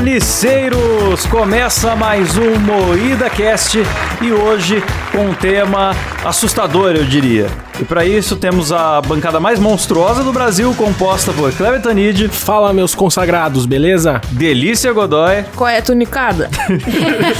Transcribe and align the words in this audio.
Carniceiros! 0.00 1.26
Começa 1.26 1.94
mais 1.94 2.38
um 2.38 2.58
Moída 2.58 3.28
Cast 3.28 3.76
e 4.22 4.32
hoje 4.32 4.82
com 5.12 5.26
um 5.26 5.34
tema 5.34 5.94
assustador, 6.24 6.92
eu 6.92 7.04
diria. 7.04 7.48
E 7.78 7.84
para 7.84 8.06
isso 8.06 8.34
temos 8.36 8.72
a 8.72 9.02
bancada 9.02 9.38
mais 9.38 9.58
monstruosa 9.58 10.24
do 10.24 10.32
Brasil, 10.32 10.74
composta 10.74 11.34
por 11.34 11.52
Cleber 11.52 11.82
Tanid. 11.82 12.28
Fala, 12.28 12.72
meus 12.72 12.94
consagrados, 12.94 13.66
beleza? 13.66 14.22
Delícia 14.30 14.90
Godoy. 14.90 15.44
Qual 15.54 15.68
é 15.68 15.76
a 15.76 15.82
tunicada? 15.82 16.48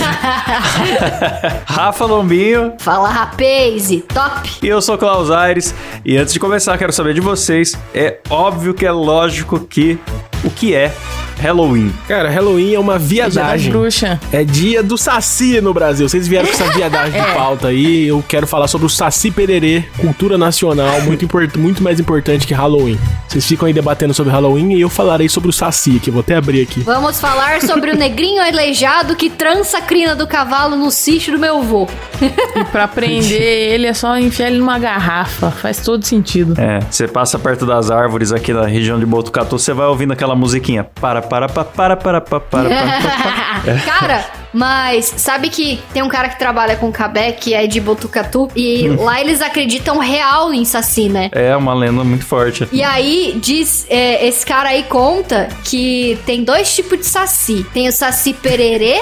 Rafa 1.64 2.04
Lombinho. 2.04 2.74
Fala, 2.78 3.08
rapaz, 3.08 3.88
top! 4.12 4.50
E 4.62 4.68
eu 4.68 4.82
sou 4.82 4.98
Klaus 4.98 5.30
Aires. 5.30 5.74
E 6.04 6.18
antes 6.18 6.34
de 6.34 6.38
começar, 6.38 6.76
quero 6.76 6.92
saber 6.92 7.14
de 7.14 7.22
vocês. 7.22 7.74
É 7.94 8.18
óbvio 8.28 8.74
que 8.74 8.84
é 8.84 8.92
lógico 8.92 9.60
que 9.60 9.98
o 10.44 10.50
que 10.50 10.74
é 10.74 10.92
Halloween. 11.40 11.92
Cara, 12.06 12.28
Halloween 12.28 12.74
é 12.74 12.78
uma 12.78 12.98
viadagem. 12.98 13.70
Dia 13.70 13.72
da 13.72 13.78
bruxa. 13.78 14.20
É 14.32 14.44
dia 14.44 14.82
do 14.82 14.98
Saci 14.98 15.60
no 15.60 15.72
Brasil. 15.72 16.08
Vocês 16.08 16.28
vieram 16.28 16.46
com 16.46 16.52
essa 16.52 16.70
viadagem 16.76 17.20
de 17.20 17.32
pauta 17.32 17.68
aí. 17.68 18.06
Eu 18.06 18.22
quero 18.28 18.46
falar 18.46 18.68
sobre 18.68 18.86
o 18.86 18.90
Saci 18.90 19.30
Pererê, 19.30 19.84
cultura 19.98 20.36
nacional, 20.36 21.00
muito, 21.02 21.24
import 21.24 21.56
muito 21.56 21.82
mais 21.82 21.98
importante 21.98 22.46
que 22.46 22.54
Halloween. 22.54 22.98
Vocês 23.26 23.46
ficam 23.46 23.66
aí 23.66 23.72
debatendo 23.72 24.12
sobre 24.12 24.32
Halloween 24.32 24.74
e 24.74 24.80
eu 24.80 24.88
falarei 24.88 25.28
sobre 25.28 25.50
o 25.50 25.52
Saci, 25.52 25.98
que 26.00 26.10
eu 26.10 26.14
vou 26.14 26.20
até 26.20 26.36
abrir 26.36 26.62
aqui. 26.62 26.80
Vamos 26.80 27.20
falar 27.20 27.60
sobre 27.62 27.92
o 27.92 27.96
negrinho 27.96 28.42
aleijado 28.42 29.16
que 29.16 29.30
trança 29.30 29.78
a 29.78 29.80
crina 29.80 30.14
do 30.14 30.26
cavalo 30.26 30.76
no 30.76 30.90
sítio 30.90 31.32
do 31.32 31.38
meu 31.38 31.58
avô. 31.58 31.88
E 32.20 32.64
pra 32.64 32.86
prender 32.86 33.40
ele 33.72 33.86
é 33.86 33.94
só 33.94 34.18
enfiar 34.18 34.48
ele 34.48 34.58
numa 34.58 34.78
garrafa. 34.78 35.50
Faz 35.50 35.78
todo 35.78 36.04
sentido. 36.04 36.54
É, 36.60 36.80
você 36.90 37.06
passa 37.08 37.38
perto 37.38 37.64
das 37.64 37.90
árvores 37.90 38.32
aqui 38.32 38.52
na 38.52 38.66
região 38.66 38.98
de 38.98 39.06
Botucatu, 39.06 39.58
você 39.58 39.72
vai 39.72 39.86
ouvindo 39.86 40.12
aquela 40.12 40.34
musiquinha. 40.34 40.84
Para, 41.00 41.22
para, 41.30 41.48
para, 41.48 41.64
para, 41.64 41.96
para, 41.96 42.20
para, 42.20 42.40
para, 42.40 42.68
para. 42.68 43.78
Cara, 43.86 44.24
mas 44.52 45.14
sabe 45.16 45.48
que 45.48 45.80
tem 45.92 46.02
um 46.02 46.08
cara 46.08 46.28
que 46.28 46.38
trabalha 46.38 46.76
com 46.76 46.90
cabé, 46.90 47.30
que 47.30 47.54
é 47.54 47.66
de 47.66 47.80
Botucatu, 47.80 48.50
e 48.56 48.88
lá 48.98 49.20
eles 49.20 49.40
acreditam 49.40 49.98
real 49.98 50.52
em 50.52 50.64
Saci, 50.64 51.08
né? 51.08 51.30
É 51.32 51.56
uma 51.56 51.72
lenda 51.72 52.02
muito 52.02 52.26
forte. 52.26 52.68
E 52.72 52.82
aí, 52.82 53.38
diz, 53.40 53.86
é, 53.88 54.26
esse 54.26 54.44
cara 54.44 54.70
aí 54.70 54.82
conta 54.82 55.48
que 55.64 56.18
tem 56.26 56.42
dois 56.42 56.74
tipos 56.74 56.98
de 56.98 57.06
saci. 57.06 57.64
Tem 57.72 57.88
o 57.88 57.92
saci 57.92 58.34
pererê 58.34 59.00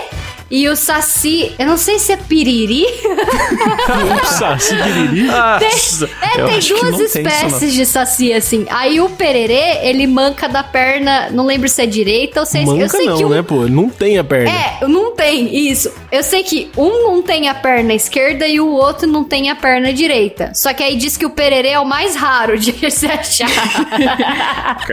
e 0.50 0.66
o 0.66 0.74
saci, 0.74 1.52
eu 1.58 1.66
não 1.66 1.76
sei 1.76 1.98
se 1.98 2.12
é 2.12 2.16
piriri. 2.16 2.84
o 4.22 4.26
Saci 4.26 4.74
Pererê. 4.76 5.28
Ah, 5.30 5.58
É, 5.60 6.40
eu 6.40 6.46
tem 6.46 6.58
duas 6.60 6.82
não 6.82 6.98
tem 6.98 7.04
espécies 7.04 7.74
de 7.74 7.84
saci, 7.84 8.32
assim. 8.32 8.66
Aí 8.70 8.98
o 8.98 9.10
pererê, 9.10 9.86
ele 9.86 10.06
manca 10.06 10.48
da 10.48 10.62
perna, 10.62 11.28
não 11.30 11.44
lembro 11.44 11.68
se 11.68 11.82
é 11.82 11.86
direita 11.86 12.40
ou 12.40 12.46
se 12.46 12.58
é 12.58 12.62
esquerda. 12.62 12.82
Manca 12.82 12.98
não, 12.98 13.18
que 13.18 13.24
um... 13.26 13.28
né, 13.28 13.42
pô? 13.42 13.68
Não 13.68 13.90
tem 13.90 14.16
a 14.18 14.24
perna. 14.24 14.50
É, 14.50 14.86
não 14.86 15.14
tem, 15.14 15.54
isso. 15.68 15.92
Eu 16.10 16.22
sei 16.22 16.42
que 16.42 16.70
um 16.76 17.02
não 17.02 17.22
tem 17.22 17.48
a 17.48 17.54
perna 17.54 17.92
esquerda 17.92 18.46
e 18.48 18.58
o 18.58 18.68
outro 18.68 19.06
não 19.06 19.24
tem 19.24 19.50
a 19.50 19.56
perna 19.56 19.92
direita. 19.92 20.52
Só 20.54 20.72
que 20.72 20.82
aí 20.82 20.96
diz 20.96 21.18
que 21.18 21.26
o 21.26 21.30
pererê 21.30 21.70
é 21.70 21.80
o 21.80 21.84
mais 21.84 22.16
raro 22.16 22.58
de 22.58 22.72
se 22.90 23.06
achar. 23.06 23.48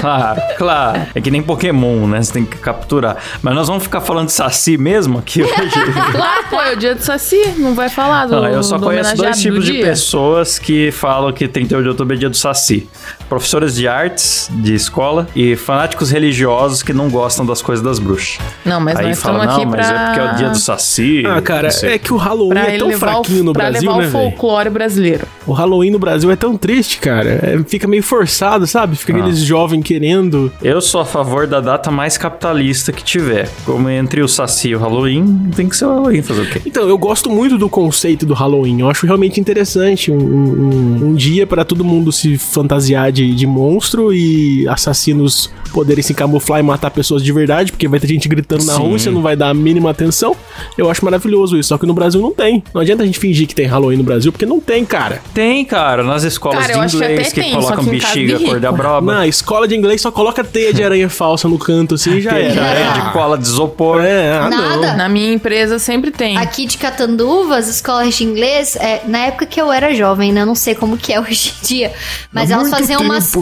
Claro, 0.00 0.40
claro. 0.56 1.06
É 1.14 1.20
que 1.20 1.30
nem 1.30 1.42
Pokémon, 1.42 2.06
né? 2.06 2.22
Você 2.22 2.32
tem 2.32 2.44
que 2.44 2.56
capturar. 2.58 3.16
Mas 3.40 3.54
nós 3.54 3.68
vamos 3.68 3.82
ficar 3.82 4.00
falando 4.00 4.26
de 4.26 4.32
Saci 4.32 4.51
mesmo 4.78 5.18
aqui 5.18 5.42
hoje. 5.42 5.92
Claro, 6.12 6.44
pô, 6.50 6.60
é 6.60 6.72
o 6.72 6.76
dia 6.76 6.94
do 6.94 7.02
Saci. 7.02 7.54
Não 7.58 7.74
vai 7.74 7.88
falar 7.88 8.26
do. 8.26 8.32
Não, 8.36 8.46
eu 8.48 8.62
só 8.62 8.76
do 8.78 8.84
conheço 8.86 9.16
dois 9.16 9.40
tipos 9.40 9.64
do 9.64 9.72
de 9.72 9.80
pessoas 9.80 10.58
que 10.58 10.90
falam 10.90 11.32
que 11.32 11.46
38 11.48 11.82
de 11.82 11.88
outubro 11.88 12.14
é 12.14 12.18
dia 12.18 12.30
do 12.30 12.36
Saci. 12.36 12.88
Professores 13.28 13.74
de 13.74 13.88
artes 13.88 14.48
de 14.50 14.74
escola 14.74 15.26
e 15.34 15.56
fanáticos 15.56 16.10
religiosos 16.10 16.82
que 16.82 16.92
não 16.92 17.08
gostam 17.08 17.44
das 17.46 17.62
coisas 17.62 17.84
das 17.84 17.98
bruxas. 17.98 18.38
Não, 18.64 18.80
mas 18.80 18.98
Aí 18.98 19.08
nós 19.08 19.20
fala, 19.20 19.38
estamos 19.38 19.54
aqui 19.56 19.64
não, 19.64 19.70
pra. 19.72 19.80
mas 19.82 19.90
é 19.90 20.04
porque 20.06 20.20
é 20.20 20.32
o 20.32 20.34
dia 20.36 20.48
do 20.50 20.58
Saci. 20.58 21.22
Ah, 21.26 21.40
cara, 21.40 21.68
não 21.82 21.88
é 21.88 21.98
que 21.98 22.12
o 22.12 22.16
Halloween 22.16 22.50
Pra 22.60 22.70
é 22.72 22.78
tão 22.78 22.92
fraquinho 22.92 23.40
o, 23.40 23.44
no 23.44 23.52
pra 23.52 23.70
Brasil, 23.70 23.90
levar 23.90 24.02
né, 24.02 24.08
o 24.08 24.10
folclore 24.10 24.70
brasileiro. 24.70 25.26
O 25.46 25.52
Halloween 25.52 25.90
no 25.90 25.98
Brasil 25.98 26.30
é 26.30 26.36
tão 26.36 26.56
triste, 26.56 26.98
cara. 26.98 27.30
É, 27.42 27.58
fica 27.66 27.86
meio 27.88 28.02
forçado, 28.02 28.66
sabe? 28.66 28.96
Fica 28.96 29.12
Ah. 29.14 29.16
aqueles 29.16 29.38
jovens 29.40 29.82
querendo. 29.82 30.52
Eu 30.62 30.80
sou 30.80 31.00
a 31.00 31.04
favor 31.04 31.46
da 31.46 31.60
data 31.60 31.90
mais 31.90 32.18
capitalista 32.18 32.92
que 32.92 33.02
tiver. 33.02 33.48
Como 33.64 33.88
entre 33.88 34.20
o 34.22 34.28
Saci 34.28 34.41
e 34.70 34.74
o 34.74 34.78
Halloween, 34.78 35.50
tem 35.54 35.68
que 35.68 35.76
ser 35.76 35.84
o 35.86 35.88
Halloween 35.88 36.22
fazer 36.22 36.42
o 36.42 36.46
quê? 36.50 36.60
Então, 36.66 36.88
eu 36.88 36.96
gosto 36.98 37.30
muito 37.30 37.56
do 37.58 37.68
conceito 37.68 38.24
do 38.26 38.34
Halloween. 38.34 38.80
Eu 38.80 38.88
acho 38.90 39.06
realmente 39.06 39.40
interessante. 39.40 40.10
Um, 40.10 40.16
um- 40.18 40.98
um 41.10 41.14
dia 41.14 41.46
para 41.46 41.64
todo 41.64 41.84
mundo 41.84 42.10
se 42.12 42.36
fantasiar 42.38 43.10
de, 43.12 43.34
de 43.34 43.46
monstro 43.46 44.12
e 44.12 44.66
assassinos 44.68 45.50
poderem 45.72 46.02
se 46.02 46.12
camuflar 46.14 46.60
e 46.60 46.62
matar 46.62 46.90
pessoas 46.90 47.22
de 47.22 47.32
verdade, 47.32 47.72
porque 47.72 47.88
vai 47.88 47.98
ter 47.98 48.06
gente 48.08 48.28
gritando 48.28 48.64
na 48.64 48.74
Sim. 48.74 48.80
rua 48.82 48.96
e 48.96 49.00
você 49.00 49.10
não 49.10 49.22
vai 49.22 49.34
dar 49.34 49.48
a 49.48 49.54
mínima 49.54 49.90
atenção. 49.90 50.36
Eu 50.76 50.90
acho 50.90 51.04
maravilhoso 51.04 51.56
isso. 51.58 51.70
Só 51.70 51.78
que 51.78 51.86
no 51.86 51.94
Brasil 51.94 52.20
não 52.20 52.32
tem. 52.32 52.62
Não 52.74 52.80
adianta 52.82 53.02
a 53.02 53.06
gente 53.06 53.18
fingir 53.18 53.46
que 53.46 53.54
tem 53.54 53.66
Halloween 53.66 53.96
no 53.96 54.02
Brasil, 54.04 54.30
porque 54.30 54.44
não 54.44 54.60
tem, 54.60 54.84
cara. 54.84 55.20
Tem, 55.32 55.64
cara, 55.64 56.02
nas 56.02 56.22
escolas 56.24 56.66
Cara, 56.66 56.86
de 56.86 56.94
inglês 56.96 57.32
que, 57.32 57.40
tem, 57.40 57.52
colocam 57.54 57.84
que 57.84 57.90
bexiga, 57.90 58.38
cor 58.40 58.60
da 58.60 58.70
broba. 58.70 59.14
Na 59.14 59.26
escola 59.26 59.66
de 59.66 59.74
inglês 59.74 60.00
só 60.02 60.10
coloca 60.10 60.44
teia 60.44 60.72
de 60.74 60.82
aranha 60.84 61.08
falsa 61.08 61.48
no 61.48 61.58
canto 61.58 61.94
assim 61.94 62.16
e 62.16 62.20
já 62.20 62.32
Tem 62.34 62.46
era. 62.46 62.62
areia 62.62 62.92
de 62.92 63.12
cola 63.12 63.38
de 63.38 63.44
isopor. 63.46 64.00
É, 64.02 64.31
ah, 64.40 64.50
não. 64.50 64.80
Nada. 64.80 64.94
Na 64.94 65.08
minha 65.08 65.32
empresa 65.32 65.78
sempre 65.78 66.10
tem. 66.10 66.36
Aqui 66.38 66.66
de 66.66 66.78
Catanduva, 66.78 67.56
as 67.56 67.68
escolas 67.68 68.14
de 68.14 68.24
inglês, 68.24 68.76
é, 68.76 69.02
na 69.06 69.18
época 69.26 69.46
que 69.46 69.60
eu 69.60 69.72
era 69.72 69.94
jovem, 69.94 70.32
né? 70.32 70.44
Não 70.44 70.54
sei 70.54 70.74
como 70.74 70.96
que 70.96 71.12
é 71.12 71.20
hoje 71.20 71.54
em 71.62 71.66
dia. 71.66 71.92
Mas 72.32 72.50
Há 72.50 72.54
elas 72.54 72.70
faziam 72.70 73.00
tempo. 73.00 73.12
umas 73.12 73.32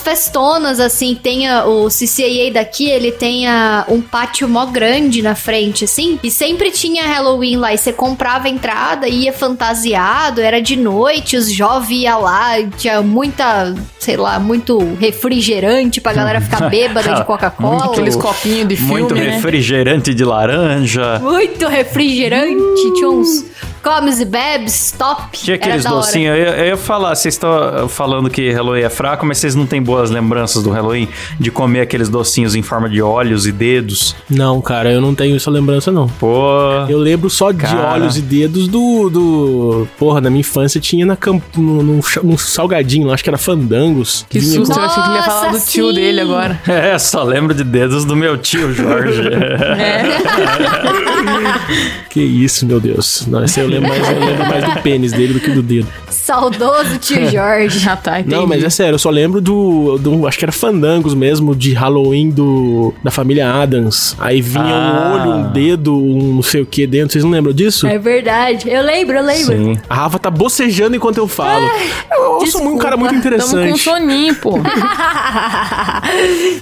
festonas, 0.00 0.80
assim. 0.80 1.14
Tem 1.14 1.48
a- 1.48 1.64
o 1.66 1.88
CCAA 1.90 2.52
daqui, 2.52 2.88
ele 2.88 3.10
tem 3.12 3.46
a- 3.48 3.84
um 3.88 4.00
pátio 4.00 4.48
mó 4.48 4.66
grande 4.66 5.20
na 5.22 5.34
frente, 5.34 5.84
assim. 5.84 6.18
E 6.22 6.30
sempre 6.30 6.70
tinha 6.70 7.04
Halloween 7.06 7.56
lá. 7.56 7.74
E 7.74 7.78
você 7.78 7.92
comprava 7.92 8.46
a 8.46 8.50
entrada, 8.50 9.08
ia 9.08 9.32
fantasiado, 9.32 10.40
era 10.40 10.60
de 10.60 10.76
noite, 10.76 11.36
os 11.36 11.50
jovens 11.52 12.02
iam 12.04 12.20
lá. 12.22 12.54
Tinha 12.76 13.02
muita, 13.02 13.74
sei 13.98 14.16
lá, 14.16 14.38
muito 14.38 14.78
refrigerante 15.00 16.00
pra 16.00 16.12
galera 16.12 16.40
ficar 16.40 16.68
bêbada 16.70 17.14
de 17.14 17.24
Coca-Cola. 17.24 17.76
Muito- 17.86 17.92
Aqueles 17.92 18.16
copinhos 18.16 18.68
de 18.68 18.76
filme, 18.76 18.92
Muito 18.92 19.14
né? 19.14 19.30
refrigerante 19.30 20.14
de 20.14 20.24
laranja. 20.24 21.18
Muito 21.20 21.66
refrigerante, 21.66 22.92
tinha 22.94 23.08
uns 23.10 23.44
comes 23.84 24.18
e 24.18 24.24
bebes, 24.24 24.94
top. 24.98 25.38
Tinha 25.38 25.56
aqueles 25.56 25.84
docinhos. 25.84 26.36
Eu, 26.38 26.44
eu 26.44 26.66
ia 26.68 26.76
falar, 26.76 27.14
vocês 27.14 27.34
estão 27.34 27.86
falando 27.88 28.30
que 28.30 28.50
Halloween 28.50 28.82
é 28.82 28.90
fraco, 28.90 29.26
mas 29.26 29.38
vocês 29.38 29.54
não 29.54 29.66
têm 29.66 29.82
boas 29.82 30.10
lembranças 30.10 30.62
do 30.62 30.70
Halloween 30.70 31.08
de 31.38 31.50
comer 31.50 31.82
aqueles 31.82 32.08
docinhos 32.08 32.54
em 32.54 32.62
forma 32.62 32.88
de 32.88 33.02
olhos 33.02 33.46
e 33.46 33.52
dedos. 33.52 34.16
Não, 34.30 34.60
cara, 34.62 34.90
eu 34.90 35.00
não 35.00 35.14
tenho 35.14 35.36
essa 35.36 35.50
lembrança, 35.50 35.92
não. 35.92 36.08
Pô. 36.08 36.48
Eu 36.88 36.98
lembro 36.98 37.28
só 37.28 37.52
de 37.52 37.58
Cara. 37.58 37.92
olhos 37.92 38.16
e 38.16 38.22
dedos 38.22 38.66
do. 38.68 39.10
do 39.10 39.88
porra, 39.98 40.20
na 40.20 40.30
minha 40.30 40.40
infância 40.40 40.80
tinha 40.80 41.04
na 41.04 41.16
camp, 41.16 41.42
no, 41.56 41.82
num, 41.82 42.00
num 42.22 42.38
salgadinho, 42.38 43.12
acho 43.12 43.22
que 43.22 43.28
era 43.28 43.38
fandangos. 43.38 44.24
Que 44.30 44.38
Vinha 44.38 44.54
susto, 44.54 44.74
com- 44.74 44.80
eu 44.80 44.86
achei 44.86 45.02
que 45.02 45.08
ele 45.10 45.16
ia 45.18 45.22
falar 45.22 45.46
do 45.48 45.52
Nossa, 45.52 45.70
tio 45.70 45.88
sim. 45.88 45.94
dele 45.94 46.20
agora. 46.20 46.60
É, 46.66 46.98
só 46.98 47.22
lembro 47.22 47.54
de 47.54 47.62
dedos 47.64 48.04
do 48.04 48.16
meu 48.16 48.36
tio 48.38 48.72
Jorge. 48.72 49.22
Que 52.10 52.22
isso, 52.22 52.64
meu 52.64 52.78
Deus. 52.78 53.26
Não, 53.26 53.42
esse 53.44 53.58
eu 53.58 53.66
lembro 53.80 53.88
mais, 53.88 54.10
eu 54.10 54.20
lembro 54.20 54.46
mais 54.48 54.64
do 54.64 54.82
pênis 54.82 55.12
dele 55.12 55.34
do 55.34 55.40
que 55.40 55.50
do 55.50 55.62
dedo. 55.62 55.86
Saudoso 56.10 56.98
tio 56.98 57.26
Jorge. 57.30 57.78
Já 57.78 57.96
tá, 57.96 58.20
entendi. 58.20 58.34
Não, 58.34 58.46
mas 58.46 58.62
é 58.64 58.70
sério, 58.70 58.94
eu 58.94 58.98
só 58.98 59.10
lembro 59.10 59.40
do, 59.40 59.98
do. 59.98 60.26
Acho 60.26 60.38
que 60.38 60.44
era 60.44 60.52
fandangos 60.52 61.14
mesmo, 61.14 61.54
de 61.54 61.72
Halloween 61.74 62.30
do, 62.30 62.94
da 63.02 63.10
família 63.10 63.50
Adams. 63.52 64.16
Aí 64.18 64.40
vinha 64.40 64.64
Ah. 64.64 65.08
um 65.08 65.12
olho, 65.14 65.30
um 65.38 65.52
dedo, 65.52 65.94
um 65.96 66.34
não 66.36 66.42
sei 66.42 66.62
o 66.62 66.66
que 66.66 66.86
dentro. 66.86 67.12
Vocês 67.12 67.24
não 67.24 67.30
lembram 67.30 67.52
disso? 67.52 67.86
É 67.86 67.98
verdade. 67.98 68.68
Eu 68.70 68.82
lembro, 68.82 69.16
eu 69.16 69.22
lembro. 69.24 69.56
Sim. 69.56 69.78
A 69.88 69.94
Rafa 69.94 70.18
tá 70.18 70.30
bocejando 70.30 70.96
enquanto 70.96 71.18
eu 71.18 71.28
falo. 71.28 71.66
eu 72.12 72.24
eu 72.40 72.46
sou 72.46 72.62
um 72.66 72.78
cara 72.78 72.96
muito 72.96 73.12
desculpa. 73.14 73.38
Tamo 73.38 73.52
com 73.52 73.58
interessante. 73.60 73.82
soninho, 73.82 74.34
pô. 74.36 74.58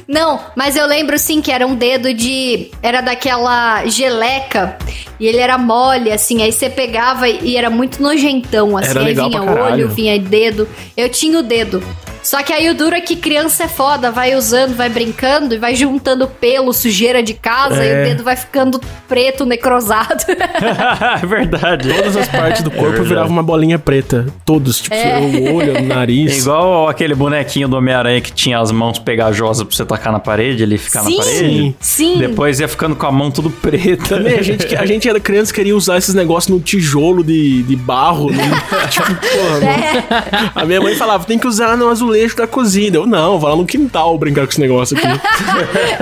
Não, 0.08 0.40
mas 0.56 0.76
eu 0.76 0.86
lembro 0.86 1.18
sim 1.18 1.40
que 1.40 1.50
era 1.50 1.66
um 1.66 1.74
dedo 1.74 2.12
de. 2.14 2.70
Era 2.82 3.00
daquela 3.00 3.84
geleca. 3.86 4.76
E 5.22 5.26
ele 5.28 5.38
era 5.38 5.56
mole, 5.56 6.10
assim. 6.10 6.42
Aí 6.42 6.50
você 6.50 6.68
pegava 6.68 7.28
e 7.28 7.56
era 7.56 7.70
muito 7.70 8.02
nojentão, 8.02 8.76
assim. 8.76 8.90
Era 8.90 9.00
aí 9.02 9.06
legal 9.06 9.30
vinha 9.30 9.42
olho, 9.42 9.88
vinha 9.88 10.18
dedo. 10.18 10.68
Eu 10.96 11.08
tinha 11.08 11.38
o 11.38 11.44
dedo. 11.44 11.80
Só 12.22 12.42
que 12.42 12.52
aí 12.52 12.68
o 12.70 12.74
duro 12.74 12.94
é 12.94 13.00
que 13.00 13.16
criança 13.16 13.64
é 13.64 13.68
foda, 13.68 14.10
vai 14.10 14.34
usando, 14.34 14.74
vai 14.76 14.88
brincando 14.88 15.54
e 15.54 15.58
vai 15.58 15.74
juntando 15.74 16.26
pelo, 16.28 16.72
sujeira 16.72 17.22
de 17.22 17.34
casa 17.34 17.84
e 17.84 17.88
É. 17.88 18.00
o 18.02 18.04
dedo 18.04 18.22
vai 18.22 18.36
ficando 18.36 18.80
preto, 19.08 19.44
necrosado. 19.44 20.22
é 21.22 21.26
verdade. 21.26 21.88
Todas 21.92 22.16
as 22.16 22.28
partes 22.28 22.62
do 22.62 22.70
corpo 22.70 22.86
verdade. 22.90 23.08
viravam 23.08 23.30
uma 23.32 23.42
bolinha 23.42 23.78
preta. 23.78 24.26
Todos, 24.44 24.80
tipo, 24.80 24.94
o 24.94 25.54
olho, 25.54 25.72
o 25.74 25.76
É 25.78 25.82
nariz. 25.82 26.38
igual 26.42 26.88
aquele 26.88 27.14
bonequinho 27.14 27.66
do 27.68 27.76
Homem-Aranha 27.76 28.20
que 28.20 28.32
tinha 28.32 28.58
as 28.58 28.70
mãos 28.70 28.98
pegajosas 28.98 29.66
pra 29.66 29.76
você 29.76 29.84
tacar 29.84 30.12
na 30.12 30.20
parede, 30.20 30.62
ele 30.62 30.78
ficar 30.78 31.02
sim, 31.02 31.16
na 31.18 31.24
parede. 31.24 31.76
sim. 31.80 32.18
Depois 32.18 32.60
ia 32.60 32.68
ficando 32.68 32.94
com 32.94 33.06
a 33.06 33.12
mão 33.12 33.30
tudo 33.30 33.50
preta. 33.50 34.16
Também, 34.16 34.38
a 34.38 34.42
gente, 34.42 34.76
a 34.76 34.86
gente 34.86 35.08
era 35.08 35.18
criança 35.18 35.52
queria 35.52 35.76
usar 35.76 35.98
esses 35.98 36.14
negócios 36.14 36.54
no 36.54 36.60
tijolo 36.62 37.24
de, 37.24 37.62
de 37.64 37.74
barro. 37.76 38.30
né? 38.30 38.44
tipo, 38.90 39.06
porra, 39.06 39.64
É. 39.66 40.50
A 40.54 40.64
minha 40.64 40.80
mãe 40.80 40.94
falava, 40.94 41.24
tem 41.24 41.38
que 41.38 41.46
usar 41.46 41.76
no 41.76 41.88
azulejo 41.88 42.11
azulejo 42.12 42.36
da 42.36 42.46
cozinha. 42.46 42.90
Eu, 42.94 43.06
não, 43.06 43.38
vou 43.38 43.48
lá 43.48 43.56
no 43.56 43.64
quintal 43.66 44.16
brincar 44.18 44.44
com 44.44 44.50
esse 44.50 44.60
negócio 44.60 44.96
aqui. 44.96 45.06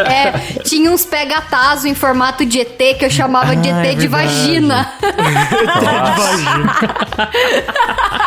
É, 0.01 0.63
tinha 0.63 0.91
uns 0.91 1.05
pegatazo 1.05 1.87
em 1.87 1.95
formato 1.95 2.45
de 2.45 2.61
ET 2.61 2.77
que 2.99 3.05
eu 3.05 3.11
chamava 3.11 3.55
de 3.55 3.69
Ah, 3.69 3.81
ET 3.81 3.87
é 3.87 3.95
de 3.95 4.09
verdade. 4.09 4.09
vagina. 4.09 4.93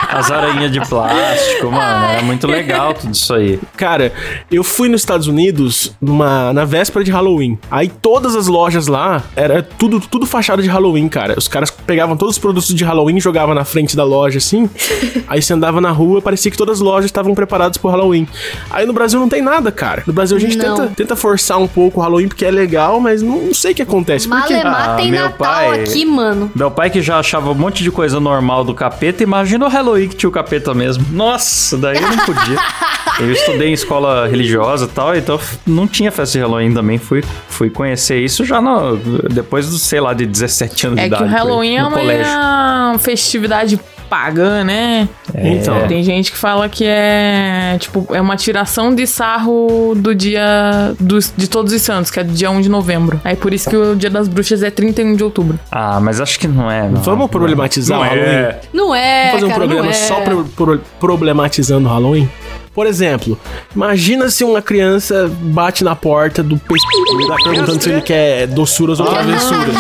As 0.09 0.31
aranhas 0.31 0.71
de 0.71 0.79
plástico, 0.87 1.71
mano. 1.71 2.05
Era 2.05 2.21
muito 2.21 2.47
legal 2.47 2.93
tudo 2.93 3.13
isso 3.13 3.33
aí. 3.33 3.59
Cara, 3.75 4.13
eu 4.51 4.63
fui 4.63 4.87
nos 4.89 5.01
Estados 5.01 5.27
Unidos 5.27 5.93
numa, 5.99 6.53
na 6.53 6.65
véspera 6.65 7.03
de 7.03 7.11
Halloween. 7.11 7.57
Aí 7.69 7.89
todas 7.89 8.35
as 8.35 8.47
lojas 8.47 8.87
lá, 8.87 9.23
era 9.35 9.61
tudo, 9.63 9.99
tudo 9.99 10.25
fachada 10.25 10.61
de 10.61 10.69
Halloween, 10.69 11.09
cara. 11.09 11.35
Os 11.37 11.47
caras 11.47 11.71
pegavam 11.71 12.15
todos 12.15 12.35
os 12.35 12.39
produtos 12.39 12.73
de 12.73 12.83
Halloween 12.83 13.17
e 13.17 13.21
jogavam 13.21 13.55
na 13.55 13.65
frente 13.65 13.95
da 13.95 14.03
loja, 14.03 14.37
assim. 14.37 14.69
aí 15.27 15.41
você 15.41 15.53
andava 15.53 15.81
na 15.81 15.91
rua, 15.91 16.21
parecia 16.21 16.51
que 16.51 16.57
todas 16.57 16.77
as 16.77 16.81
lojas 16.81 17.05
estavam 17.05 17.33
preparadas 17.33 17.72
pro 17.79 17.89
Halloween. 17.89 18.27
Aí 18.69 18.85
no 18.85 18.93
Brasil 18.93 19.19
não 19.19 19.29
tem 19.29 19.41
nada, 19.41 19.71
cara. 19.71 20.03
No 20.05 20.13
Brasil 20.13 20.37
a 20.37 20.39
gente 20.39 20.57
Não. 20.57 20.75
tenta, 20.77 20.93
tenta 20.95 21.15
forçar 21.15 21.57
um 21.59 21.67
pouco 21.67 21.99
o 21.99 22.03
Halloween 22.03 22.27
porque 22.27 22.45
é 22.45 22.51
legal, 22.51 22.99
mas 22.99 23.21
não, 23.21 23.37
não 23.47 23.53
sei 23.53 23.71
o 23.71 23.75
que 23.75 23.81
acontece. 23.81 24.27
Malemar 24.27 24.89
Ah, 24.91 24.95
tem 24.95 25.11
meu 25.11 25.21
Natal 25.23 25.37
pai- 25.37 25.81
aqui, 25.81 26.05
mano. 26.05 26.51
Meu 26.55 26.71
pai 26.71 26.89
que 26.89 27.01
já 27.01 27.19
achava 27.19 27.51
um 27.51 27.55
monte 27.55 27.83
de 27.83 27.91
coisa 27.91 28.19
normal 28.19 28.63
do 28.63 28.73
capeta, 28.73 29.23
imagina 29.23 29.65
o 29.65 29.69
Halloween 29.69 30.07
que 30.07 30.15
tinha 30.15 30.29
o 30.29 30.31
capeta 30.31 30.73
mesmo. 30.73 31.05
Nossa, 31.11 31.77
daí 31.77 31.97
eu 31.97 32.09
não 32.09 32.17
podia. 32.25 32.57
Eu 33.19 33.31
estudei 33.31 33.69
em 33.69 33.73
escola 33.73 34.27
religiosa 34.27 34.85
e 34.85 34.87
tal, 34.87 35.15
então 35.15 35.39
não 35.67 35.85
tinha 35.87 36.11
festa 36.11 36.31
de 36.39 36.43
Halloween 36.43 36.73
também. 36.73 36.97
Fui, 36.97 37.23
fui 37.47 37.69
conhecer 37.69 38.19
isso 38.19 38.43
já 38.43 38.59
no, 38.59 38.97
depois 39.29 39.69
do, 39.69 39.77
sei 39.77 39.99
lá, 39.99 40.15
de 40.15 40.25
17 40.25 40.87
anos 40.87 40.97
É 40.99 41.03
de 41.03 41.09
que 41.09 41.15
idade. 41.15 41.23
o 41.23 41.27
por 41.27 41.35
aí, 41.35 41.39
Halloween 41.47 41.77
é 41.77 41.83
colégio. 41.91 42.31
uma 42.33 42.95
festividade 42.99 43.79
pagã, 44.13 44.63
né? 44.63 45.09
Então. 45.35 45.87
Tem 45.87 46.03
gente 46.03 46.31
que 46.31 46.37
fala 46.37 46.69
que 46.69 46.85
é, 46.85 47.75
tipo, 47.79 48.07
é 48.13 48.21
uma 48.21 48.35
tiração 48.35 48.93
de 48.93 49.07
sarro 49.07 49.93
do 49.95 50.13
dia 50.13 50.93
dos, 50.99 51.33
de 51.35 51.47
Todos 51.49 51.73
os 51.73 51.81
Santos, 51.81 52.11
que 52.11 52.19
é 52.19 52.23
dia 52.23 52.51
1 52.51 52.61
de 52.61 52.69
novembro. 52.69 53.19
Aí 53.23 53.35
por 53.35 53.51
isso 53.51 53.67
que 53.67 53.75
o 53.75 53.95
dia 53.95 54.11
das 54.11 54.27
bruxas 54.27 54.61
é 54.61 54.69
31 54.69 55.15
de 55.15 55.23
outubro. 55.23 55.59
Ah, 55.71 55.99
mas 55.99 56.21
acho 56.21 56.37
que 56.39 56.47
não 56.47 56.69
é. 56.69 56.87
Não. 56.87 57.01
Vamos 57.01 57.27
problematizar 57.31 57.97
Não 57.97 58.05
o 58.05 58.07
Halloween? 58.07 58.29
é. 58.29 58.59
Não 58.71 58.95
é, 58.95 59.25
Vamos 59.25 59.31
fazer 59.33 59.45
um 59.45 59.47
cara, 59.49 59.59
programa 59.61 59.83
não 59.83 59.89
é. 59.89 59.93
só 59.93 60.21
pro- 60.21 60.45
pro- 60.45 60.81
problematizando 60.99 61.87
o 61.87 61.91
Halloween? 61.91 62.29
Por 62.73 62.87
exemplo, 62.87 63.37
imagina 63.75 64.29
se 64.29 64.43
uma 64.43 64.61
criança 64.61 65.29
bate 65.41 65.83
na 65.83 65.95
porta 65.95 66.41
do 66.41 66.57
pescoço 66.57 67.21
e 67.23 67.27
tá 67.27 67.35
perguntando 67.43 67.81
se 67.83 67.89
ele 67.89 68.01
quer 68.01 68.47
doçuras 68.47 68.99
ou 68.99 69.05
travessuras. 69.05 69.75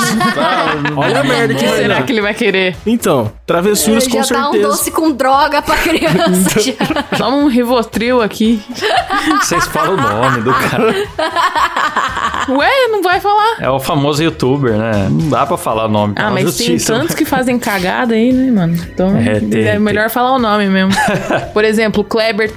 Olha 0.95 1.21
a 1.21 1.23
merda 1.23 1.53
O 1.53 1.57
que 1.57 1.65
vai 1.65 1.77
será 1.77 1.95
dar. 1.95 2.03
que 2.05 2.11
ele 2.11 2.21
vai 2.21 2.33
querer? 2.33 2.75
Então, 2.85 3.31
travessuras 3.47 4.07
com 4.07 4.21
Já 4.23 4.35
dá 4.35 4.49
um 4.49 4.51
certeza. 4.51 4.67
doce 4.69 4.91
com 4.91 5.11
droga 5.11 5.61
pra 5.61 5.75
criança. 5.77 6.59
já. 6.59 6.73
Só 7.17 7.29
um 7.29 7.47
Rivotril 7.47 8.21
aqui. 8.21 8.61
Vocês 9.41 9.65
falam 9.67 9.93
o 9.95 9.97
nome 10.01 10.41
do 10.41 10.53
cara. 10.53 10.93
Ué, 12.49 12.87
não 12.89 13.01
vai 13.01 13.19
falar? 13.19 13.55
É 13.59 13.69
o 13.69 13.79
famoso 13.79 14.21
youtuber, 14.23 14.73
né? 14.73 15.07
Não 15.09 15.29
dá 15.29 15.45
pra 15.45 15.57
falar 15.57 15.85
o 15.85 15.89
nome. 15.89 16.13
Ah, 16.17 16.29
mas 16.29 16.43
justiça. 16.43 16.91
tem 16.93 16.99
tantos 17.01 17.15
que 17.15 17.25
fazem 17.25 17.57
cagada 17.57 18.15
aí, 18.15 18.31
né, 18.33 18.51
mano? 18.51 18.77
Então 18.93 19.13
É, 19.17 19.75
é, 19.75 19.79
melhor 19.79 20.09
falar 20.09 20.33
o 20.33 20.39
nome 20.39 20.67
mesmo. 20.67 20.91
Por 21.53 21.63
exemplo, 21.63 22.03
Kleber 22.03 22.51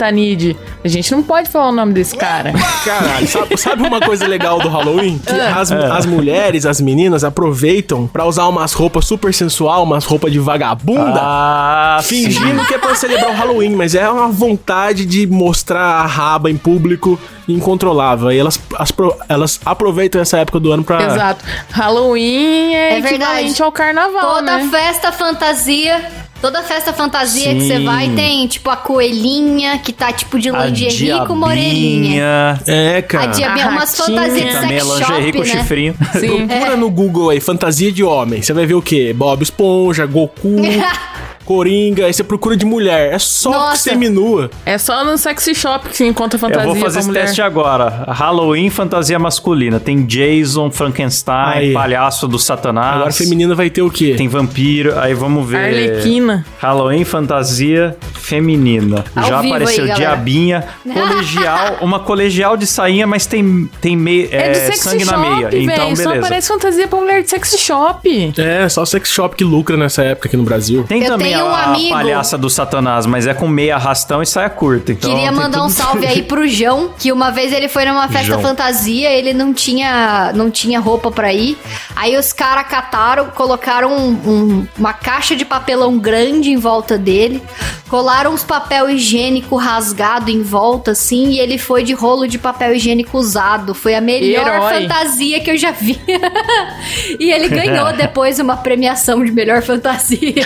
A 0.84 0.88
gente 0.88 1.11
não 1.12 1.23
pode 1.23 1.49
falar 1.49 1.69
o 1.69 1.73
nome 1.73 1.93
desse 1.93 2.17
cara. 2.17 2.52
Caralho, 2.84 3.26
sabe, 3.28 3.56
sabe 3.56 3.82
uma 3.87 4.00
coisa 4.00 4.26
legal 4.26 4.58
do 4.61 4.69
Halloween? 4.69 5.19
Que 5.19 5.32
É. 5.32 5.49
as, 5.50 5.70
as 5.70 6.06
mulheres, 6.06 6.64
as 6.67 6.81
meninas 6.81 7.23
aproveitam 7.25 8.06
pra 8.06 8.25
usar 8.25 8.46
umas 8.49 8.73
roupas 8.73 9.05
super 9.06 9.32
sensual, 9.34 9.82
umas 9.82 10.05
roupas 10.05 10.32
de 10.32 10.38
vagabunda. 10.38 11.20
Ah, 11.23 12.00
Fingindo 12.02 12.64
que 12.67 12.75
é 12.75 12.78
pra 12.78 12.94
celebrar 12.94 13.31
o 13.31 13.34
Halloween, 13.34 13.70
mas 13.75 13.94
é 13.94 14.08
uma 14.08 14.28
vontade 14.28 15.05
de 15.05 15.26
mostrar 15.26 15.82
a 15.82 16.06
raba 16.06 16.50
em 16.50 16.56
público 16.56 17.19
incontrolável. 17.49 18.32
E 18.32 18.38
elas, 18.38 18.61
as 18.78 18.93
elas 19.28 19.61
aproveitam 19.64 20.20
essa 20.20 20.38
época 20.38 20.58
do 20.61 20.73
ano 20.73 20.82
pra. 20.84 21.02
Exato. 21.05 21.44
Halloween 21.70 22.75
é, 22.75 22.99
É 22.99 23.00
verdade. 23.00 23.14
equivalente 23.25 23.62
ao 23.62 23.73
carnaval, 23.73 24.34
Toda 24.37 24.58
né? 24.58 24.69
festa 24.70 25.12
fantasia. 25.12 26.05
Toda 26.40 26.62
festa 26.62 26.92
fantasia 26.92 27.54
que 27.54 27.62
você 27.62 27.78
Sim. 27.78 27.84
vai 27.84 28.10
tem, 28.10 28.46
tipo, 28.46 28.68
a 28.70 28.76
coelhinha 28.76 29.78
que 29.78 29.92
tá, 29.92 30.12
tipo, 30.12 30.38
de 30.38 30.50
A 30.50 30.66
lingerie 30.66 31.26
com 31.26 31.32
uma 31.32 31.46
orelhinha. 31.48 32.60
É, 32.66 32.98
A 32.98 33.02
cara. 33.02 33.26
diabinha, 33.28 33.66
A 33.66 33.70
umas 33.70 33.96
fantasias 33.96 34.34
de 34.34 34.48
é 34.48 34.52
sex 34.60 34.84
lingerie 34.84 35.04
shop, 35.04 35.32
com 35.32 35.38
né? 35.38 35.44
chifrinho. 35.44 35.94
Sim. 36.20 36.46
Procura 36.46 36.76
no 36.76 36.90
Google 36.90 37.30
aí, 37.30 37.40
fantasia 37.40 37.90
de 37.90 38.04
homem. 38.04 38.42
Você 38.42 38.52
vai 38.52 38.66
ver 38.66 38.74
o 38.74 38.82
quê? 38.82 39.12
Bob 39.16 39.42
Esponja, 39.42 40.04
Goku, 40.06 40.56
Coringa. 41.46 42.04
Aí 42.06 42.12
você 42.12 42.25
procura 42.25 42.56
de 42.56 42.66
mulher. 42.66 43.12
É 43.14 43.19
só 43.19 43.50
Nossa. 43.50 43.76
seminua. 43.90 44.50
É 44.66 44.76
só 44.76 45.04
no 45.04 45.16
sexy 45.16 45.54
shop 45.54 45.88
que 45.88 45.96
se 45.96 46.04
encontra 46.04 46.38
fantasia 46.38 46.64
Eu 46.69 46.75
vou 46.75 46.82
fazer 46.82 46.98
esse 46.98 47.08
mulher. 47.08 47.26
teste 47.26 47.40
agora. 47.40 48.04
Halloween, 48.08 48.69
fantasia 48.69 49.19
masculina. 49.19 49.78
Tem 49.81 50.04
Jason, 50.04 50.70
Frankenstein, 50.70 51.58
Aí. 51.58 51.72
palhaço 51.72 52.26
do 52.28 52.38
Satanás. 52.38 52.96
Agora 52.96 53.12
feminina 53.12 53.54
vai 53.54 53.70
ter 53.70 53.82
o 53.82 53.90
quê? 53.90 54.14
Tem 54.19 54.28
vampiro. 54.28 54.98
Aí 54.98 55.14
vamos 55.14 55.48
ver. 55.48 55.56
Arlequina. 55.56 56.44
Halloween, 56.58 57.04
fantasia 57.04 57.96
feminina. 58.14 59.04
Ao 59.14 59.28
Já 59.28 59.40
apareceu 59.40 59.84
aí, 59.84 59.92
diabinha, 59.94 60.64
colegial, 60.82 61.78
uma 61.81 62.00
colegial 62.00 62.56
de 62.56 62.66
sainha, 62.66 63.06
mas 63.06 63.25
tem, 63.25 63.70
tem 63.81 63.96
meia, 63.96 64.28
É, 64.32 64.37
é, 64.37 64.50
do 64.50 64.56
sexy 64.66 64.78
sangue 64.82 65.04
shop, 65.04 65.16
na 65.16 65.19
meia. 65.19 65.49
Então, 65.52 65.76
velho. 65.76 65.96
Só 65.96 66.04
beleza. 66.10 66.26
aparece 66.26 66.49
fantasia 66.49 66.88
pra 66.88 66.99
mulher 66.99 67.22
de 67.22 67.31
sexy 67.31 67.58
shop. 67.58 68.32
É, 68.37 68.69
só 68.69 68.84
sex 68.84 69.08
shop 69.10 69.37
que 69.37 69.44
lucra 69.44 69.76
nessa 69.76 70.02
época 70.02 70.28
aqui 70.28 70.37
no 70.37 70.42
Brasil. 70.42 70.84
Tem 70.88 71.02
Eu 71.02 71.08
também 71.12 71.35
tenho 71.36 71.46
um 71.46 71.54
a, 71.54 71.62
amigo- 71.64 71.90
palhaça 71.90 72.36
do 72.38 72.48
Satanás, 72.50 73.06
mas 73.06 73.26
é 73.26 73.34
com 73.34 73.48
meia 73.48 73.76
arrastão 73.76 74.22
e 74.22 74.26
saia 74.26 74.50
curta. 74.50 74.92
Então 74.92 75.10
Queria 75.10 75.30
tem 75.30 75.38
mandar 75.38 75.62
um 75.64 75.68
salve 75.70 76.06
aí 76.06 76.22
pro 76.22 76.46
João, 76.48 76.90
que 76.98 77.12
uma 77.12 77.30
vez 77.30 77.52
ele 77.52 77.68
foi 77.68 77.84
numa 77.84 78.08
festa 78.08 78.26
João. 78.32 78.42
fantasia, 78.42 79.10
ele 79.10 79.32
não 79.32 79.52
tinha, 79.52 80.32
não 80.34 80.50
tinha 80.50 80.80
roupa 80.80 81.10
pra 81.10 81.32
ir. 81.32 81.56
Aí 81.94 82.16
os 82.16 82.32
caras 82.32 82.66
cataram, 82.68 83.26
colocaram 83.26 83.96
um- 83.96 84.10
um- 84.30 84.66
uma 84.78 84.92
caixa 84.92 85.34
de 85.36 85.44
papelão 85.44 85.98
grande 85.98 86.50
em 86.50 86.56
volta 86.56 86.96
dele, 86.98 87.42
colaram 87.88 88.32
uns 88.32 88.42
papel 88.42 88.90
higiênico 88.90 89.56
rasgado 89.56 90.30
em 90.30 90.42
volta, 90.42 90.90
assim, 90.92 91.30
e 91.30 91.38
ele 91.38 91.56
foi 91.58 91.84
de 91.84 91.92
rolo 91.92 92.26
de 92.26 92.38
papel 92.38 92.74
higiênico 92.74 93.16
usado. 93.18 93.74
Foi 93.74 93.94
a 93.94 94.00
melhor 94.00 94.46
Herói. 94.46 94.74
fantasia 94.82 95.40
que 95.40 95.50
eu 95.50 95.56
já 95.56 95.70
vi. 95.70 95.98
e 97.18 97.30
ele 97.30 97.49
ganhou 97.54 97.92
depois 97.92 98.38
uma 98.38 98.56
premiação 98.56 99.25
de 99.25 99.30
melhor 99.32 99.62
fantasia. 99.62 100.44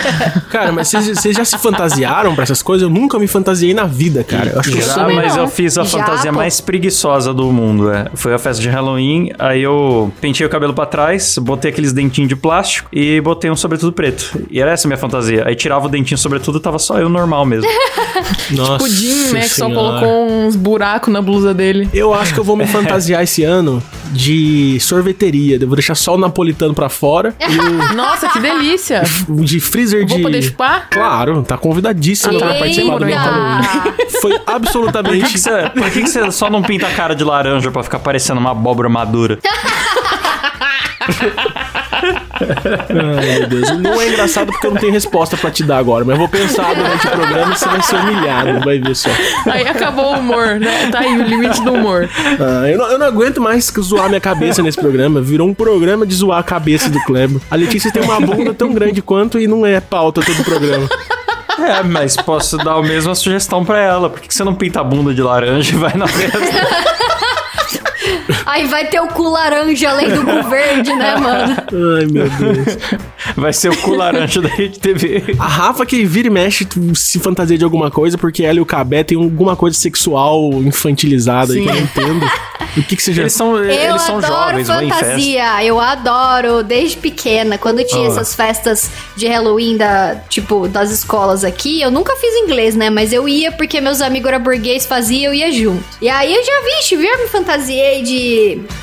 Cara, 0.49 0.71
mas 0.93 1.07
vocês 1.07 1.35
já 1.35 1.45
se 1.45 1.57
fantasiaram 1.57 2.33
pra 2.35 2.43
essas 2.43 2.61
coisas? 2.61 2.83
Eu 2.83 2.89
nunca 2.89 3.17
me 3.19 3.27
fantasiei 3.27 3.73
na 3.73 3.85
vida, 3.85 4.23
cara. 4.23 4.51
Eu 4.51 4.59
acho 4.59 4.71
que 4.71 4.81
Já, 4.81 4.93
também 4.95 5.15
mas 5.15 5.35
não. 5.35 5.43
eu 5.43 5.47
fiz 5.47 5.77
a 5.77 5.83
Já, 5.83 5.97
fantasia 5.99 6.31
pô. 6.31 6.37
mais 6.37 6.59
preguiçosa 6.61 7.33
do 7.33 7.51
mundo, 7.51 7.91
é. 7.91 8.07
Foi 8.13 8.33
a 8.33 8.39
festa 8.39 8.61
de 8.61 8.69
Halloween, 8.69 9.31
aí 9.37 9.61
eu 9.61 10.11
pentei 10.19 10.45
o 10.45 10.49
cabelo 10.49 10.73
pra 10.73 10.85
trás, 10.85 11.37
botei 11.37 11.71
aqueles 11.71 11.93
dentinhos 11.93 12.29
de 12.29 12.35
plástico 12.35 12.89
e 12.91 13.19
botei 13.21 13.49
um 13.51 13.55
sobretudo 13.55 13.91
preto. 13.93 14.41
E 14.49 14.59
era 14.59 14.71
essa 14.71 14.87
a 14.87 14.89
minha 14.89 14.97
fantasia. 14.97 15.43
Aí 15.45 15.55
tirava 15.55 15.85
o 15.85 15.89
dentinho 15.89 16.17
sobretudo 16.17 16.57
e 16.57 16.61
tava 16.61 16.79
só 16.79 16.99
eu 16.99 17.09
normal 17.09 17.45
mesmo. 17.45 17.69
Nossa 18.51 18.77
Pudim, 18.79 19.31
né? 19.31 19.41
Que 19.41 19.49
só 19.49 19.69
colocou 19.69 20.29
uns 20.29 20.55
buracos 20.55 21.11
na 21.13 21.21
blusa 21.21 21.53
dele. 21.53 21.89
Eu 21.93 22.13
acho 22.13 22.33
que 22.33 22.39
eu 22.39 22.43
vou 22.43 22.55
me 22.55 22.65
fantasiar 22.67 23.23
esse 23.23 23.43
ano 23.43 23.81
de 24.11 24.77
sorveteria. 24.79 25.57
Eu 25.59 25.67
vou 25.67 25.75
deixar 25.75 25.95
só 25.95 26.15
o 26.15 26.17
napolitano 26.17 26.73
pra 26.73 26.89
fora 26.89 27.33
e 27.39 27.93
Nossa, 27.95 28.27
que 28.29 28.39
delícia. 28.39 29.03
o 29.27 29.43
de 29.43 29.59
freezer 29.59 30.05
de... 30.05 30.13
Vou 30.13 30.21
poder 30.23 30.41
chupar? 30.41 30.70
Claro, 30.89 31.43
tá 31.43 31.57
convidadíssimo 31.57 32.37
pra 32.37 32.55
participar 32.55 32.97
do 32.97 33.05
Eita! 33.05 33.19
Halloween. 33.19 33.63
Foi 34.21 34.31
Por 34.31 34.45
que, 34.45 34.51
absolutamente... 34.51 35.31
que 35.33 35.39
você, 35.39 35.69
por 35.69 35.91
que 35.91 36.01
que 36.03 36.07
você 36.09 36.31
só 36.31 36.49
não 36.49 36.61
pinta 36.61 36.87
a 36.87 36.91
cara 36.93 37.15
de 37.15 37.23
laranja 37.23 37.71
pra 37.71 37.83
ficar 37.83 37.99
parecendo 37.99 38.39
uma 38.39 38.51
abóbora 38.51 38.89
madura? 38.89 39.39
Ai, 42.89 43.39
meu 43.39 43.47
Deus. 43.47 43.79
Não 43.79 44.01
é 44.01 44.09
engraçado 44.09 44.51
porque 44.51 44.67
eu 44.67 44.71
não 44.71 44.79
tenho 44.79 44.93
resposta 44.93 45.37
pra 45.37 45.51
te 45.51 45.63
dar 45.63 45.77
agora, 45.77 46.03
mas 46.05 46.15
eu 46.15 46.19
vou 46.19 46.29
pensar 46.29 46.73
durante 46.73 47.07
o 47.07 47.11
programa 47.11 47.53
e 47.53 47.57
você 47.57 47.65
vai 47.65 47.81
ser 47.81 47.95
humilhado, 47.97 48.59
vai 48.63 48.79
ver 48.79 48.95
só. 48.95 49.09
Aí 49.47 49.67
acabou 49.67 50.15
o 50.15 50.19
humor, 50.19 50.59
né? 50.59 50.89
Tá 50.91 50.99
aí 50.99 51.17
o 51.17 51.23
limite 51.23 51.61
do 51.63 51.73
humor. 51.73 52.09
Ah, 52.39 52.69
eu, 52.69 52.77
não, 52.77 52.91
eu 52.91 52.99
não 52.99 53.05
aguento 53.05 53.41
mais 53.41 53.71
zoar 53.79 54.09
minha 54.09 54.21
cabeça 54.21 54.61
nesse 54.61 54.79
programa. 54.79 55.21
Virou 55.21 55.47
um 55.47 55.53
programa 55.53 56.05
de 56.05 56.15
zoar 56.15 56.39
a 56.39 56.43
cabeça 56.43 56.89
do 56.89 56.99
Kleber. 57.03 57.41
A 57.49 57.55
Letícia 57.55 57.91
tem 57.91 58.01
uma 58.01 58.19
bunda 58.19 58.53
tão 58.53 58.73
grande 58.73 59.01
quanto 59.01 59.39
e 59.39 59.47
não 59.47 59.65
é 59.65 59.79
pauta 59.79 60.21
todo 60.21 60.39
o 60.39 60.43
programa. 60.43 60.87
É, 61.59 61.83
mas 61.83 62.15
posso 62.15 62.57
dar 62.57 62.73
a 62.73 62.81
mesma 62.81 63.13
sugestão 63.13 63.63
pra 63.63 63.79
ela. 63.79 64.09
Por 64.09 64.19
que 64.19 64.27
que 64.27 64.33
você 64.33 64.43
não 64.43 64.55
pinta 64.55 64.81
a 64.81 64.83
bunda 64.83 65.13
de 65.13 65.21
laranja 65.21 65.73
e 65.73 65.77
vai 65.77 65.93
na 65.95 66.07
festa? 66.07 66.39
Aí 68.45 68.65
vai 68.67 68.85
ter 68.87 68.99
o 68.99 69.07
cu 69.07 69.23
laranja 69.29 69.89
além 69.89 70.09
do 70.09 70.21
cu 70.25 70.49
verde, 70.49 70.93
né, 70.93 71.15
mano? 71.15 71.55
Ai, 71.97 72.05
meu 72.05 72.29
Deus. 72.29 72.77
Vai 73.35 73.53
ser 73.53 73.69
o 73.69 73.77
cu 73.77 73.93
laranja 73.95 74.41
da 74.41 74.49
Rede 74.49 74.79
TV. 74.79 75.35
A 75.39 75.47
Rafa 75.47 75.85
que 75.85 76.03
vira 76.05 76.27
e 76.27 76.31
mexe 76.31 76.67
se 76.95 77.19
fantasia 77.19 77.57
de 77.57 77.63
alguma 77.63 77.91
coisa 77.91 78.17
porque 78.17 78.43
ela 78.43 78.57
e 78.57 78.61
o 78.61 78.65
Cabé 78.65 79.03
tem 79.03 79.17
alguma 79.17 79.55
coisa 79.55 79.77
sexual 79.77 80.51
infantilizada 80.53 81.53
aí 81.53 81.59
Sim. 81.59 81.63
que 81.65 81.69
eu 81.69 81.75
não 81.75 81.81
entendo. 81.81 82.31
O 82.77 82.83
que 82.83 82.95
que 82.95 83.03
você 83.03 83.13
já... 83.13 83.23
Eles 83.23 83.33
são, 83.33 83.57
Eu 83.57 83.69
eles 83.69 84.01
são 84.01 84.17
adoro 84.17 84.63
jovens, 84.63 84.67
fantasia, 84.67 85.63
eu 85.65 85.79
adoro 85.79 86.63
desde 86.63 86.97
pequena. 86.97 87.57
Quando 87.57 87.83
tinha 87.83 88.07
Ah. 88.07 88.11
essas 88.11 88.33
festas 88.33 88.89
de 89.15 89.27
Halloween 89.27 89.77
da, 89.77 90.15
tipo, 90.29 90.67
das 90.67 90.89
escolas 90.91 91.43
aqui, 91.43 91.81
eu 91.81 91.91
nunca 91.91 92.15
fiz 92.15 92.33
inglês, 92.35 92.75
né? 92.75 92.89
Mas 92.89 93.11
eu 93.11 93.27
ia 93.27 93.51
porque 93.51 93.81
meus 93.81 94.01
amigos 94.01 94.29
eram 94.31 94.39
burguês, 94.41 94.85
faziam, 94.85 95.33
eu 95.33 95.33
ia 95.33 95.51
junto. 95.51 95.83
E 96.01 96.07
aí 96.09 96.33
eu 96.33 96.43
já 96.43 96.51
vi, 96.61 97.03
já 97.03 97.17
me 97.17 97.27
fantasiei 97.27 98.01
de, 98.03 98.30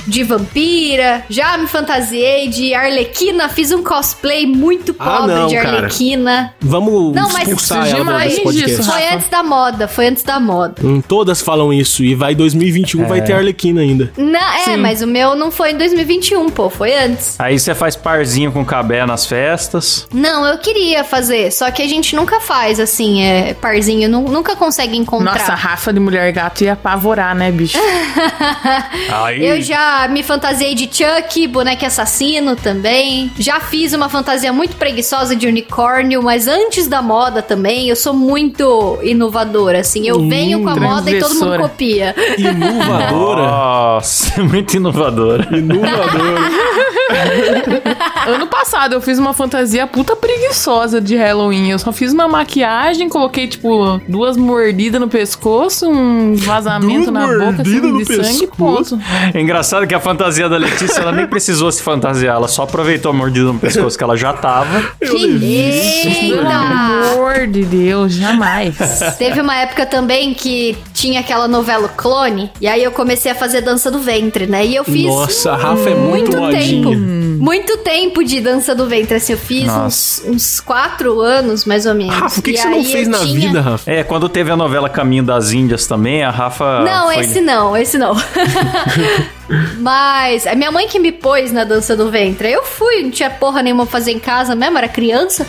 de 0.07 0.23
vampira, 0.23 1.25
já 1.29 1.57
me 1.59 1.67
fantasiei 1.67 2.49
de 2.49 2.75
arlequina, 2.75 3.49
fiz 3.49 3.71
um 3.73 3.83
cosplay 3.83 4.47
muito 4.47 4.95
Ah, 4.99 5.19
pobre 5.19 5.35
não, 5.35 5.47
de 5.49 5.57
cara. 5.57 5.77
arlequina. 5.79 6.55
Vamos 6.61 7.15
Não, 7.15 7.29
mas 7.33 7.43
expulsar 7.49 7.89
ela 7.89 8.05
mais 8.05 8.31
desse 8.33 8.43
podcast. 8.43 8.77
disso, 8.77 8.91
Foi 8.91 9.09
antes 9.09 9.29
da 9.29 9.43
moda, 9.43 9.89
foi 9.89 10.07
antes 10.09 10.23
da 10.23 10.41
moda. 10.41 10.75
Hum, 10.83 11.01
todas 11.01 11.41
falam 11.41 11.73
isso. 11.73 12.03
E 12.05 12.15
vai 12.15 12.35
2021, 12.35 13.07
vai 13.07 13.23
ter 13.23 13.33
Arlequina 13.35 13.81
ainda. 13.81 14.13
Não, 14.17 14.39
é, 14.55 14.65
Sim. 14.65 14.77
mas 14.79 15.03
o 15.03 15.07
meu 15.07 15.35
não 15.37 15.51
foi 15.51 15.73
em 15.73 15.77
2021, 15.79 16.49
pô, 16.51 16.69
foi 16.71 16.95
antes. 16.95 17.39
Aí 17.41 17.59
você 17.59 17.75
faz 17.75 17.95
parzinho 17.97 18.51
com 18.53 18.65
cabé 18.65 19.05
nas 19.07 19.27
festas. 19.27 20.07
Não, 20.13 20.47
eu 20.47 20.59
queria 20.59 21.05
fazer, 21.05 21.53
só 21.53 21.71
que 21.71 21.83
a 21.83 21.89
gente 21.89 22.15
nunca 22.17 22.41
faz 22.41 22.81
assim, 22.81 23.23
é 23.23 23.55
parzinho, 23.55 24.09
nu- 24.09 24.29
nunca 24.29 24.57
consegue 24.57 24.97
encontrar. 24.97 25.33
Nossa, 25.39 25.53
a 25.53 25.57
Rafa 25.57 25.93
de 25.93 26.01
mulher 26.01 26.33
gato 26.33 26.65
ia 26.65 26.73
apavorar, 26.73 27.35
né, 27.35 27.51
bicho? 27.51 27.79
Aí, 29.13 29.38
Eu 29.45 29.61
já 29.63 30.09
me 30.09 30.23
fantasiei 30.23 30.75
de 30.75 30.85
Chuck, 30.91 31.47
boneco 31.49 31.85
assassino 31.87 32.57
também. 32.57 33.31
Já 33.39 33.61
fiz 33.61 33.93
uma 33.93 34.09
fantasia 34.09 34.53
muito 34.53 34.77
preguiçosa 34.77 35.35
de 35.37 35.47
unicórnio, 35.47 36.23
mas 36.23 36.47
antes 36.49 36.87
da 36.89 37.01
moda 37.03 37.43
também. 37.43 37.89
Eu 37.89 37.97
sou 37.97 38.13
muito 38.15 38.99
inovadora, 39.03 39.81
assim. 39.81 40.07
Eu 40.07 40.19
Hum, 40.19 40.29
venho 40.29 40.63
com 40.63 40.69
a 40.71 40.77
moda 40.77 41.11
e 41.11 41.19
todo 41.19 41.35
mundo 41.35 41.59
copia. 41.59 42.15
Inovadora. 42.37 43.43
Nossa, 43.43 44.43
muito 44.43 44.77
inovadora. 44.77 45.49
Inovadora. 45.57 46.51
ano 48.27 48.47
passado 48.47 48.95
eu 48.95 49.01
fiz 49.01 49.19
uma 49.19 49.33
fantasia 49.33 49.87
puta 49.87 50.15
preguiçosa 50.17 51.01
de 51.01 51.17
Halloween. 51.17 51.71
Eu 51.71 51.79
só 51.79 51.93
fiz 51.93 52.13
uma 52.13 52.29
maquiagem, 52.29 53.09
coloquei, 53.09 53.47
tipo, 53.49 54.01
duas 54.09 54.37
mordidas 54.37 55.01
no 55.01 55.09
pescoço, 55.09 55.89
um 55.89 56.35
vazamento 56.35 57.11
Duas 57.11 57.13
na 57.13 57.27
boca, 57.27 57.63
assim, 57.63 57.81
no 57.81 57.99
de 57.99 58.05
sangue, 58.05 58.47
pescoço? 58.47 58.97
ponto. 58.97 58.99
É 59.35 59.41
engraçado 59.41 59.87
que 59.87 59.95
a 59.95 60.01
fantasia 60.01 60.49
da 60.49 60.57
Letícia, 60.57 61.01
ela 61.01 61.13
nem 61.13 61.27
precisou 61.27 61.71
se 61.73 61.83
fantasiar, 61.83 62.37
ela 62.37 62.49
só 62.49 62.63
aproveitou 62.63 63.11
a 63.11 63.15
mordida 63.15 63.53
no 63.53 63.59
pescoço 63.59 63.97
que 63.97 64.05
ela 64.05 64.17
já 64.17 64.33
tava. 64.33 64.83
Que 65.01 65.27
linda! 65.27 66.37
Pelo 66.37 66.49
amor 66.49 67.47
de 67.47 67.63
Deus, 67.65 68.13
jamais. 68.15 68.77
Teve 69.19 69.41
uma 69.41 69.57
época 69.57 69.87
também 69.87 70.35
que 70.35 70.77
tinha 70.93 71.21
aquela 71.21 71.49
novela 71.49 71.89
Clone, 71.89 72.51
e 72.61 72.67
aí 72.69 72.83
eu 72.83 72.93
comecei 72.93 73.31
a 73.31 73.35
fazer 73.35 73.61
dança 73.61 73.91
do 73.91 74.01
ventre, 74.01 74.47
né? 74.47 74.65
E 74.67 74.75
eu 74.75 74.85
fiz 74.85 75.07
Nossa, 75.07 75.53
a 75.53 75.57
Rafa 75.57 75.91
é 75.91 75.95
muito, 75.95 76.37
muito 76.37 76.39
modinha. 76.39 76.61
tempo. 76.89 76.98
Muito 76.99 77.77
tempo 77.79 78.23
de 78.25 78.41
dança 78.41 78.75
do 78.75 78.87
ventre. 78.87 79.17
Assim, 79.17 79.33
eu 79.33 79.39
fiz 79.39 79.69
uns, 79.71 80.23
uns 80.27 80.61
quatro 80.61 81.21
anos, 81.21 81.65
mais 81.65 81.87
ou 81.87 81.95
menos. 81.95 82.15
Rafa, 82.15 82.41
o 82.41 82.43
que, 82.43 82.53
que 82.53 82.59
você 82.59 82.69
não 82.69 82.85
fez 82.85 83.09
na 83.09 83.19
tinha- 83.19 83.41
vida, 83.49 83.61
Rafa? 83.61 83.91
É, 83.91 84.03
quando 84.03 84.29
teve 84.29 84.51
a 84.51 84.57
novela 84.57 84.89
Caminho 84.89 85.23
das 85.23 85.53
Índias 85.53 85.87
também, 85.87 86.23
a 86.23 86.31
Rafa. 86.31 86.81
Não, 86.85 87.07
foi- 87.13 87.25
esse 87.25 87.41
não, 87.41 87.77
esse 87.77 87.99
não. 87.99 88.15
Mas 89.81 90.47
a 90.47 90.55
minha 90.55 90.71
mãe 90.71 90.87
que 90.87 90.99
me 90.99 91.11
pôs 91.11 91.53
na 91.53 91.65
dança 91.65 91.97
do 91.97 92.11
ventre. 92.11 92.51
Eu 92.51 92.65
fui, 92.65 93.03
não 93.03 93.11
tinha 93.11 93.31
porra 93.31 93.63
nenhuma 93.63 93.85
pra 93.87 93.93
fazer 93.93 94.13
em 94.13 94.19
casa 94.19 94.55
mesmo, 94.55 94.77
era 94.77 94.89
criança. 94.89 95.47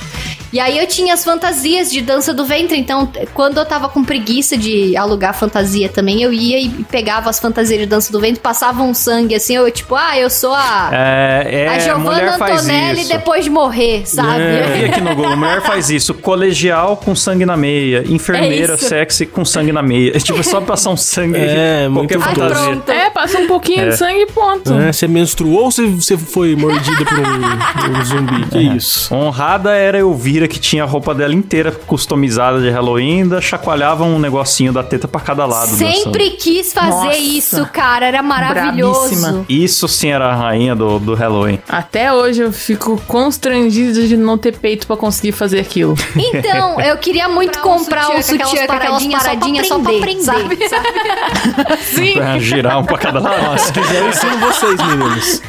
E 0.51 0.59
aí 0.59 0.77
eu 0.77 0.87
tinha 0.87 1.13
as 1.13 1.23
fantasias 1.23 1.91
de 1.91 2.01
dança 2.01 2.33
do 2.33 2.45
ventre. 2.45 2.77
Então, 2.77 3.11
quando 3.33 3.57
eu 3.57 3.65
tava 3.65 3.89
com 3.89 4.03
preguiça 4.03 4.57
de 4.57 4.95
alugar 4.97 5.33
fantasia 5.33 5.89
também, 5.89 6.21
eu 6.21 6.33
ia 6.33 6.59
e 6.59 6.69
pegava 6.89 7.29
as 7.29 7.39
fantasias 7.39 7.79
de 7.79 7.85
dança 7.85 8.11
do 8.11 8.19
ventre, 8.19 8.39
passava 8.39 8.81
um 8.81 8.93
sangue 8.93 9.35
assim, 9.35 9.55
eu 9.55 9.69
tipo, 9.71 9.95
ah, 9.95 10.17
eu 10.17 10.29
sou 10.29 10.53
a. 10.53 10.89
É, 10.91 11.65
é 11.85 11.89
a 11.89 11.97
mulher 11.97 12.33
Giovanna 12.33 12.53
Antonelli 12.53 13.05
depois 13.05 13.43
de 13.43 13.49
morrer, 13.49 14.03
sabe? 14.05 14.41
É. 14.41 14.63
Eu 14.63 14.77
vi 14.79 14.85
aqui 14.85 15.01
no 15.01 15.15
Google, 15.15 15.37
mulher 15.37 15.61
faz 15.61 15.89
isso. 15.89 16.13
Colegial 16.13 16.97
com 16.97 17.15
sangue 17.15 17.45
na 17.45 17.55
meia. 17.57 18.03
Enfermeira 18.09 18.73
É 18.73 18.77
sexy 18.77 19.25
com 19.25 19.45
sangue 19.45 19.71
na 19.71 19.81
meia. 19.81 20.15
É 20.15 20.19
tipo, 20.19 20.43
só 20.43 20.61
passar 20.61 20.89
um 20.91 20.97
sangue. 20.97 21.37
É, 21.37 21.87
qualquer 21.93 22.17
muito 22.17 22.29
Ai, 22.29 22.35
fantasia. 22.35 22.65
pronto. 22.65 22.89
É, 22.91 23.09
passa 23.09 23.37
um 23.39 23.47
pouquinho 23.47 23.81
É. 23.81 23.89
de 23.89 23.97
sangue 23.97 24.21
e 24.21 24.25
ponto. 24.27 24.73
É, 24.73 24.91
você 24.91 25.07
menstruou 25.07 25.63
ou 25.65 25.71
você, 25.71 25.85
você 25.85 26.17
foi 26.17 26.55
mordida 26.55 27.05
por 27.05 27.19
um, 27.19 27.99
um 27.99 28.05
zumbi? 28.05 28.45
Que 28.47 28.59
isso? 28.77 29.13
Honrada 29.13 29.71
era 29.75 29.97
a 29.97 30.05
Que 30.47 30.59
tinha 30.59 30.83
a 30.83 30.85
roupa 30.85 31.13
dela 31.13 31.33
inteira 31.33 31.71
customizada 31.71 32.59
de 32.61 32.69
Halloween, 32.69 33.21
ainda 33.21 33.41
chacoalhava 33.41 34.03
um 34.03 34.17
negocinho 34.19 34.71
da 34.73 34.83
teta 34.83 35.07
pra 35.07 35.21
cada 35.21 35.45
lado. 35.45 35.71
dançando. 35.71 35.93
Sempre 36.03 36.29
quis 36.31 36.73
fazer 36.73 36.89
Nossa. 36.89 37.17
isso, 37.17 37.65
cara. 37.71 38.05
Era 38.05 38.21
maravilhoso. 38.23 38.99
Brabíssima. 39.21 39.45
Isso 39.49 39.87
sim 39.87 40.09
era 40.09 40.27
a 40.29 40.35
rainha 40.35 40.75
do, 40.75 40.99
do 40.99 41.13
Halloween. 41.13 41.59
Até 41.67 42.11
hoje 42.13 42.41
eu 42.41 42.51
fico 42.51 42.99
constrangida 43.07 44.07
de 44.07 44.15
não 44.17 44.37
ter 44.37 44.57
peito 44.57 44.87
pra 44.87 44.95
conseguir 44.97 45.31
fazer 45.31 45.59
aquilo. 45.59 45.95
Então, 46.15 46.79
eu 46.81 46.97
queria 46.97 47.27
muito 47.27 47.59
comprar 47.59 48.09
um 48.11 48.21
sutiã 48.21 48.65
com 48.67 48.73
aquelas 48.73 49.05
paradinhas 49.07 49.67
só 49.67 49.79
pra 49.79 49.91
aprender, 49.97 50.23
sabe? 50.23 50.57
Sim. 51.83 52.13
Pra 52.13 52.39
girar 52.39 52.79
um 52.79 52.85
pra 52.85 52.97
cada 52.97 53.19
lado. 53.19 53.59
Se 53.59 53.71
quiser, 53.73 54.01
eu 54.01 54.09
ensino 54.09 54.37
vocês, 54.39 54.75
meninos. 54.81 55.41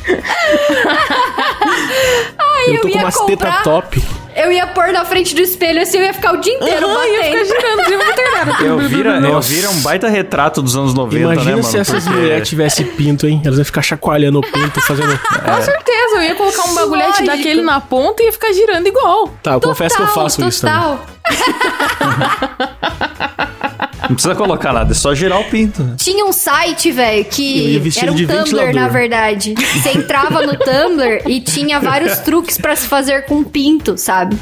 eu 2.66 2.66
tô 2.66 2.72
eu 2.72 2.80
com 2.82 2.88
ia 2.88 2.98
umas 2.98 3.14
comprar- 3.16 3.50
tetas 3.50 3.62
top. 3.64 4.02
Eu 4.42 4.52
ia 4.52 4.66
pôr 4.68 4.92
na 4.92 5.04
frente 5.04 5.34
do 5.34 5.40
espelho 5.40 5.82
assim, 5.82 5.98
eu 5.98 6.04
ia 6.04 6.14
ficar 6.14 6.32
o 6.32 6.36
dia 6.38 6.54
inteiro 6.54 6.86
Aham, 6.86 7.04
ia 7.06 7.22
ficar 7.22 7.30
batendo. 7.30 7.46
girando, 7.46 7.84
de 7.88 7.96
muito 7.96 8.20
retardado. 8.20 8.66
Elvira, 8.66 9.20
Nossa. 9.20 9.48
Elvira 9.52 9.66
é 9.66 9.70
um 9.70 9.80
baita 9.82 10.08
retrato 10.08 10.62
dos 10.62 10.76
anos 10.76 10.94
90, 10.94 11.26
né, 11.26 11.32
Imagina 11.34 11.50
mano? 11.56 11.62
se 11.64 11.78
essas 11.78 12.04
Porque- 12.04 12.18
mulheres 12.18 12.48
tivessem 12.48 12.86
pinto, 12.86 13.26
hein? 13.26 13.42
Elas 13.44 13.58
iam 13.58 13.64
ficar 13.64 13.82
chacoalhando 13.82 14.38
o 14.38 14.42
pinto, 14.42 14.80
fazendo. 14.82 15.18
Com 15.44 15.62
certeza, 15.62 16.16
eu 16.16 16.22
ia 16.22 16.34
colocar 16.34 16.62
um 16.64 16.74
bagulhete 16.74 17.10
Lógico. 17.22 17.26
daquele 17.26 17.62
na 17.62 17.80
ponta 17.80 18.22
e 18.22 18.26
ia 18.26 18.32
ficar 18.32 18.52
girando 18.52 18.86
igual. 18.86 19.28
Tá, 19.42 19.52
eu 19.52 19.60
confesso 19.60 19.96
que 19.96 20.02
eu 20.02 20.08
faço 20.08 20.46
isso 20.48 20.66
também. 20.66 20.80
total. 20.80 21.06
Não 24.10 24.14
precisa 24.16 24.34
colocar 24.34 24.72
nada, 24.72 24.90
é 24.90 24.94
só 24.94 25.14
girar 25.14 25.40
o 25.40 25.44
pinto. 25.44 25.82
né? 25.82 25.94
Tinha 25.96 26.24
um 26.26 26.32
site, 26.32 26.90
velho, 26.92 27.24
que 27.24 27.80
era 27.96 28.10
um 28.12 28.14
de 28.14 28.26
Tumblr, 28.26 28.42
ventilador. 28.44 28.74
na 28.74 28.88
verdade. 28.88 29.54
Você 29.54 29.90
entrava 29.96 30.44
no 30.44 30.56
Tumblr 30.58 31.22
e 31.26 31.40
tinha 31.40 31.78
vários 31.80 32.18
truques 32.20 32.58
pra 32.58 32.74
se 32.74 32.86
fazer 32.88 33.24
com 33.26 33.42
pinto, 33.44 33.96
sabe? 33.96 34.36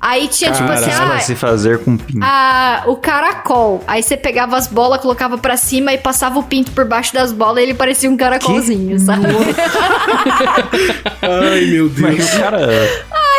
Aí 0.00 0.28
tinha 0.28 0.52
tipo 0.52 0.70
assim, 0.70 0.90
Pra 0.90 1.14
ah, 1.16 1.20
se 1.20 1.34
fazer 1.34 1.80
com 1.80 1.96
pinto. 1.96 2.20
a- 2.24 2.84
o 2.86 2.94
caracol. 2.96 3.82
Aí 3.88 4.02
você 4.02 4.16
pegava 4.16 4.56
as 4.56 4.68
bolas, 4.68 5.00
colocava 5.00 5.36
pra 5.36 5.56
cima 5.56 5.92
e 5.92 5.98
passava 5.98 6.38
o 6.38 6.42
pinto 6.44 6.70
por 6.70 6.84
baixo 6.84 7.12
das 7.12 7.32
bolas 7.32 7.58
e 7.58 7.62
ele 7.62 7.74
parecia 7.74 8.08
um 8.08 8.16
caracolzinho, 8.16 8.98
sabe? 9.00 9.26
Ai, 11.22 11.64
meu 11.66 11.88
Deus. 11.88 12.16
Mas 12.16 12.34
o 12.34 12.38
cara, 12.40 12.58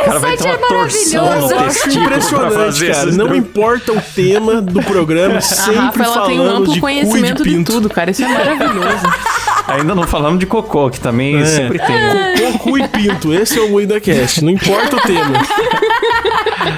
o 0.02 0.06
cara 0.06 0.20
vai 0.20 0.38
site 0.38 0.44
ter 0.44 0.50
é 0.50 0.52
uma 0.58 0.68
torção 0.68 1.24
no 1.24 1.30
maravilhoso. 1.30 1.54
Eu 1.54 1.60
acho 1.60 1.74
testículo 1.74 2.06
pra 2.06 2.16
impressionante, 2.18 2.54
fazer 2.56 2.92
cara. 2.94 3.12
Não 3.12 3.36
importa 3.36 3.92
o 3.94 4.02
tema 4.16 4.62
do 4.62 4.84
programa, 4.84 5.38
A 5.38 5.42
sempre 5.42 5.76
Rafa, 5.76 6.04
ela 6.04 6.26
tem 6.28 6.40
um 6.40 6.50
amplo 6.50 6.64
de 6.66 6.70
cu 6.72 6.76
e 6.78 6.80
conhecimento 6.82 7.44
de 7.44 7.50
de, 7.50 7.56
pinto. 7.56 7.72
tudo, 7.72 7.90
cara. 7.90 8.12
Isso 8.12 8.24
é 8.24 8.28
maravilhoso. 8.28 9.08
Ainda 9.68 9.94
não 9.94 10.04
falamos 10.04 10.40
de 10.40 10.48
cocô, 10.48 10.90
que 10.90 11.00
também 11.00 11.40
É. 11.42 11.46
sempre 11.46 11.78
tem. 11.78 11.96
Cocô, 12.54 12.58
cu 12.72 12.78
e 12.80 12.88
pinto. 12.88 13.34
Esse 13.34 13.60
é 13.60 13.62
o 13.62 13.70
Moída 13.70 14.00
Cast. 14.00 14.44
Não 14.44 14.50
importa 14.52 14.96
o 14.96 15.00
tema. 15.02 15.34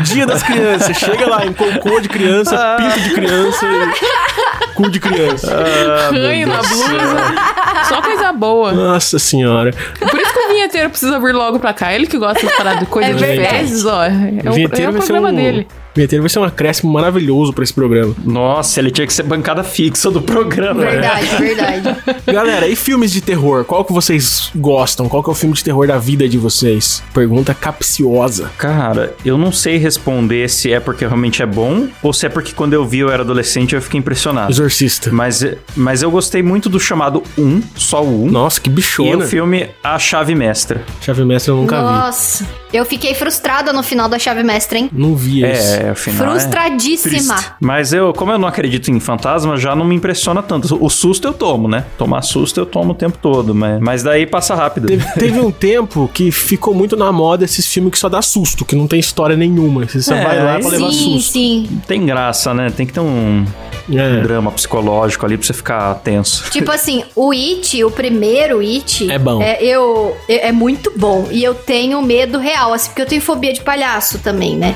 Dia 0.03 0.25
das 0.25 0.43
crianças. 0.43 0.97
Chega 0.97 1.27
lá 1.29 1.45
em 1.45 1.53
cocô 1.53 1.99
de 2.01 2.09
criança, 2.09 2.75
pinto 2.77 2.99
de 3.01 3.13
criança 3.13 3.65
e 3.65 4.40
cu 4.81 4.89
de 4.89 4.99
criança. 4.99 5.63
Ranho 6.11 6.47
na 6.47 6.57
blusa. 6.57 7.85
Só 7.87 8.01
coisa 8.01 8.31
boa. 8.31 8.71
Nossa 8.71 9.19
senhora. 9.19 9.71
Por 9.99 10.19
isso 10.19 10.33
que 10.33 10.39
o 10.39 10.47
vinheteiro 10.49 10.89
precisa 10.89 11.19
vir 11.19 11.33
logo 11.33 11.59
pra 11.59 11.73
cá. 11.73 11.93
Ele 11.93 12.07
que 12.07 12.17
gosta 12.17 12.45
de 12.45 12.55
parar 12.55 12.75
de 12.75 12.85
coisa 12.85 13.09
É 13.09 13.13
de 13.13 13.47
fezes, 13.47 13.85
ó. 13.85 14.03
É 14.03 14.09
o, 14.09 14.81
é 14.81 14.89
o 14.89 14.93
problema 14.93 15.29
um... 15.29 15.35
dele. 15.35 15.67
Vinheteiro 15.95 16.23
vai 16.23 16.29
ser 16.29 16.39
um 16.39 16.43
acréscimo 16.43 16.91
maravilhoso 16.91 17.51
pra 17.53 17.63
esse 17.63 17.73
programa. 17.73 18.15
Nossa, 18.23 18.79
ele 18.79 18.91
tinha 18.91 19.05
que 19.05 19.13
ser 19.13 19.23
bancada 19.23 19.63
fixa 19.63 20.09
do 20.09 20.21
programa. 20.21 20.83
né? 20.83 20.91
Verdade, 20.91 21.27
verdade. 21.37 21.97
Galera, 22.25 22.67
e 22.67 22.75
filmes 22.75 23.11
de 23.11 23.21
terror? 23.21 23.65
Qual 23.65 23.83
que 23.83 23.91
vocês 23.93 24.49
gostam? 24.55 25.09
Qual 25.09 25.21
que 25.23 25.29
é 25.29 25.33
o 25.33 25.35
filme 25.35 25.55
de 25.55 25.63
terror 25.63 25.87
da 25.87 25.97
vida 25.97 26.27
de 26.29 26.37
vocês? 26.37 27.03
Pergunta 27.13 27.53
capciosa. 27.53 28.49
Cara, 28.57 29.13
eu 29.25 29.37
não 29.37 29.51
sei 29.51 29.77
responder 29.77 30.49
se 30.49 30.71
é 30.71 30.79
porque 30.79 31.05
realmente 31.05 31.41
é 31.41 31.45
bom 31.45 31.87
ou 32.01 32.13
se 32.13 32.25
é 32.25 32.29
porque 32.29 32.53
quando 32.53 32.73
eu 32.73 32.85
vi 32.85 32.99
eu 32.99 33.09
era 33.11 33.23
adolescente 33.23 33.75
eu 33.75 33.81
fiquei 33.81 33.99
impressionado. 33.99 34.51
Exorcista. 34.51 35.09
Mas, 35.11 35.45
mas 35.75 36.01
eu 36.01 36.09
gostei 36.11 36.41
muito 36.41 36.69
do 36.69 36.79
chamado 36.79 37.21
1, 37.37 37.61
só 37.75 38.03
o 38.03 38.25
1. 38.25 38.31
Nossa, 38.31 38.61
que 38.61 38.69
E 38.69 38.73
bichona. 38.73 39.17
o 39.25 39.27
filme 39.27 39.69
A 39.83 39.99
Chave 39.99 40.35
Mestra. 40.35 40.83
Chave 41.01 41.25
Mestre 41.25 41.51
eu 41.51 41.57
nunca 41.57 41.77
vi. 41.77 41.83
Nossa. 41.83 42.47
Eu 42.73 42.85
fiquei 42.85 43.13
frustrada 43.13 43.73
no 43.73 43.83
final 43.83 44.07
da 44.07 44.17
chave 44.17 44.43
mestra, 44.43 44.77
hein? 44.77 44.89
Não 44.93 45.13
vi 45.13 45.43
esse. 45.43 45.80
É, 45.81 45.89
afinal. 45.89 46.27
é 46.27 46.39
Frustradíssima. 46.39 47.35
triste. 47.35 47.51
Mas 47.59 47.93
eu, 47.93 48.13
como 48.13 48.31
eu 48.31 48.37
não 48.37 48.47
acredito 48.47 48.89
em 48.91 48.99
fantasma, 48.99 49.57
já 49.57 49.75
não 49.75 49.85
me 49.85 49.95
impressiona 49.95 50.41
tanto. 50.43 50.77
O 50.83 50.89
susto 50.89 51.27
eu 51.27 51.33
tomo, 51.33 51.67
né? 51.67 51.85
Tomar 51.97 52.21
susto 52.21 52.59
eu 52.59 52.65
tomo 52.65 52.91
o 52.91 52.95
tempo 52.95 53.17
todo, 53.21 53.53
mas, 53.55 53.79
mas 53.79 54.03
daí 54.03 54.25
passa 54.25 54.53
rápido. 54.55 54.87
Teve, 54.87 55.05
teve 55.17 55.39
um 55.39 55.51
tempo 55.51 56.09
que 56.13 56.31
ficou 56.31 56.73
muito 56.73 56.95
na 56.95 57.11
moda 57.11 57.45
esses 57.45 57.65
filmes 57.67 57.91
que 57.93 57.99
só 57.99 58.09
dá 58.09 58.21
susto, 58.21 58.65
que 58.65 58.75
não 58.75 58.87
tem 58.87 58.99
história 58.99 59.35
nenhuma. 59.35 59.85
Você 59.85 60.01
só 60.01 60.13
É, 60.13 60.23
vai 60.23 60.43
lá 60.43 60.55
aí 60.55 60.61
pra 60.61 60.71
levar 60.71 60.91
sim, 60.91 61.13
susto. 61.13 61.33
sim. 61.33 61.67
Não 61.71 61.79
tem 61.81 62.05
graça, 62.05 62.53
né? 62.53 62.69
Tem 62.69 62.85
que 62.85 62.93
ter 62.93 62.99
um 62.99 63.45
É. 63.89 64.21
drama 64.21 64.51
psicológico 64.51 65.25
ali 65.25 65.37
pra 65.37 65.45
você 65.45 65.53
ficar 65.53 65.95
tenso. 65.95 66.49
Tipo 66.49 66.71
assim, 66.71 67.03
o 67.15 67.31
It, 67.31 67.83
o 67.83 67.91
primeiro 67.91 68.59
It... 68.59 69.09
É 69.09 69.17
bom. 69.17 69.41
É, 69.41 69.63
eu, 69.63 70.15
é, 70.27 70.49
é 70.49 70.51
muito 70.51 70.91
bom. 70.95 71.27
E 71.31 71.43
eu 71.43 71.53
tenho 71.53 72.01
medo 72.01 72.37
real, 72.37 72.73
assim, 72.73 72.89
porque 72.89 73.01
eu 73.01 73.05
tenho 73.05 73.21
fobia 73.21 73.53
de 73.53 73.61
palhaço 73.61 74.19
também, 74.19 74.55
né? 74.55 74.75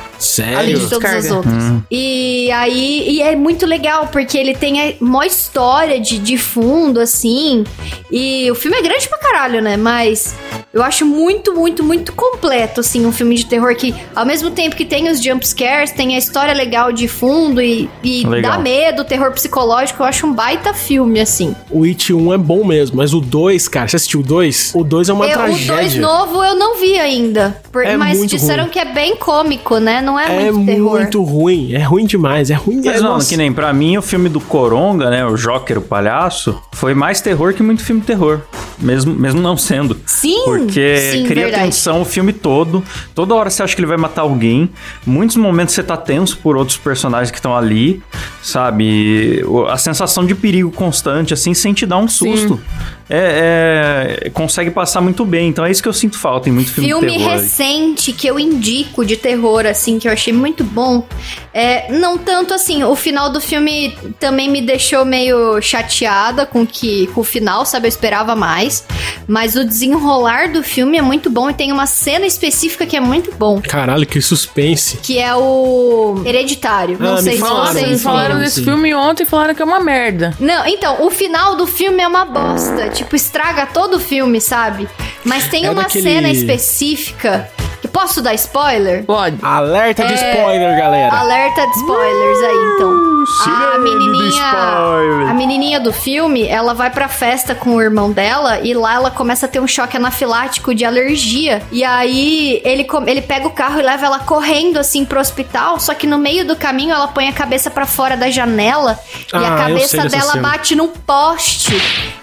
Além 0.57 0.75
de 0.75 0.81
Sério? 0.81 0.89
todos 0.89 1.25
os 1.25 1.31
outros. 1.31 1.53
Hum. 1.53 1.81
E 1.89 2.51
aí, 2.51 3.05
e 3.09 3.21
é 3.21 3.35
muito 3.35 3.65
legal, 3.65 4.07
porque 4.07 4.37
ele 4.37 4.55
tem 4.55 4.81
a 4.81 4.93
mó 4.99 5.23
história 5.23 5.99
de, 5.99 6.17
de 6.17 6.37
fundo, 6.37 6.99
assim. 6.99 7.63
E 8.11 8.49
o 8.49 8.55
filme 8.55 8.77
é 8.77 8.81
grande 8.81 9.07
pra 9.07 9.17
caralho, 9.17 9.61
né? 9.61 9.75
Mas 9.77 10.35
eu 10.73 10.83
acho 10.83 11.05
muito, 11.05 11.53
muito, 11.53 11.83
muito 11.83 12.13
completo, 12.13 12.79
assim, 12.79 13.05
um 13.05 13.11
filme 13.11 13.35
de 13.35 13.45
terror 13.45 13.75
que, 13.75 13.93
ao 14.15 14.25
mesmo 14.25 14.51
tempo 14.51 14.75
que 14.75 14.85
tem 14.85 15.09
os 15.09 15.21
jump 15.21 15.45
scares, 15.45 15.91
tem 15.91 16.15
a 16.15 16.17
história 16.17 16.53
legal 16.53 16.91
de 16.91 17.07
fundo 17.07 17.61
e, 17.61 17.89
e 18.03 18.23
dá 18.41 18.57
medo, 18.57 18.94
terror 19.03 19.31
psicológico. 19.31 20.01
Eu 20.03 20.07
acho 20.07 20.25
um 20.27 20.33
baita 20.33 20.73
filme, 20.73 21.19
assim. 21.19 21.55
O 21.69 21.83
It 21.83 22.13
1 22.13 22.33
é 22.33 22.37
bom 22.37 22.63
mesmo, 22.63 22.97
mas 22.97 23.13
o 23.13 23.19
2, 23.19 23.67
cara, 23.67 23.87
você 23.87 23.95
assistiu 23.95 24.19
o 24.21 24.23
2? 24.23 24.71
O 24.75 24.83
2 24.83 25.09
é 25.09 25.13
uma 25.13 25.25
Eu- 25.25 25.31
o 25.31 25.33
tragédia. 25.43 25.75
2 25.75 25.95
novo 25.97 26.43
eu 26.43 26.55
não 26.55 26.79
vi 26.79 26.97
ainda. 26.97 27.57
por- 27.71 27.83
É 27.85 27.97
mas 27.97 28.17
muito 28.17 28.29
disseram 28.31 28.63
ruim. 28.63 28.71
que 28.71 28.79
é 28.79 28.85
bem 28.85 29.15
cômico, 29.17 29.77
né? 29.79 30.01
Não 30.01 30.17
é, 30.19 30.47
É 30.47 30.51
muito 30.51 30.65
terror. 30.65 30.99
muito 31.01 31.23
ruim, 31.23 31.73
é 31.73 31.83
ruim 31.83 32.05
demais, 32.05 32.49
é 32.49 32.53
ruim. 32.53 32.81
Mas 32.85 32.95
é, 32.97 33.01
não, 33.01 33.19
que 33.19 33.35
nem 33.35 33.51
pra 33.51 33.73
mim 33.73 33.97
o 33.97 34.01
filme 34.01 34.29
do 34.29 34.39
Coronga, 34.39 35.09
né? 35.09 35.25
O 35.25 35.35
Joker, 35.35 35.79
o 35.79 35.81
palhaço, 35.81 36.57
foi 36.73 36.93
mais 36.93 37.19
terror 37.19 37.53
que 37.53 37.61
muito 37.61 37.83
filme 37.83 38.01
de 38.01 38.07
terror. 38.07 38.39
Mesmo, 38.77 39.13
mesmo 39.13 39.41
não 39.41 39.55
sendo. 39.55 39.97
Sim, 40.05 40.41
Porque 40.43 40.97
sim, 41.11 41.25
cria 41.25 41.43
verdade. 41.45 41.63
tensão 41.65 42.01
o 42.01 42.05
filme 42.05 42.33
todo. 42.33 42.83
Toda 43.13 43.33
hora 43.33 43.49
você 43.49 43.63
acha 43.63 43.73
que 43.73 43.79
ele 43.79 43.87
vai 43.87 43.95
matar 43.97 44.23
alguém. 44.23 44.69
Muitos 45.05 45.37
momentos 45.37 45.73
você 45.73 45.81
tá 45.81 45.95
tenso 45.95 46.37
por 46.39 46.57
outros 46.57 46.77
personagens 46.77 47.31
que 47.31 47.37
estão 47.37 47.55
ali, 47.55 48.03
sabe? 48.43 48.84
O- 49.47 49.65
A 49.65 49.77
sensação 49.77 50.25
de 50.25 50.33
perigo 50.35 50.71
constante, 50.71 51.33
assim, 51.33 51.53
sem 51.53 51.73
te 51.73 51.85
dar 51.85 51.97
um 51.97 52.07
susto. 52.07 52.59
É, 53.09 54.19
é- 54.25 54.29
consegue 54.31 54.71
passar 54.71 55.01
muito 55.01 55.23
bem. 55.25 55.49
Então 55.49 55.65
é 55.65 55.71
isso 55.71 55.81
que 55.81 55.87
eu 55.89 55.93
sinto 55.93 56.17
falta 56.17 56.49
em 56.49 56.51
muito 56.51 56.71
filme, 56.71 56.89
Filme 56.89 57.07
terror. 57.07 57.31
aí. 57.31 57.39
recente 57.41 58.11
que 58.13 58.27
eu 58.27 58.39
indico 58.39 59.05
de 59.05 59.15
terror, 59.15 59.65
assim, 59.65 59.99
que 59.99 60.07
eu 60.07 60.11
achei 60.11 60.33
muito 60.33 60.63
bom. 60.63 61.07
É, 61.57 61.89
não 61.89 62.17
tanto 62.17 62.53
assim, 62.53 62.83
o 62.83 62.97
final 62.97 63.29
do 63.29 63.39
filme 63.39 63.97
também 64.19 64.49
me 64.49 64.61
deixou 64.61 65.05
meio 65.05 65.61
chateada 65.61 66.45
com, 66.45 66.67
que, 66.67 67.07
com 67.07 67.21
o 67.21 67.23
final, 67.23 67.65
sabe? 67.65 67.85
Eu 67.85 67.89
esperava 67.89 68.35
mais. 68.35 68.83
Mas 69.25 69.55
o 69.55 69.63
desenrolar 69.63 70.51
do 70.51 70.61
filme 70.61 70.97
é 70.97 71.01
muito 71.01 71.29
bom 71.29 71.49
e 71.49 71.53
tem 71.53 71.71
uma 71.71 71.85
cena 71.87 72.25
específica 72.25 72.85
que 72.85 72.97
é 72.97 72.99
muito 72.99 73.31
bom. 73.37 73.61
Caralho, 73.61 74.05
que 74.05 74.19
suspense. 74.21 74.97
Que 75.01 75.17
é 75.17 75.33
o 75.33 76.21
Hereditário. 76.25 76.97
Não 76.99 77.13
Ah, 77.13 77.15
me 77.15 77.21
sei 77.21 77.33
se 77.35 77.39
falaram, 77.39 77.65
vocês 77.71 77.75
me 77.83 77.87
Vocês 77.91 78.01
falaram 78.03 78.39
desse 78.39 78.61
filme 78.61 78.93
ontem 78.93 79.23
e 79.23 79.25
falaram 79.25 79.55
que 79.55 79.61
é 79.61 79.65
uma 79.65 79.79
merda. 79.79 80.33
Não, 80.39 80.67
então, 80.67 81.05
o 81.05 81.09
final 81.09 81.55
do 81.55 81.65
filme 81.65 82.03
é 82.03 82.07
uma 82.07 82.25
bosta. 82.25 82.89
Tipo, 82.89 83.15
estraga 83.15 83.65
todo 83.65 83.95
o 83.95 83.99
filme, 83.99 84.41
sabe? 84.41 84.89
Mas 85.23 85.47
tem 85.47 85.65
É 85.67 85.71
uma 85.71 85.83
daquele- 85.83 86.03
cena 86.03 86.29
específica. 86.29 87.49
Posso 87.95 88.21
dar 88.21 88.33
spoiler? 88.33 89.05
Pode. 89.05 89.37
Alerta 89.41 90.03
de 90.05 90.13
É, 90.13 90.15
spoiler, 90.15 90.77
galera. 90.77 91.15
Alerta 91.15 91.65
de 91.65 91.71
spoilers 91.77 92.43
aí, 92.43 92.73
então. 92.75 93.14
A 93.45 93.77
menininha, 93.79 95.29
a 95.29 95.33
menininha 95.33 95.79
do 95.79 95.91
filme, 95.91 96.47
ela 96.47 96.73
vai 96.73 96.89
pra 96.89 97.07
festa 97.07 97.55
com 97.55 97.75
o 97.75 97.81
irmão 97.81 98.11
dela 98.11 98.59
e 98.59 98.73
lá 98.73 98.93
ela 98.95 99.11
começa 99.11 99.45
a 99.45 99.49
ter 99.49 99.59
um 99.59 99.67
choque 99.67 99.97
anafilático 99.97 100.73
de 100.73 100.85
alergia. 100.85 101.61
E 101.71 101.83
aí 101.83 102.61
ele, 102.63 102.87
ele 103.07 103.21
pega 103.21 103.47
o 103.47 103.51
carro 103.51 103.79
e 103.79 103.83
leva 103.83 104.05
ela 104.05 104.19
correndo 104.19 104.77
assim 104.77 105.03
pro 105.05 105.19
hospital, 105.19 105.79
só 105.79 105.93
que 105.93 106.05
no 106.07 106.17
meio 106.17 106.45
do 106.45 106.55
caminho 106.55 106.93
ela 106.93 107.07
põe 107.07 107.27
a 107.27 107.33
cabeça 107.33 107.69
pra 107.69 107.85
fora 107.85 108.15
da 108.15 108.29
janela 108.29 108.97
e 109.33 109.35
Ah, 109.35 109.65
a 109.65 109.69
eu 109.71 109.77
sei 109.79 109.99
cabeça 109.99 110.09
dela 110.17 110.31
cena. 110.33 110.47
bate 110.49 110.75
num 110.75 110.87
poste. 110.89 111.75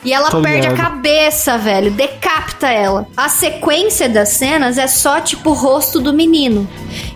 E 0.04 0.12
ela 0.12 0.30
Tô 0.30 0.40
perde 0.42 0.66
a 0.66 0.70
ligado. 0.70 0.86
cabeça, 0.90 1.58
velho, 1.58 1.90
decapita 1.92 2.68
ela. 2.68 3.06
A 3.16 3.28
sequência 3.28 4.08
das 4.08 4.30
cenas 4.30 4.78
é 4.78 4.86
só 4.86 5.20
tipo 5.20 5.50
o 5.50 5.54
rosto 5.54 6.00
do 6.00 6.12
menino. 6.12 6.68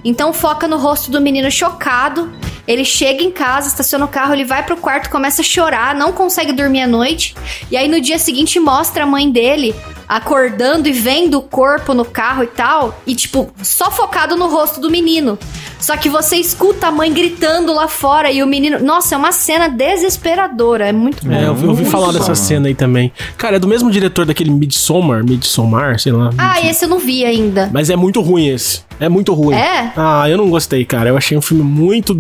Então 0.05 0.33
foca 0.33 0.69
no 0.69 0.77
rosto 0.77 1.11
do 1.11 1.21
menino 1.21 1.51
chocado. 1.51 2.31
Ele 2.67 2.85
chega 2.85 3.23
em 3.23 3.31
casa, 3.31 3.69
estaciona 3.69 4.05
o 4.05 4.09
carro, 4.09 4.33
ele 4.33 4.45
vai 4.45 4.63
pro 4.65 4.77
quarto, 4.77 5.09
começa 5.11 5.41
a 5.43 5.45
chorar, 5.45 5.95
não 5.95 6.13
consegue 6.13 6.53
dormir 6.53 6.83
à 6.83 6.87
noite. 6.87 7.35
E 7.71 7.77
aí 7.77 7.89
no 7.89 8.01
dia 8.01 8.19
seguinte 8.19 8.59
mostra 8.59 9.05
a 9.05 9.07
mãe 9.07 9.31
dele 9.31 9.75
acordando 10.09 10.89
e 10.89 10.93
vendo 10.93 11.39
o 11.39 11.43
corpo 11.43 11.93
no 11.93 12.05
carro 12.05 12.43
e 12.45 12.47
tal. 12.47 13.01
E 13.07 13.15
tipo, 13.15 13.51
só 13.63 13.91
focado 13.91 14.37
no 14.37 14.49
rosto 14.49 14.81
do 14.81 14.91
menino. 14.91 15.39
Só 15.79 15.97
que 15.97 16.09
você 16.09 16.37
escuta 16.37 16.89
a 16.89 16.91
mãe 16.91 17.13
gritando 17.13 17.73
lá 17.75 17.87
fora 17.87 18.31
e 18.31 18.43
o 18.43 18.47
menino. 18.47 18.79
Nossa, 18.81 19.15
é 19.15 19.19
uma 19.19 19.33
cena 19.33 19.69
desesperadora. 19.69 20.89
É 20.89 20.93
muito 20.93 21.25
bom. 21.25 21.33
É, 21.33 21.41
eu, 21.43 21.45
eu 21.45 21.51
ouvi 21.51 21.83
Muito 21.83 21.91
falar 21.91 22.07
bom. 22.07 22.13
dessa 22.15 22.35
cena 22.35 22.69
aí 22.69 22.75
também. 22.75 23.13
Cara, 23.37 23.57
é 23.57 23.59
do 23.59 23.69
mesmo 23.69 23.91
diretor 23.91 24.25
daquele 24.25 24.51
Midsommar, 24.51 25.25
Midsommar, 25.25 25.99
sei 26.01 26.13
lá. 26.13 26.31
Ah, 26.39 26.61
esse 26.61 26.85
eu 26.85 26.89
não 26.89 26.99
vi 26.99 27.25
ainda. 27.25 27.69
Mas 27.73 27.91
é 27.91 27.97
muito 27.97 28.21
ruim 28.21 28.49
esse. 28.49 28.86
É 28.99 29.09
muito 29.09 29.35
ruim. 29.35 29.55
É? 29.55 29.93
Ah, 29.97 30.29
eu 30.29 30.39
não 30.39 30.49
gostei, 30.49 30.85
cara. 30.85 31.11
Eu 31.11 31.17
achei 31.17 31.37
um 31.37 31.43
filme 31.43 31.63
muito. 31.63 32.19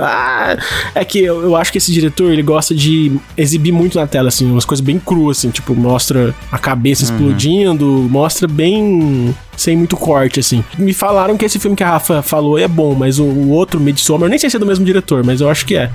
Ah, 0.00 0.56
é 0.94 1.04
que 1.04 1.20
eu, 1.20 1.42
eu 1.42 1.56
acho 1.56 1.70
que 1.70 1.78
esse 1.78 1.92
diretor, 1.92 2.32
ele 2.32 2.42
gosta 2.42 2.74
de 2.74 3.12
exibir 3.36 3.72
muito 3.72 3.98
na 3.98 4.06
tela, 4.06 4.28
assim, 4.28 4.50
umas 4.50 4.64
coisas 4.64 4.84
bem 4.84 4.98
cruas, 4.98 5.38
assim, 5.38 5.50
tipo, 5.50 5.74
mostra 5.74 6.34
a 6.50 6.58
cabeça 6.58 7.04
explodindo, 7.04 7.84
mostra 8.10 8.48
bem. 8.48 9.34
sem 9.56 9.76
muito 9.76 9.96
corte, 9.96 10.40
assim. 10.40 10.64
Me 10.78 10.92
falaram 10.94 11.36
que 11.36 11.44
esse 11.44 11.58
filme 11.58 11.76
que 11.76 11.82
a 11.82 11.90
Rafa 11.90 12.22
falou 12.22 12.58
é 12.58 12.68
bom, 12.68 12.94
mas 12.94 13.18
o, 13.18 13.24
o 13.24 13.50
outro, 13.50 13.80
Midsommar, 13.80 14.26
eu 14.26 14.30
nem 14.30 14.38
sei 14.38 14.48
se 14.48 14.56
é 14.56 14.58
do 14.60 14.66
mesmo 14.66 14.84
diretor, 14.84 15.24
mas 15.24 15.40
eu 15.40 15.50
acho 15.50 15.66
que 15.66 15.76
é. 15.76 15.90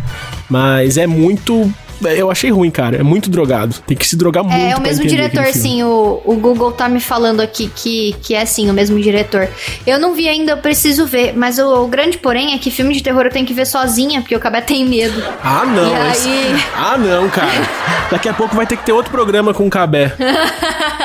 Mas 0.50 0.98
é 0.98 1.08
muito. 1.08 1.72
Eu 2.12 2.30
achei 2.32 2.50
ruim, 2.52 2.70
cara. 2.72 2.98
É 2.98 3.04
muito 3.04 3.30
drogado. 3.30 3.76
Tem 3.86 3.96
que 3.98 4.06
se 4.08 4.16
drogar 4.16 4.44
muito. 4.44 4.56
É, 4.58 4.72
é 4.72 4.76
o 4.76 4.82
mesmo 4.82 5.06
diretor, 5.06 5.46
sim. 5.48 5.84
O, 5.84 6.22
o 6.26 6.36
Google 6.36 6.72
tá 6.72 6.88
me 6.90 7.00
falando 7.00 7.40
aqui 7.42 7.72
que, 7.76 8.16
que 8.22 8.34
é 8.36 8.46
sim 8.46 8.70
o 8.70 8.74
mesmo 8.74 9.00
diretor. 9.00 9.48
Eu 9.86 10.00
não 10.00 10.14
vi 10.14 10.28
ainda, 10.28 10.52
eu 10.54 10.58
preciso 10.58 11.06
ver. 11.06 11.34
Mas 11.36 11.58
o, 11.60 11.84
o 11.84 11.88
grande 11.88 12.18
porém 12.18 12.54
é 12.54 12.58
que 12.58 12.70
filme 12.72 12.94
de 12.94 13.02
terror 13.04 13.24
eu 13.26 13.32
tenho 13.32 13.46
que 13.46 13.54
ver 13.54 13.66
sozinha, 13.66 14.22
porque 14.22 14.36
o 14.36 14.40
Cabé 14.40 14.62
tem 14.62 14.86
medo. 14.86 15.22
Ah, 15.44 15.66
não. 15.66 16.08
E 16.08 16.12
esse- 16.12 16.28
aí- 16.30 16.64
Ah, 16.76 16.98
não, 16.98 17.30
cara. 17.30 17.52
Daqui 18.12 18.28
a 18.30 18.34
pouco 18.34 18.56
vai 18.56 18.66
ter 18.66 18.78
que 18.78 18.86
ter 18.86 18.92
outro 18.92 19.12
programa 19.12 19.54
com 19.54 19.66
o 19.66 19.70
Cabé. 19.70 20.14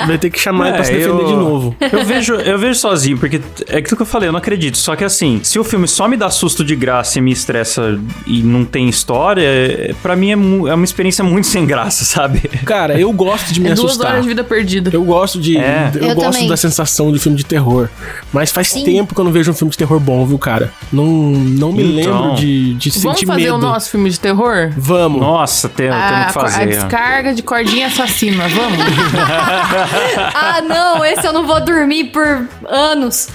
Vai 0.06 0.16
ter 0.16 0.30
que 0.30 0.38
chamar 0.38 0.68
ele 0.68 0.76
pra 0.76 0.84
se 0.84 0.92
É, 0.92 0.96
defender 0.98 1.22
eu- 1.22 1.26
de 1.26 1.32
novo. 1.34 1.76
Eu 1.80 2.04
vejo, 2.04 2.34
eu 2.34 2.56
vejo 2.58 2.78
sozinho, 2.78 3.18
porque 3.18 3.40
é 3.68 3.78
aquilo 3.78 3.96
que 3.96 4.02
eu 4.02 4.06
falei, 4.06 4.28
eu 4.28 4.32
não 4.32 4.38
acredito. 4.38 4.78
Só 4.78 4.94
que 4.94 5.02
assim, 5.04 5.40
se 5.42 5.58
o 5.58 5.64
filme 5.64 5.88
só 5.88 6.06
me 6.06 6.16
dá 6.16 6.30
susto 6.30 6.64
de 6.64 6.76
graça 6.76 7.18
e 7.18 7.22
me 7.22 7.32
estressa 7.32 7.98
e 8.26 8.40
não 8.42 8.64
tem 8.64 8.88
história, 8.88 9.42
é- 9.42 9.94
pra 10.00 10.14
mim 10.14 10.28
é, 10.30 10.32
é 10.70 10.74
uma 10.74 10.84
experiência 10.88 11.22
muito 11.24 11.46
sem 11.46 11.66
graça, 11.66 12.04
sabe? 12.06 12.40
Cara, 12.64 12.98
eu 13.00 13.12
gosto 13.12 13.52
de 13.52 13.60
me 13.60 13.70
É 13.70 13.74
duas 13.74 13.90
assustar. 13.92 14.10
horas 14.12 14.22
de 14.22 14.28
vida 14.28 14.44
perdida. 14.44 14.90
Eu 14.92 15.04
gosto 15.04 15.40
de. 15.40 15.56
É. 15.56 15.90
Eu, 15.94 16.08
Eu 16.08 16.14
gosto 16.14 16.32
também. 16.32 16.48
da 16.48 16.56
sensação 16.56 17.12
de 17.12 17.18
filme 17.18 17.36
de 17.36 17.44
terror. 17.44 17.88
Mas 18.32 18.50
faz 18.50 18.68
Sim. 18.70 18.84
tempo 18.84 19.14
que 19.14 19.20
eu 19.20 19.24
não 19.24 19.32
vejo 19.32 19.50
um 19.50 19.54
filme 19.54 19.70
de 19.70 19.78
terror 19.78 19.98
bom, 20.00 20.24
viu, 20.26 20.38
cara? 20.38 20.72
Não, 20.92 21.04
não 21.06 21.72
me 21.72 22.00
Então. 22.00 22.20
lembro 22.22 22.36
de, 22.36 22.74
de 22.74 22.90
Vamos 22.90 23.18
sentir 23.18 23.26
fazer 23.26 23.42
medo. 23.42 23.54
o 23.54 23.58
nosso 23.58 23.90
filme 23.90 24.10
de 24.10 24.18
terror? 24.20 24.70
Vamos. 24.76 25.20
Nossa, 25.20 25.68
tem, 25.68 25.88
temos 25.88 26.02
a, 26.02 26.08
que 26.08 26.14
a 26.14 26.28
fazer. 26.32 26.66
descarga 26.66 27.34
de 27.34 27.42
cordinha 27.42 27.86
assassina, 27.86 28.44
vamos? 28.48 28.78
ah, 30.34 30.60
não, 30.62 31.04
esse 31.04 31.26
eu 31.26 31.32
não 31.32 31.46
vou 31.46 31.60
dormir 31.64 32.04
por 32.06 32.46
anos. 32.66 33.28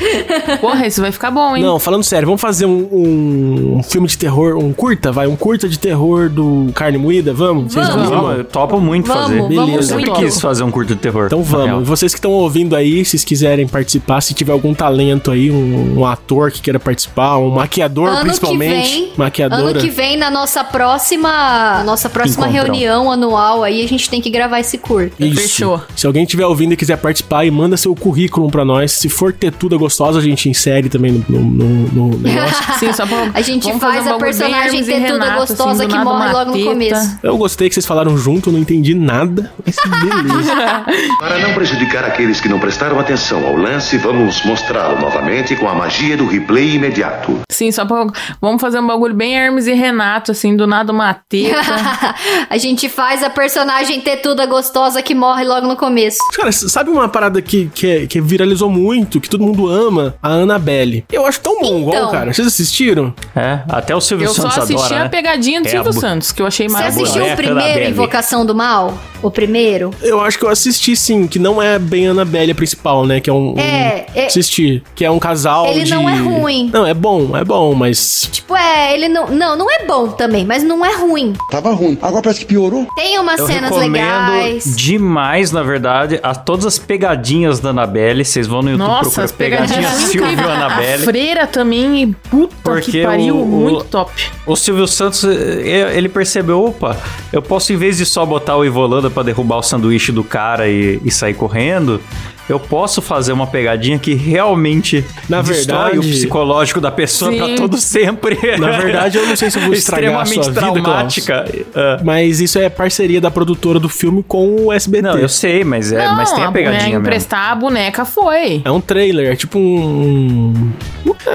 Porra, 0.62 0.88
isso 0.88 1.02
vai 1.02 1.12
ficar 1.12 1.32
bom, 1.32 1.56
hein? 1.56 1.64
Não, 1.64 1.80
falando 1.80 2.04
sério, 2.04 2.26
vamos 2.26 2.42
fazer 2.42 2.66
um, 2.66 3.78
um 3.78 3.84
filme 3.84 4.08
de 4.08 4.18
terror, 4.18 4.58
um 4.58 4.74
curta, 4.74 5.12
vai, 5.12 5.28
um 5.28 5.36
curta 5.36 5.68
de 5.68 5.78
terror 5.78 6.30
do 6.30 6.72
Carne 6.74 6.98
Moída, 6.98 7.34
vamos? 7.34 7.43
Vocês 7.70 7.88
Vamos. 7.88 8.08
animam? 8.08 8.24
Não, 8.24 8.32
eu 8.34 8.44
topo 8.44 8.80
muito 8.80 9.08
Vamos, 9.08 9.24
fazer. 9.24 9.42
vamos 9.42 9.76
eu 9.76 9.84
sempre 9.84 10.12
quis 10.12 10.40
fazer 10.42 10.64
um 10.64 10.72
curto 10.72 10.94
de 10.96 11.02
terror. 11.02 11.26
Então 11.28 11.44
vamos. 11.44 11.66
real. 11.66 11.84
Vocês 11.84 12.14
que 12.14 12.18
estão 12.20 12.32
ouvindo 12.32 12.76
aí, 12.76 13.04
se 13.04 13.12
vocês 13.12 13.24
quiserem 13.24 13.68
participar, 13.68 14.22
se 14.22 14.34
tiver 14.34 14.52
algum 14.52 14.74
talento 14.74 15.32
aí, 15.32 15.50
um, 15.52 16.00
um 16.00 16.06
ator 16.06 16.52
que 16.52 16.62
queira 16.62 16.80
participar, 16.80 17.38
um 17.38 17.50
maquiador 17.52 18.08
ano 18.10 18.18
que 18.18 18.24
principalmente. 18.26 18.90
vem, 18.92 19.14
maquiadora. 19.18 19.62
ano 19.72 19.80
que 19.80 19.90
vem 19.90 20.18
na 20.18 20.30
nossa 20.32 20.64
próxima, 20.64 21.84
nossa 21.86 22.10
próxima 22.10 22.48
Encontrão. 22.48 22.66
reunião 22.74 23.12
anual 23.12 23.64
aí 23.64 23.84
a 23.84 23.88
gente 23.88 24.10
tem 24.10 24.22
que 24.22 24.30
gravar 24.30 24.60
esse 24.60 24.78
curto. 24.78 25.14
Isso. 25.24 25.42
Fechou. 25.42 25.82
Se 25.96 26.08
alguém 26.08 26.24
estiver 26.24 26.46
ouvindo 26.46 26.74
e 26.74 26.78
quiser 26.78 26.98
participar, 26.98 27.46
e 27.46 27.52
manda 27.52 27.76
seu 27.78 27.96
currículo 27.96 28.50
pra 28.50 28.64
nós. 28.66 28.92
Se 28.92 29.10
for 29.10 29.34
ter 29.34 29.52
tudo 29.52 29.78
gostosa, 29.78 30.20
a 30.20 30.22
gente 30.22 30.50
insere 30.50 30.90
também 30.90 31.24
no, 31.28 31.40
no, 31.40 31.64
no- 31.64 32.08
no 32.10 32.18
negócio. 32.20 32.64
Sim, 32.80 32.94
só 32.94 33.06
pra, 33.06 33.32
A 33.34 33.42
gente 33.42 33.64
vamos 33.68 33.82
faz 33.82 34.06
um 34.08 34.14
a 34.16 34.18
personagem 34.18 34.84
ter 34.84 35.02
tudo 35.08 35.20
Renato, 35.24 35.40
gostosa 35.40 35.84
assim, 35.84 35.92
que 35.94 35.98
morre 36.04 36.32
logo 36.32 36.58
no 36.58 36.64
começo. 36.64 37.20
Eu 37.24 37.38
gostei 37.38 37.70
que 37.70 37.74
vocês 37.76 37.86
falaram 37.86 38.18
junto, 38.18 38.52
não 38.52 38.60
entendi 38.60 38.94
nada. 38.94 39.50
Mas 39.66 39.76
beleza. 40.02 40.54
Para 41.18 41.40
não 41.40 41.54
prejudicar 41.54 42.04
aqueles 42.04 42.42
que 42.42 42.50
não 42.50 42.60
prestaram 42.60 43.00
atenção 43.00 43.46
ao 43.48 43.56
lance, 43.56 43.98
vamos 43.98 44.44
mostrá-lo 44.44 45.00
novamente 45.00 45.56
com 45.56 45.70
a 45.70 45.74
magia 45.74 46.18
do 46.18 46.28
replay 46.28 46.76
imediato. 46.76 47.40
Sim, 47.50 47.72
só 47.72 47.86
pra. 47.86 48.08
Vamos 48.42 48.60
fazer 48.62 48.80
um 48.80 48.88
bagulho 48.88 49.14
bem 49.16 49.36
Hermes 49.38 49.68
e 49.68 49.74
Renato, 49.74 50.32
assim, 50.32 50.56
do 50.58 50.68
nada 50.68 50.92
uma 50.92 51.14
teta. 51.14 51.56
a 52.50 52.58
gente 52.58 52.90
faz 52.90 53.24
a 53.24 53.30
personagem 53.30 54.02
ter 54.02 54.18
tudo 54.18 54.46
gostosa 54.48 55.02
que 55.02 55.16
morre 55.16 55.46
logo 55.46 55.66
no 55.66 55.78
começo. 55.78 56.18
Cara, 56.36 56.52
sabe 56.52 56.90
uma 56.90 57.08
parada 57.08 57.42
que, 57.42 57.70
que, 57.74 57.88
é- 57.90 58.06
que 58.06 58.20
viralizou 58.20 58.70
muito, 58.70 59.22
que 59.22 59.30
todo 59.30 59.44
mundo 59.46 59.70
ama? 59.70 60.16
A 60.22 60.28
Annabelle. 60.30 61.06
Eu 61.10 61.26
acho 61.26 61.40
tão 61.40 61.62
bom 61.62 61.80
igual, 61.80 61.96
Então. 61.96 62.12
cara. 62.12 62.34
Vocês 62.34 62.48
assistiram? 62.48 63.14
É, 63.34 63.60
até 63.70 63.96
o 63.96 64.02
Silvio 64.02 64.26
Eu 64.26 64.34
só 64.34 64.42
Santos 64.44 64.58
assisti 64.58 64.82
adora, 64.88 65.00
a 65.00 65.04
né? 65.06 65.10
pegadinha 65.10 65.62
do 65.62 65.68
É 65.68 65.70
a 65.70 65.72
Silvio 65.72 65.94
bu- 65.94 66.00
Santos, 66.02 66.32
que 66.34 66.42
eu 66.42 66.46
achei 66.48 66.68
Você 66.68 66.74
maravilhoso. 66.74 67.13
Assistiu 67.22 67.34
o 67.34 67.56
primeiro. 67.56 67.90
Invocação 67.90 68.46
do 68.46 68.54
Mal? 68.56 68.98
O 69.22 69.32
primeiro? 69.32 69.92
Eu 70.02 70.20
acho 70.20 70.38
que 70.38 70.44
eu 70.44 70.50
assisti 70.50 70.98
sim, 70.98 71.28
que 71.28 71.40
não 71.40 71.62
é 71.62 71.80
bem 71.80 72.08
a 72.10 72.12
Annabelle 72.12 72.52
a 72.52 72.56
principal, 72.56 73.06
né? 73.06 73.22
Que 73.22 73.30
é 73.30 73.34
um. 73.34 73.54
um- 73.54 73.60
É, 73.60 74.06
é- 74.14 74.26
Assisti. 74.26 74.84
Que 74.94 75.06
é 75.06 75.10
um 75.12 75.18
casal. 75.18 75.68
Ele 75.68 75.84
de... 75.86 75.92
não 75.92 76.10
é 76.10 76.16
ruim. 76.18 76.70
Não, 76.74 76.86
é 76.86 76.94
bom, 76.94 77.36
é 77.38 77.44
bom, 77.46 77.74
mas. 77.74 78.28
Tipo, 78.32 78.54
é, 78.56 78.94
ele 78.94 79.08
não. 79.08 79.28
Não, 79.30 79.56
não 79.58 79.72
é 79.72 79.86
bom 79.86 80.10
também, 80.10 80.44
mas 80.46 80.62
não 80.62 80.86
é 80.86 80.94
ruim. 80.98 81.34
Tava 81.50 81.72
ruim. 81.74 81.98
Agora 82.02 82.22
parece 82.22 82.42
que 82.42 82.46
piorou. 82.46 82.86
Tem 82.98 83.18
umas 83.18 83.40
Eu 83.40 83.48
cenas 83.48 83.72
legais. 83.78 84.76
demais, 84.76 85.52
na 85.54 85.64
verdade, 85.64 86.20
a 86.22 86.36
todas 86.36 86.66
as 86.66 86.78
pegadinhas 86.78 87.62
da 87.62 87.70
Annabelle. 87.70 88.26
Vocês 88.26 88.46
vão 88.46 88.62
no 88.62 88.72
YouTube 88.72 88.88
Nossa, 88.90 89.02
procurar 89.04 89.24
as 89.26 89.32
pegadinhas 89.32 89.92
Silvio 89.94 90.24
incríveis. 90.26 90.50
A 90.50 90.54
Annabelle. 90.54 91.04
freira 91.04 91.48
também, 91.48 92.04
e 92.04 92.08
puta 92.08 92.54
Porque 92.62 92.92
que 92.92 93.04
pariu, 93.04 93.38
o- 93.38 93.42
o- 93.44 93.46
muito 93.46 93.86
top. 93.86 94.12
O 94.46 94.56
Silvio 94.58 94.86
Santos, 94.88 95.24
eh, 95.24 95.94
ele 95.96 96.10
percebeu, 96.10 96.62
opa, 96.66 96.98
eu 97.32 97.42
posso, 97.42 97.74
em 97.74 97.78
vez 97.78 97.98
de 97.98 98.06
só 98.06 98.26
botar 98.26 98.58
o 98.58 98.66
Ivolanda 98.66 99.10
pra 99.10 99.24
derrubar 99.24 99.58
o 99.58 99.64
sanduíche 99.64 100.12
do 100.12 100.24
cara 100.24 100.68
e, 100.68 101.00
e 101.04 101.12
sair 101.12 101.34
correndo, 101.34 102.02
eu 102.50 102.60
posso 102.60 103.02
fazer 103.02 103.32
uma 103.34 103.48
pegadinha 103.48 103.98
que 103.98 104.14
realmente 104.14 105.04
Na 105.30 105.42
destrói 105.42 105.92
verdade- 105.94 106.00
o 106.00 106.02
psicológico 106.02 106.82
da 106.82 106.92
pessoa 106.92 107.32
Sim. 107.32 107.38
pra 107.38 107.56
todo 107.56 107.78
sempre. 107.78 108.38
Na 108.60 108.72
verdade, 108.78 109.18
eu 109.18 109.26
não 109.28 109.36
sei 109.36 109.50
se 109.50 109.58
eu 109.58 109.64
vou 109.64 109.74
estragar 109.74 110.20
a 110.20 110.24
Extremamente 110.24 110.44
sua 110.44 110.54
vida, 110.54 110.82
traumática. 110.82 111.46
Ah. 111.76 112.00
Mas 112.04 112.40
isso 112.42 112.60
é 112.60 112.70
parceria 112.70 113.22
da 113.22 113.32
produtora 113.32 113.80
do 113.80 113.88
filme 113.90 114.24
com 114.28 114.66
o 114.68 114.74
SBT. 114.74 115.02
Não, 115.08 115.18
eu 115.18 115.30
sei, 115.30 115.64
mas, 115.64 115.92
é, 115.92 116.06
não, 116.06 116.16
mas 116.16 116.32
tem 116.32 116.44
a 116.44 116.52
boneca- 116.52 116.70
pegadinha 116.72 116.90
mesmo. 116.92 117.02
emprestar 117.08 117.52
a 117.52 117.56
boneca 117.56 118.06
foi. 118.06 118.62
É 118.66 118.72
um 118.72 118.82
trailer, 118.82 119.32
é 119.32 119.36
tipo 119.36 119.58
um. 119.60 120.72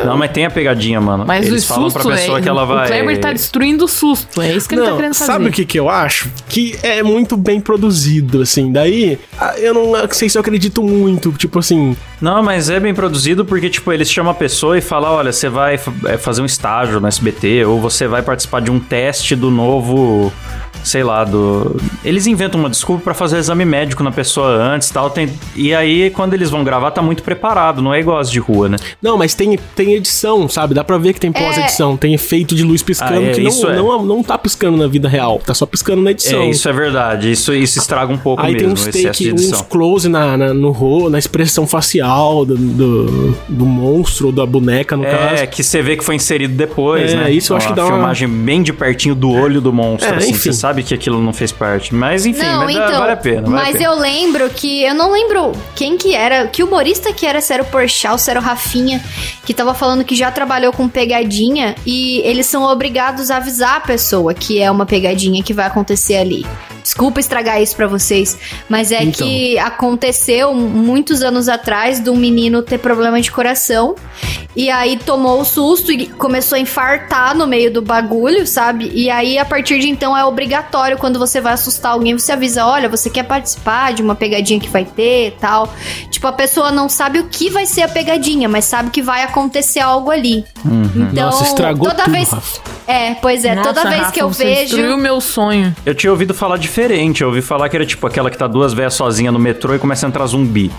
Não, 0.05 0.17
mas 0.19 0.31
tem 0.31 0.45
a 0.45 0.51
pegadinha, 0.51 1.01
mano. 1.01 1.25
Mas 1.27 1.47
Eles 1.47 1.65
o 1.65 1.69
falam 1.69 1.85
susto 1.91 2.03
pra 2.03 2.15
pessoa 2.17 2.39
é, 2.39 2.43
que 2.43 2.49
ela 2.49 2.65
vai... 2.67 2.85
O 2.85 2.89
Kleber 2.89 3.19
tá 3.21 3.33
destruindo 3.33 3.87
o 3.87 3.89
susto. 3.89 4.41
É 4.43 4.53
isso 4.55 4.69
que 4.69 4.75
ele 4.75 4.83
tá 4.83 4.91
Não, 4.91 4.97
querendo 4.97 5.15
fazer. 5.15 5.33
sabe 5.33 5.49
o 5.49 5.53
que, 5.53 5.65
que 5.65 5.79
eu 5.79 5.89
acho? 5.89 6.31
Que 6.49 6.79
é 6.83 7.03
muito 7.03 7.37
bem 7.39 7.59
produzido, 7.61 8.43
assim. 8.43 8.71
Daí, 8.71 9.19
ah, 9.41 9.55
eu 9.59 9.73
não 9.73 9.93
sei 10.11 10.29
se 10.29 10.37
eu 10.37 10.41
acredito 10.41 10.83
muito. 10.83 10.98
Tipo 11.37 11.59
assim, 11.59 11.97
Não, 12.21 12.43
mas 12.43 12.69
é 12.71 12.79
bem 12.81 12.93
produzido 12.95 13.45
porque, 13.45 13.69
tipo, 13.71 13.93
eles 13.93 14.11
chamam 14.11 14.33
a 14.33 14.35
pessoa 14.35 14.77
e 14.77 14.81
falam, 14.81 15.13
olha, 15.13 15.33
você 15.33 15.49
vai 15.49 15.79
é, 16.07 16.17
fazer 16.19 16.43
um 16.43 16.47
estágio 16.47 17.01
no 17.01 17.07
SBT 17.07 17.65
ou 17.65 17.81
você 17.81 18.07
vai 18.09 18.23
participar 18.23 18.61
de 18.61 18.71
um 18.71 18.79
teste 18.81 19.35
do 19.37 19.51
novo, 19.51 20.33
sei 20.83 21.03
lá, 21.03 21.25
do... 21.25 21.77
Eles 22.05 22.27
inventam 22.27 22.59
uma 22.61 22.71
desculpa 22.71 23.03
pra 23.05 23.15
fazer 23.15 23.39
exame 23.39 23.65
médico 23.65 24.03
na 24.03 24.11
pessoa 24.11 24.49
antes 24.49 24.89
e 24.89 24.93
tal. 24.93 25.11
Tem... 25.11 25.29
E 25.55 25.75
aí, 25.75 26.11
quando 26.11 26.35
eles 26.35 26.51
vão 26.51 26.65
gravar, 26.65 26.91
tá 26.91 27.03
muito 27.03 27.23
preparado, 27.23 27.81
não 27.83 27.93
é 27.95 28.01
igual 28.01 28.19
as 28.19 28.31
de 28.31 28.39
rua, 28.39 28.69
né? 28.69 28.77
Não, 29.03 29.17
mas 29.17 29.35
tem, 29.35 29.59
tem 29.77 29.95
edição, 29.95 30.49
sabe? 30.49 30.75
Dá 30.75 30.83
pra 30.85 30.99
ver 30.99 31.13
que 31.13 31.21
tem 31.21 31.31
pós-edição. 31.33 31.97
Tem 31.97 32.15
efeito 32.15 32.55
de 32.55 32.63
luz 32.65 32.83
piscando 32.83 33.13
Ah, 33.21 33.23
é, 33.31 33.33
que 33.33 33.41
não, 33.41 33.49
isso 33.49 33.69
é. 33.69 33.77
não, 33.77 34.05
não 34.05 34.23
tá 34.23 34.37
piscando 34.39 34.77
na 34.77 34.87
vida 34.87 35.09
real. 35.09 35.41
Tá 35.45 35.53
só 35.55 35.67
piscando 35.67 36.03
na 36.03 36.11
edição. 36.13 36.43
É, 36.43 36.51
isso 36.51 36.69
é 36.69 36.73
verdade. 36.73 37.31
Isso, 37.31 37.53
isso 37.55 37.79
estraga 37.79 38.13
um 38.13 38.19
pouco 38.19 38.43
Aí 38.43 38.53
tem 38.57 38.67
mesmo, 38.67 38.73
uns 38.75 38.87
o 38.87 38.89
excesso 38.89 39.23
de 39.23 39.31
take, 39.33 39.47
uns 39.55 39.63
close 39.63 40.09
na, 40.09 40.37
na- 40.37 40.55
no 40.55 40.71
na 41.11 41.19
expressão 41.19 41.67
facial 41.67 42.45
do, 42.45 42.57
do, 42.57 43.33
do 43.49 43.67
monstro, 43.67 44.27
ou 44.27 44.33
da 44.33 44.45
boneca, 44.47 44.97
no 44.97 45.05
É, 45.05 45.11
caso. 45.11 45.47
que 45.49 45.63
você 45.63 45.83
vê 45.83 45.97
que 45.97 46.05
foi 46.05 46.15
inserido 46.15 46.55
depois, 46.55 47.13
É, 47.13 47.17
né? 47.17 47.31
isso 47.31 47.53
eu 47.53 47.57
acho 47.57 47.69
que 47.69 47.75
dá 47.75 47.85
uma- 47.85 47.93
filmagem 47.93 48.29
bem 48.29 48.63
de 48.63 48.73
pertinho 48.73 49.15
do 49.15 49.31
olho 49.31 49.61
do 49.61 49.73
monstro, 49.73 50.13
É, 50.15 50.17
assim. 50.17 50.31
enfim. 50.31 50.39
Você 50.39 50.53
sabe 50.53 50.83
que 50.83 50.95
aquilo 50.95 51.21
não 51.21 51.33
fez 51.33 51.53
parte. 51.53 51.95
Mas, 51.95 52.25
enfim, 52.27 52.43
não, 52.43 52.65
mas 52.65 52.75
dá- 52.77 52.87
então. 52.87 52.99
vale 53.01 53.13
a 53.13 53.17
pena. 53.17 53.43
Vale 53.43 53.55
mas 53.55 53.69
a 53.75 53.79
pena. 53.79 53.85
eu 53.85 53.99
lembro 53.99 54.51
que. 54.51 54.83
Eu 54.83 54.95
não 54.95 55.13
lembro 55.13 55.53
quem 55.75 55.97
que 55.97 56.15
era. 56.15 56.47
Que 56.47 56.63
humorista 56.63 57.13
que 57.13 57.27
era, 57.27 57.41
se 57.41 57.53
era 57.53 57.63
o 57.63 57.67
Porchat, 57.67 58.21
se 58.21 58.31
era 58.31 58.41
o 58.41 58.43
Rafinha, 58.43 59.03
que 59.45 59.53
tava 59.55 59.75
falando 59.75 60.05
que 60.05 60.15
já 60.17 60.31
trabalhou 60.31 60.73
com 60.73 60.89
pegadinha 60.89 61.75
e 61.87 62.21
eles 62.25 62.47
são 62.47 62.63
obrigados 62.65 63.31
a 63.31 63.37
avisar 63.37 63.77
a 63.77 63.81
pessoa 63.81 64.33
que 64.35 64.61
é 64.61 64.71
uma 64.71 64.87
pegadinha 64.87 65.43
que 65.43 65.53
vai 65.53 65.67
acontecer 65.67 66.17
ali. 66.17 66.47
Desculpa 66.89 67.21
estragar 67.21 67.61
isso 67.61 67.77
pra 67.77 67.87
vocês, 67.87 68.39
mas 68.67 68.91
é 68.91 69.03
Então. 69.03 69.27
que 69.27 69.59
aconteceu 69.59 70.55
muitos 70.55 71.23
anos 71.23 71.47
atrás 71.47 72.01
de 72.01 72.09
um 72.09 72.17
menino 72.17 72.63
ter 72.63 72.79
problema 72.79 73.21
de 73.21 73.31
coração 73.31 73.95
e 74.57 74.71
aí 74.71 74.97
tomou 74.97 75.39
o 75.39 75.45
susto 75.45 75.93
e 75.93 76.07
começou 76.07 76.57
a 76.57 76.59
infartar 76.59 77.37
no 77.37 77.47
meio 77.47 77.71
do 77.71 77.83
bagulho, 77.83 78.47
sabe? 78.47 78.91
E 78.95 79.11
aí 79.11 79.37
a 79.37 79.45
partir 79.45 79.79
de 79.79 79.91
então 79.91 80.17
é 80.17 80.25
obrigatório 80.25 80.97
quando 80.97 81.19
você 81.19 81.43
vai 81.43 81.53
assustar 81.53 81.93
alguém, 81.93 82.15
você 82.15 82.33
avisa, 82.33 82.65
olha, 82.65 82.89
você 82.89 83.11
quer 83.11 83.25
participar 83.25 83.93
de 83.93 84.01
uma 84.01 84.15
pegadinha 84.15 84.59
que 84.59 84.71
vai 84.71 84.87
ter, 84.87 85.37
tal. 85.39 85.71
Tipo, 86.11 86.27
a 86.27 86.33
pessoa 86.33 86.73
não 86.73 86.89
sabe 86.89 87.19
o 87.19 87.27
que 87.27 87.51
vai 87.51 87.67
ser 87.67 87.83
a 87.83 87.89
pegadinha, 87.89 88.49
mas 88.49 88.65
sabe 88.65 88.89
que 88.89 89.03
vai 89.03 89.23
acontecer 89.25 89.81
algo 89.81 90.11
ali. 90.11 90.43
Então, 90.97 91.27
Nossa, 91.27 91.45
estragou 91.45 91.91
toda 91.91 92.05
tudo, 92.05 92.13
vez 92.15 92.31
Rafa. 92.31 92.78
É, 92.89 93.13
pois 93.17 93.45
é, 93.45 93.55
Nossa, 93.55 93.69
toda 93.69 93.87
vez 93.87 94.01
Rafa, 94.01 94.13
que 94.13 94.23
eu 94.23 94.33
você 94.33 94.45
vejo 94.45 94.61
destruiu 94.61 94.95
o 94.95 94.99
meu 94.99 95.21
sonho. 95.21 95.77
Eu 95.85 95.95
tinha 95.95 96.11
ouvido 96.11 96.33
falar 96.33 96.57
diferente. 96.57 97.21
Eu 97.21 97.29
ouvi 97.29 97.43
falar 97.43 97.69
que 97.69 97.77
era 97.77 97.85
tipo 97.85 98.07
aquela 98.07 98.31
que 98.31 98.39
tá 98.39 98.47
duas 98.47 98.73
velhas 98.73 98.95
sozinha 98.95 99.31
no 99.31 99.39
metrô 99.39 99.75
e 99.75 99.79
começa 99.79 100.07
a 100.07 100.09
entrar 100.09 100.25
zumbi. 100.25 100.73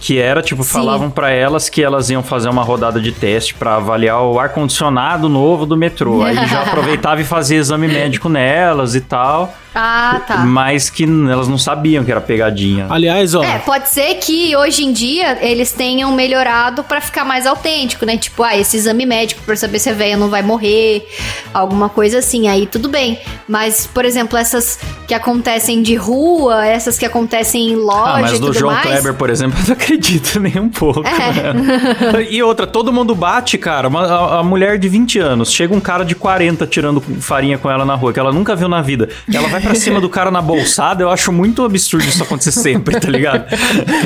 Que 0.00 0.20
era, 0.20 0.40
tipo, 0.40 0.62
Sim. 0.62 0.70
falavam 0.70 1.10
pra 1.10 1.30
elas 1.30 1.68
que 1.68 1.82
elas 1.82 2.10
iam 2.10 2.22
fazer 2.22 2.48
uma 2.48 2.62
rodada 2.62 3.00
de 3.00 3.10
teste 3.10 3.54
pra 3.54 3.74
avaliar 3.74 4.22
o 4.22 4.38
ar-condicionado 4.38 5.28
novo 5.28 5.66
do 5.66 5.76
metrô. 5.76 6.22
Aí 6.22 6.36
já 6.46 6.62
aproveitava 6.68 7.20
e 7.20 7.24
fazia 7.24 7.58
exame 7.58 7.88
médico 7.88 8.28
nelas 8.28 8.94
e 8.94 9.00
tal. 9.00 9.52
Ah, 9.80 10.20
tá. 10.26 10.38
Mas 10.38 10.90
que 10.90 11.04
elas 11.04 11.46
não 11.46 11.56
sabiam 11.56 12.04
que 12.04 12.10
era 12.10 12.20
pegadinha. 12.20 12.88
Aliás, 12.90 13.32
ó. 13.36 13.44
É, 13.44 13.60
pode 13.60 13.88
ser 13.88 14.14
que 14.16 14.56
hoje 14.56 14.84
em 14.84 14.92
dia 14.92 15.38
eles 15.40 15.70
tenham 15.70 16.10
melhorado 16.12 16.82
pra 16.82 17.00
ficar 17.00 17.24
mais 17.24 17.46
autêntico, 17.46 18.04
né? 18.04 18.16
Tipo, 18.16 18.42
ah, 18.42 18.56
esse 18.56 18.76
exame 18.76 19.06
médico 19.06 19.40
pra 19.42 19.54
saber 19.54 19.78
se 19.78 19.88
a 19.88 19.94
velha 19.94 20.16
não 20.16 20.28
vai 20.28 20.42
morrer, 20.42 21.06
alguma 21.54 21.88
coisa 21.88 22.18
assim, 22.18 22.48
aí 22.48 22.66
tudo 22.66 22.88
bem. 22.88 23.20
Mas, 23.46 23.86
por 23.86 24.04
exemplo, 24.04 24.36
essas 24.36 24.80
que 25.06 25.14
acontecem 25.14 25.80
de 25.80 25.94
rua, 25.94 26.66
essas 26.66 26.98
que 26.98 27.06
acontecem 27.06 27.70
em 27.70 27.76
loja 27.76 28.14
Ah, 28.14 28.20
mas 28.20 28.32
e 28.32 28.34
do 28.40 28.46
tudo 28.46 28.58
João 28.58 28.74
mais. 28.74 28.84
Kleber, 28.86 29.14
por 29.14 29.30
exemplo, 29.30 29.58
eu 29.62 29.66
não 29.68 29.72
acredito 29.74 30.40
nem 30.40 30.58
um 30.58 30.68
pouco. 30.68 31.04
É. 31.06 31.52
né? 31.52 32.26
e 32.28 32.42
outra, 32.42 32.66
todo 32.66 32.92
mundo 32.92 33.14
bate, 33.14 33.56
cara. 33.56 33.86
Uma, 33.86 34.04
a, 34.06 34.40
a 34.40 34.42
mulher 34.42 34.76
de 34.76 34.88
20 34.88 35.20
anos, 35.20 35.52
chega 35.52 35.72
um 35.72 35.80
cara 35.80 36.04
de 36.04 36.16
40 36.16 36.66
tirando 36.66 37.00
farinha 37.20 37.56
com 37.56 37.70
ela 37.70 37.84
na 37.84 37.94
rua, 37.94 38.12
que 38.12 38.18
ela 38.18 38.32
nunca 38.32 38.56
viu 38.56 38.68
na 38.68 38.82
vida. 38.82 39.08
Ela 39.32 39.48
vai 39.48 39.67
pra 39.68 39.74
cima 39.80 40.00
do 40.00 40.08
cara 40.08 40.30
na 40.30 40.42
bolsada, 40.42 41.02
eu 41.02 41.10
acho 41.10 41.32
muito 41.32 41.64
absurdo 41.64 42.06
isso 42.06 42.22
acontecer 42.22 42.52
sempre, 42.58 42.98
tá 42.98 43.08
ligado? 43.08 43.46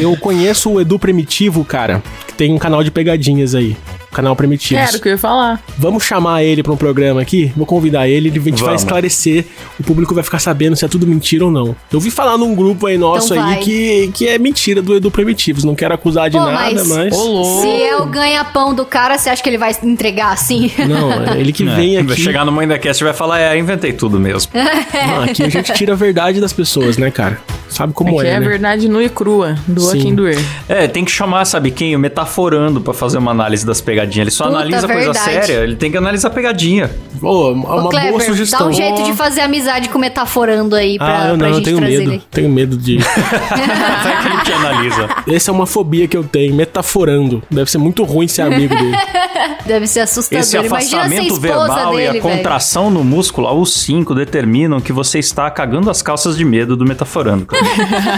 Eu 0.01 0.17
conheço 0.17 0.71
o 0.71 0.81
Edu 0.81 0.99
Primitivo, 0.99 1.65
cara, 1.65 2.03
que 2.27 2.35
tem 2.35 2.53
um 2.53 2.59
canal 2.59 2.83
de 2.83 2.91
pegadinhas 2.91 3.55
aí. 3.55 3.77
Canal 4.13 4.37
Primitivos. 4.37 4.83
Era 4.89 4.97
o 4.97 5.01
que 5.01 5.09
eu 5.09 5.13
ia 5.13 5.19
falar. 5.19 5.61
Vamos 5.79 6.05
chamar 6.05 6.43
ele 6.45 6.63
pra 6.63 6.73
um 6.73 6.77
programa 6.77 7.21
aqui? 7.21 7.53
Vou 7.57 7.67
convidar 7.67 8.09
ele, 8.09 8.29
ele- 8.29 8.39
a 8.39 8.43
gente 8.43 8.59
vai 8.61 8.67
Vamos. 8.69 8.83
esclarecer. 8.83 9.45
O 9.81 9.83
público 9.83 10.15
vai 10.15 10.23
ficar 10.23 10.39
sabendo 10.39 10.77
se 10.77 10.85
é 10.85 10.89
tudo 10.89 11.07
mentira 11.07 11.45
ou 11.45 11.51
não. 11.51 11.75
Eu 11.93 11.99
vi 12.01 12.11
falar 12.11 12.37
num 12.39 12.55
grupo 12.55 12.87
aí 12.87 12.99
nosso 12.99 13.33
Então 13.35 13.47
aí 13.47 13.55
vai. 13.55 13.63
que, 13.65 14.11
que 14.15 14.29
é 14.29 14.39
mentira 14.39 14.81
do 14.83 14.95
Edu 14.97 15.11
Primitivos. 15.11 15.65
Não 15.65 15.75
quero 15.75 15.95
acusar 15.95 16.29
de 16.31 16.37
Pô, 16.37 16.45
nada, 16.45 16.75
mas- 16.75 16.89
mas. 16.89 17.15
Ô, 17.17 17.25
louco. 17.25 17.63
Se 17.63 17.69
é 17.83 17.97
o 17.97 18.07
ganha-pão 18.07 18.75
do 18.75 18.85
cara, 18.85 19.17
você 19.19 19.31
acha 19.31 19.43
que 19.43 19.49
ele 19.49 19.59
vai 19.59 19.75
entregar 19.83 20.33
assim? 20.33 20.71
Não, 20.89 21.13
é 21.13 21.39
ele 21.41 21.53
que 21.53 21.67
É, 21.67 21.75
vem 21.75 21.95
Vai 22.03 22.13
aqui. 22.15 22.23
chegar 22.23 22.45
no 22.45 22.53
Mãe 22.53 22.69
da 22.69 22.79
Cast 22.79 23.03
e 23.03 23.05
vai 23.05 23.15
falar, 23.15 23.41
é, 23.41 23.59
inventei 23.59 23.93
tudo 23.93 24.21
mesmo. 24.21 24.53
Não, 24.55 25.23
aqui 25.25 25.43
a 25.43 25.49
gente 25.49 25.73
tira 25.73 25.93
a 25.93 25.97
verdade 25.97 26.41
das 26.41 26.53
pessoas, 26.53 26.97
né, 26.99 27.11
cara? 27.11 27.41
Sabe 27.69 27.93
como 27.95 28.19
Aqui 28.19 28.29
é, 28.29 28.33
é, 28.35 28.41
né? 28.41 28.47
verdade 28.47 28.87
nua 28.87 29.03
e 29.03 29.09
crua. 29.09 29.57
Doa 29.67 29.93
Sim. 29.93 30.01
quem 30.01 30.15
doer. 30.15 30.39
É, 30.69 30.87
tem 30.87 31.05
que 31.07 31.11
chamar, 31.11 31.45
sabe 31.47 31.71
quem? 31.71 31.97
O 31.97 31.99
Metaforando 31.99 32.81
pra 32.83 32.93
fazer 32.93 33.17
uma 33.17 33.31
análise 33.31 33.65
das 33.65 33.81
pegadinhas 33.81 34.02
pegadinha. 34.03 34.23
Ele 34.25 34.31
só 34.31 34.45
Puta, 34.45 34.57
analisa 34.57 34.87
coisa 34.87 35.13
verdade. 35.13 35.47
séria, 35.47 35.63
ele 35.65 35.77
tem 35.77 35.91
que 35.91 35.97
analisar 35.97 36.31
pegadinha. 36.31 36.91
Ô, 37.21 37.53
uma 37.53 37.83
boa 37.91 38.21
sugestão. 38.21 38.61
dá 38.61 38.67
um 38.67 38.73
jeito 38.73 39.03
de 39.05 39.13
fazer 39.13 39.43
amizade 39.43 39.89
com 39.89 39.97
o 39.97 40.01
Metaforando 40.01 40.75
aí 40.75 40.99
pra, 40.99 41.07
Ah, 41.07 41.29
eu 41.29 41.37
pra 41.37 41.37
não, 41.37 41.47
eu 41.47 41.55
gente 41.55 41.65
tenho 41.65 41.77
trazer 41.79 41.99
medo. 41.99 42.13
ele. 42.13 42.23
Tenho 42.31 42.49
medo 42.49 42.77
de. 42.77 42.97
Vai 42.99 44.23
que 44.23 44.29
ele 44.29 44.41
te 44.45 44.53
analisa. 44.53 45.09
Essa 45.29 45.51
é 45.51 45.55
uma 45.55 45.67
fobia 45.67 46.09
que 46.09 46.17
eu 46.17 46.25
tenho, 46.25 46.55
metaforando. 46.55 47.43
Deve 47.51 47.71
ser 47.71 47.79
muito 47.79 48.03
ruim 48.05 48.27
ser 48.27 48.43
amigo 48.43 48.75
dele. 48.75 48.97
Deve 49.65 49.87
ser 49.87 50.01
assustador. 50.01 50.41
Esse 50.41 50.57
Imagina 50.57 50.81
ser 50.81 50.97
afastamento 50.97 51.41
verbal 51.41 51.91
dele, 51.93 52.03
e 52.03 52.07
a 52.09 52.13
velho. 52.13 52.23
contração 52.23 52.91
no 52.91 53.05
músculo 53.05 53.47
ao 53.47 53.65
5 53.65 54.15
determinam 54.15 54.81
que 54.81 54.93
você 54.93 55.19
está 55.21 55.49
cagando 55.51 55.89
as 55.91 56.03
calças 56.03 56.37
de 56.37 56.45
medo 56.45 56.77
do 56.77 56.85
metaforando. 56.85 57.47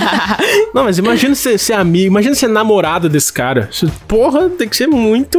Não, 0.72 0.84
mas 0.84 0.98
imagina 0.98 1.34
ser, 1.34 1.58
ser 1.58 1.74
amigo, 1.74 2.06
imagina 2.06 2.34
ser 2.34 2.48
namorada 2.48 3.08
desse 3.08 3.32
cara. 3.32 3.68
Porra, 4.08 4.48
tem 4.48 4.68
que 4.68 4.76
ser 4.76 4.86
muito. 4.86 5.38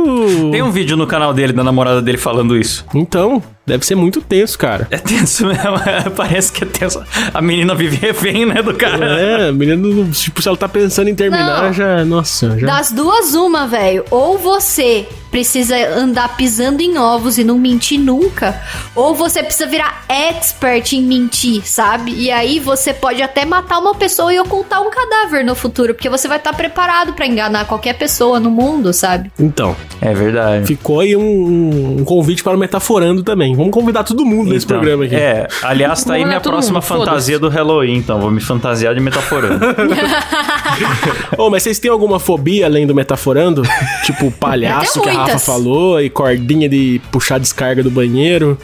Tem 0.52 0.62
um 0.62 0.72
vídeo 0.72 0.96
no 0.98 1.08
canal 1.08 1.34
dele, 1.34 1.54
da 1.54 1.64
namorada 1.64 2.02
dele, 2.02 2.18
falando 2.18 2.58
isso. 2.58 2.86
Então, 2.94 3.42
deve 3.66 3.86
ser 3.86 3.96
muito 3.96 4.22
tenso, 4.22 4.58
cara. 4.58 4.88
É 4.92 4.98
tenso 4.98 5.46
mesmo, 5.48 5.62
parece 6.16 6.52
que 6.52 6.64
é 6.64 6.68
tenso. 6.68 7.04
A 7.34 7.42
menina 7.42 7.74
vive 7.76 7.98
refém, 7.98 8.46
né, 8.46 8.62
do 8.62 8.74
cara. 8.74 9.06
É, 9.20 9.50
a 9.50 9.52
menina, 9.52 10.10
tipo, 10.12 10.42
se 10.42 10.48
ela 10.48 10.58
tá 10.58 10.68
pensando 10.70 11.10
em 11.10 11.16
terminar, 11.16 11.64
Não. 11.64 11.74
já. 11.74 12.06
Nossa, 12.06 12.58
já. 12.60 12.68
Das 12.68 12.92
duas, 12.92 13.34
uma, 13.36 13.68
velho. 13.68 14.06
Ou 14.12 14.38
você 14.38 15.08
precisa 15.32 15.76
andar 15.98 16.38
pisando 16.38 16.82
em 16.82 16.98
ovos 16.98 17.38
e 17.38 17.44
não 17.44 17.58
mentir 17.60 18.00
nunca, 18.00 18.58
ou 18.96 19.14
você 19.14 19.44
precisa 19.44 19.68
virar 19.68 20.06
expert 20.08 20.94
em 20.94 21.02
mentir, 21.02 21.62
sabe? 21.68 22.14
E 22.16 22.32
aí 22.32 22.58
você 22.58 22.94
pode 22.94 23.22
até 23.22 23.44
matar 23.44 23.80
uma 23.80 23.94
pessoa 23.94 24.34
e 24.34 24.40
ocultar 24.40 24.82
um 24.82 24.90
cadáver 24.90 25.44
no 25.44 25.54
futuro, 25.54 25.94
porque 25.94 26.08
você 26.08 26.26
vai 26.30 26.38
estar 26.38 26.54
preparado 26.54 27.12
pra 27.12 27.28
enganar 27.28 27.66
qualquer 27.66 27.98
pessoa 27.98 28.40
no 28.40 28.50
mundo, 28.50 28.94
sabe? 28.94 29.30
Então, 29.38 29.76
É 30.00 30.14
verdade. 30.14 30.68
ficou 30.68 31.02
aí 31.02 31.18
um, 31.18 31.98
um 32.00 32.06
convite 32.06 32.42
para 32.42 32.56
o 32.56 32.58
Metaforando 32.60 33.22
também. 33.22 33.55
Vamos 33.56 33.72
convidar 33.72 34.04
todo 34.04 34.26
mundo 34.26 34.52
nesse 34.52 34.66
Então, 34.66 34.78
programa 34.78 35.06
aqui. 35.06 35.16
É, 35.16 35.48
aliás, 35.64 36.04
tá 36.04 36.14
aí 36.14 36.26
minha 36.26 36.42
próxima 36.42 36.80
mundo, 36.80 36.88
fantasia 36.88 37.40
do 37.40 37.50
Halloween, 37.50 37.96
então. 37.98 38.20
Vou 38.20 38.32
me 38.32 38.42
fantasiar 38.42 38.94
de 38.94 39.00
metaforando. 39.00 39.66
Ô, 41.38 41.50
mas 41.50 41.64
vocês 41.64 41.80
têm 41.80 41.90
alguma 41.90 42.20
fobia 42.20 42.66
além 42.66 42.86
do 42.86 42.94
Metaforando? 42.94 43.64
tipo, 44.04 44.32
palhaço 44.40 45.02
que 45.02 45.10
a 45.10 45.14
Rafa 45.14 45.40
falou 45.40 46.02
e 46.02 46.10
cordinha 46.10 46.68
de 46.68 47.02
puxar 47.12 47.40
descarga 47.40 47.82
do 47.84 47.92
banheiro. 47.92 48.58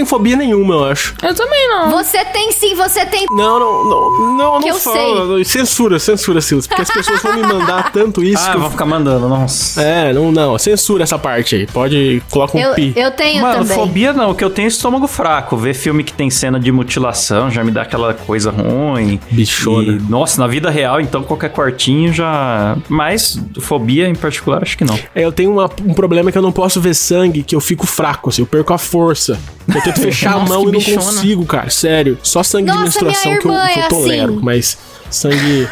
Tenho 0.00 0.06
fobia 0.06 0.36
nenhuma, 0.36 0.74
eu 0.74 0.84
acho. 0.86 1.14
Eu 1.22 1.34
também 1.34 1.68
não. 1.68 1.90
Você 1.90 2.24
tem 2.26 2.50
sim, 2.52 2.74
você 2.74 3.04
tem. 3.04 3.26
Não, 3.30 3.60
não, 3.60 3.84
não, 3.84 4.36
não, 4.36 4.60
Que 4.60 4.68
não 4.68 4.74
eu 4.76 4.80
fala. 4.80 5.44
Censura, 5.44 5.98
censura, 5.98 6.40
Silas. 6.40 6.66
Porque 6.66 6.82
as 6.82 6.90
pessoas 6.90 7.22
vão 7.22 7.34
me 7.34 7.42
mandar 7.42 7.92
tanto 7.92 8.22
isso 8.22 8.42
ah, 8.46 8.50
que 8.50 8.56
eu 8.56 8.60
vou 8.62 8.70
ficar 8.70 8.86
mandando, 8.86 9.28
nossa. 9.28 9.82
É, 9.82 10.12
não, 10.12 10.32
não, 10.32 10.58
censura 10.58 11.02
essa 11.02 11.18
parte 11.18 11.54
aí. 11.54 11.66
Pode, 11.66 12.22
coloca 12.30 12.56
um 12.56 12.60
Eu, 12.60 12.74
pi. 12.74 12.92
eu 12.96 13.10
tenho 13.10 13.42
Mano, 13.42 13.58
também. 13.62 13.76
fobia 13.76 14.12
não, 14.12 14.30
o 14.30 14.34
que 14.34 14.42
eu 14.44 14.50
tenho 14.50 14.66
é 14.66 14.68
estômago 14.68 15.06
fraco. 15.06 15.56
Ver 15.56 15.74
filme 15.74 16.02
que 16.02 16.12
tem 16.12 16.30
cena 16.30 16.58
de 16.58 16.72
mutilação 16.72 17.50
já 17.50 17.62
me 17.62 17.70
dá 17.70 17.82
aquela 17.82 18.14
coisa 18.14 18.50
ruim. 18.50 19.20
Bichona. 19.30 19.92
E, 19.92 20.00
nossa, 20.10 20.40
na 20.40 20.46
vida 20.46 20.70
real, 20.70 21.00
então 21.00 21.22
qualquer 21.22 21.50
cortinho 21.50 22.12
já. 22.12 22.76
Mas 22.88 23.38
fobia 23.60 24.08
em 24.08 24.14
particular, 24.14 24.62
acho 24.62 24.76
que 24.78 24.84
não. 24.84 24.98
É, 25.14 25.24
eu 25.24 25.32
tenho 25.32 25.52
uma- 25.52 25.70
um 25.86 25.92
problema 25.94 26.32
que 26.32 26.38
eu 26.38 26.42
não 26.42 26.52
posso 26.52 26.80
ver 26.80 26.94
sangue, 26.94 27.42
que 27.42 27.54
eu 27.54 27.60
fico 27.60 27.86
fraco, 27.86 28.30
assim, 28.30 28.42
eu 28.42 28.46
perco 28.46 28.72
a 28.72 28.78
força. 28.78 29.38
Eu 29.72 29.82
tento 29.92 30.04
fechar 30.04 30.34
a 30.34 30.38
Nossa, 30.38 30.52
mão 30.52 30.62
que 30.62 30.68
e 30.68 30.94
não 30.94 31.02
consigo, 31.02 31.46
cara. 31.46 31.70
Sério. 31.70 32.18
Só 32.22 32.42
sangue 32.42 32.66
Nossa, 32.66 32.78
de 32.78 32.84
menstruação 32.84 33.32
que 33.32 33.38
eu, 33.38 33.40
que 33.40 33.48
eu 33.48 33.84
é 33.84 33.88
tolero. 33.88 34.32
assim. 34.34 34.44
Mas 34.44 34.78
sangue. 35.10 35.68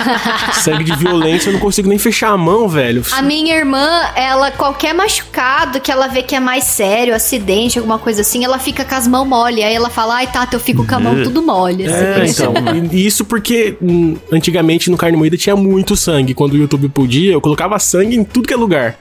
sangue 0.54 0.84
de 0.84 0.96
violência 0.96 1.50
eu 1.50 1.52
não 1.52 1.60
consigo 1.60 1.88
nem 1.88 1.98
fechar 1.98 2.30
a 2.30 2.36
mão, 2.36 2.68
velho. 2.68 3.02
A 3.12 3.22
minha 3.22 3.54
irmã, 3.54 3.86
ela, 4.14 4.50
qualquer 4.50 4.94
machucado 4.94 5.80
que 5.80 5.92
ela 5.92 6.08
vê 6.08 6.22
que 6.22 6.34
é 6.34 6.40
mais 6.40 6.64
sério, 6.64 7.14
acidente, 7.14 7.78
alguma 7.78 7.98
coisa 7.98 8.22
assim, 8.22 8.44
ela 8.44 8.58
fica 8.58 8.84
com 8.84 8.94
as 8.94 9.06
mãos 9.06 9.26
mole. 9.26 9.62
Aí 9.62 9.74
ela 9.74 9.90
fala, 9.90 10.16
ai, 10.16 10.26
Tata, 10.26 10.56
eu 10.56 10.60
fico 10.60 10.86
com 10.86 10.94
a 10.94 11.00
mão 11.00 11.22
tudo 11.22 11.42
mole. 11.42 11.86
Assim. 11.86 11.94
É, 11.94 12.26
então. 12.26 12.54
E 12.92 13.06
isso 13.06 13.24
porque 13.24 13.76
hum, 13.80 14.16
antigamente 14.32 14.90
no 14.90 14.96
Carne 14.96 15.16
Moída 15.16 15.36
tinha 15.36 15.56
muito 15.56 15.96
sangue. 15.96 16.34
Quando 16.34 16.54
o 16.54 16.56
YouTube 16.56 16.88
podia, 16.88 17.32
eu 17.32 17.40
colocava 17.40 17.78
sangue 17.78 18.16
em 18.16 18.24
tudo 18.24 18.48
que 18.48 18.54
é 18.54 18.56
lugar. 18.56 18.98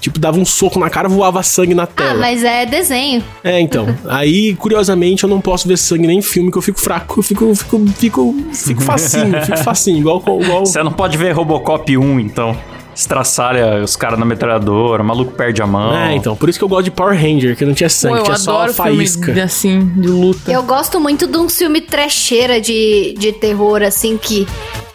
Tipo, 0.00 0.18
dava 0.18 0.38
um 0.38 0.44
soco 0.44 0.78
na 0.78 0.88
cara, 0.88 1.08
voava 1.08 1.42
sangue 1.42 1.74
na 1.74 1.86
tela. 1.86 2.12
Ah, 2.12 2.14
mas 2.14 2.44
é 2.44 2.64
desenho. 2.64 3.24
É, 3.42 3.60
então. 3.60 3.86
Aí, 4.08 4.54
curiosamente, 4.54 5.24
eu 5.24 5.28
não 5.30 5.40
posso 5.40 5.66
ver 5.66 5.76
sangue 5.76 6.06
nem 6.06 6.18
em 6.18 6.22
filme, 6.22 6.50
que 6.50 6.58
eu 6.58 6.62
fico 6.62 6.80
fraco. 6.80 7.18
Eu 7.18 7.22
fico, 7.22 7.54
fico, 7.54 7.86
fico, 7.88 8.34
fico 8.52 8.82
facinho, 8.82 9.40
fico 9.44 9.58
facinho. 9.58 9.98
Igual, 9.98 10.22
igual... 10.40 10.66
Você 10.66 10.82
não 10.82 10.92
pode 10.92 11.16
ver 11.16 11.32
Robocop 11.32 11.96
1, 11.96 12.20
então. 12.20 12.56
Estraçalha 12.94 13.82
os 13.82 13.94
caras 13.94 14.18
na 14.18 14.24
metralhadora, 14.24 15.02
o 15.02 15.06
maluco 15.06 15.32
perde 15.32 15.60
a 15.60 15.66
mão. 15.66 15.94
É, 15.94 16.14
então. 16.14 16.34
Por 16.34 16.48
isso 16.48 16.58
que 16.58 16.64
eu 16.64 16.68
gosto 16.68 16.84
de 16.84 16.90
Power 16.90 17.14
Ranger, 17.14 17.54
que 17.54 17.64
não 17.64 17.74
tinha 17.74 17.90
Pô, 17.90 17.94
sangue, 17.94 18.18
eu 18.18 18.24
tinha 18.24 18.38
só 18.38 18.66
faísca. 18.68 19.26
filme 19.26 19.40
assim, 19.42 19.86
de 19.96 20.08
luta. 20.08 20.50
Eu 20.50 20.62
gosto 20.62 20.98
muito 20.98 21.26
de 21.26 21.36
um 21.36 21.46
filme 21.46 21.82
trecheira 21.82 22.58
de, 22.58 23.14
de 23.18 23.32
terror, 23.32 23.82
assim, 23.82 24.16
que 24.16 24.46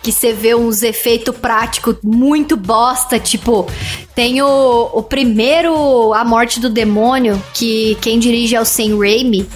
que 0.01 0.11
você 0.11 0.33
vê 0.33 0.55
uns 0.55 0.83
efeitos 0.83 1.35
práticos 1.37 1.95
muito 2.03 2.57
bosta, 2.57 3.19
tipo, 3.19 3.67
tem 4.15 4.41
o, 4.41 4.89
o 4.93 5.03
primeiro 5.03 6.13
A 6.13 6.23
Morte 6.23 6.59
do 6.59 6.69
Demônio, 6.69 7.41
que 7.53 7.97
quem 8.01 8.19
dirige 8.19 8.55
é 8.55 8.61
o 8.61 8.65
Sam 8.65 8.97
Raimi, 8.97 9.47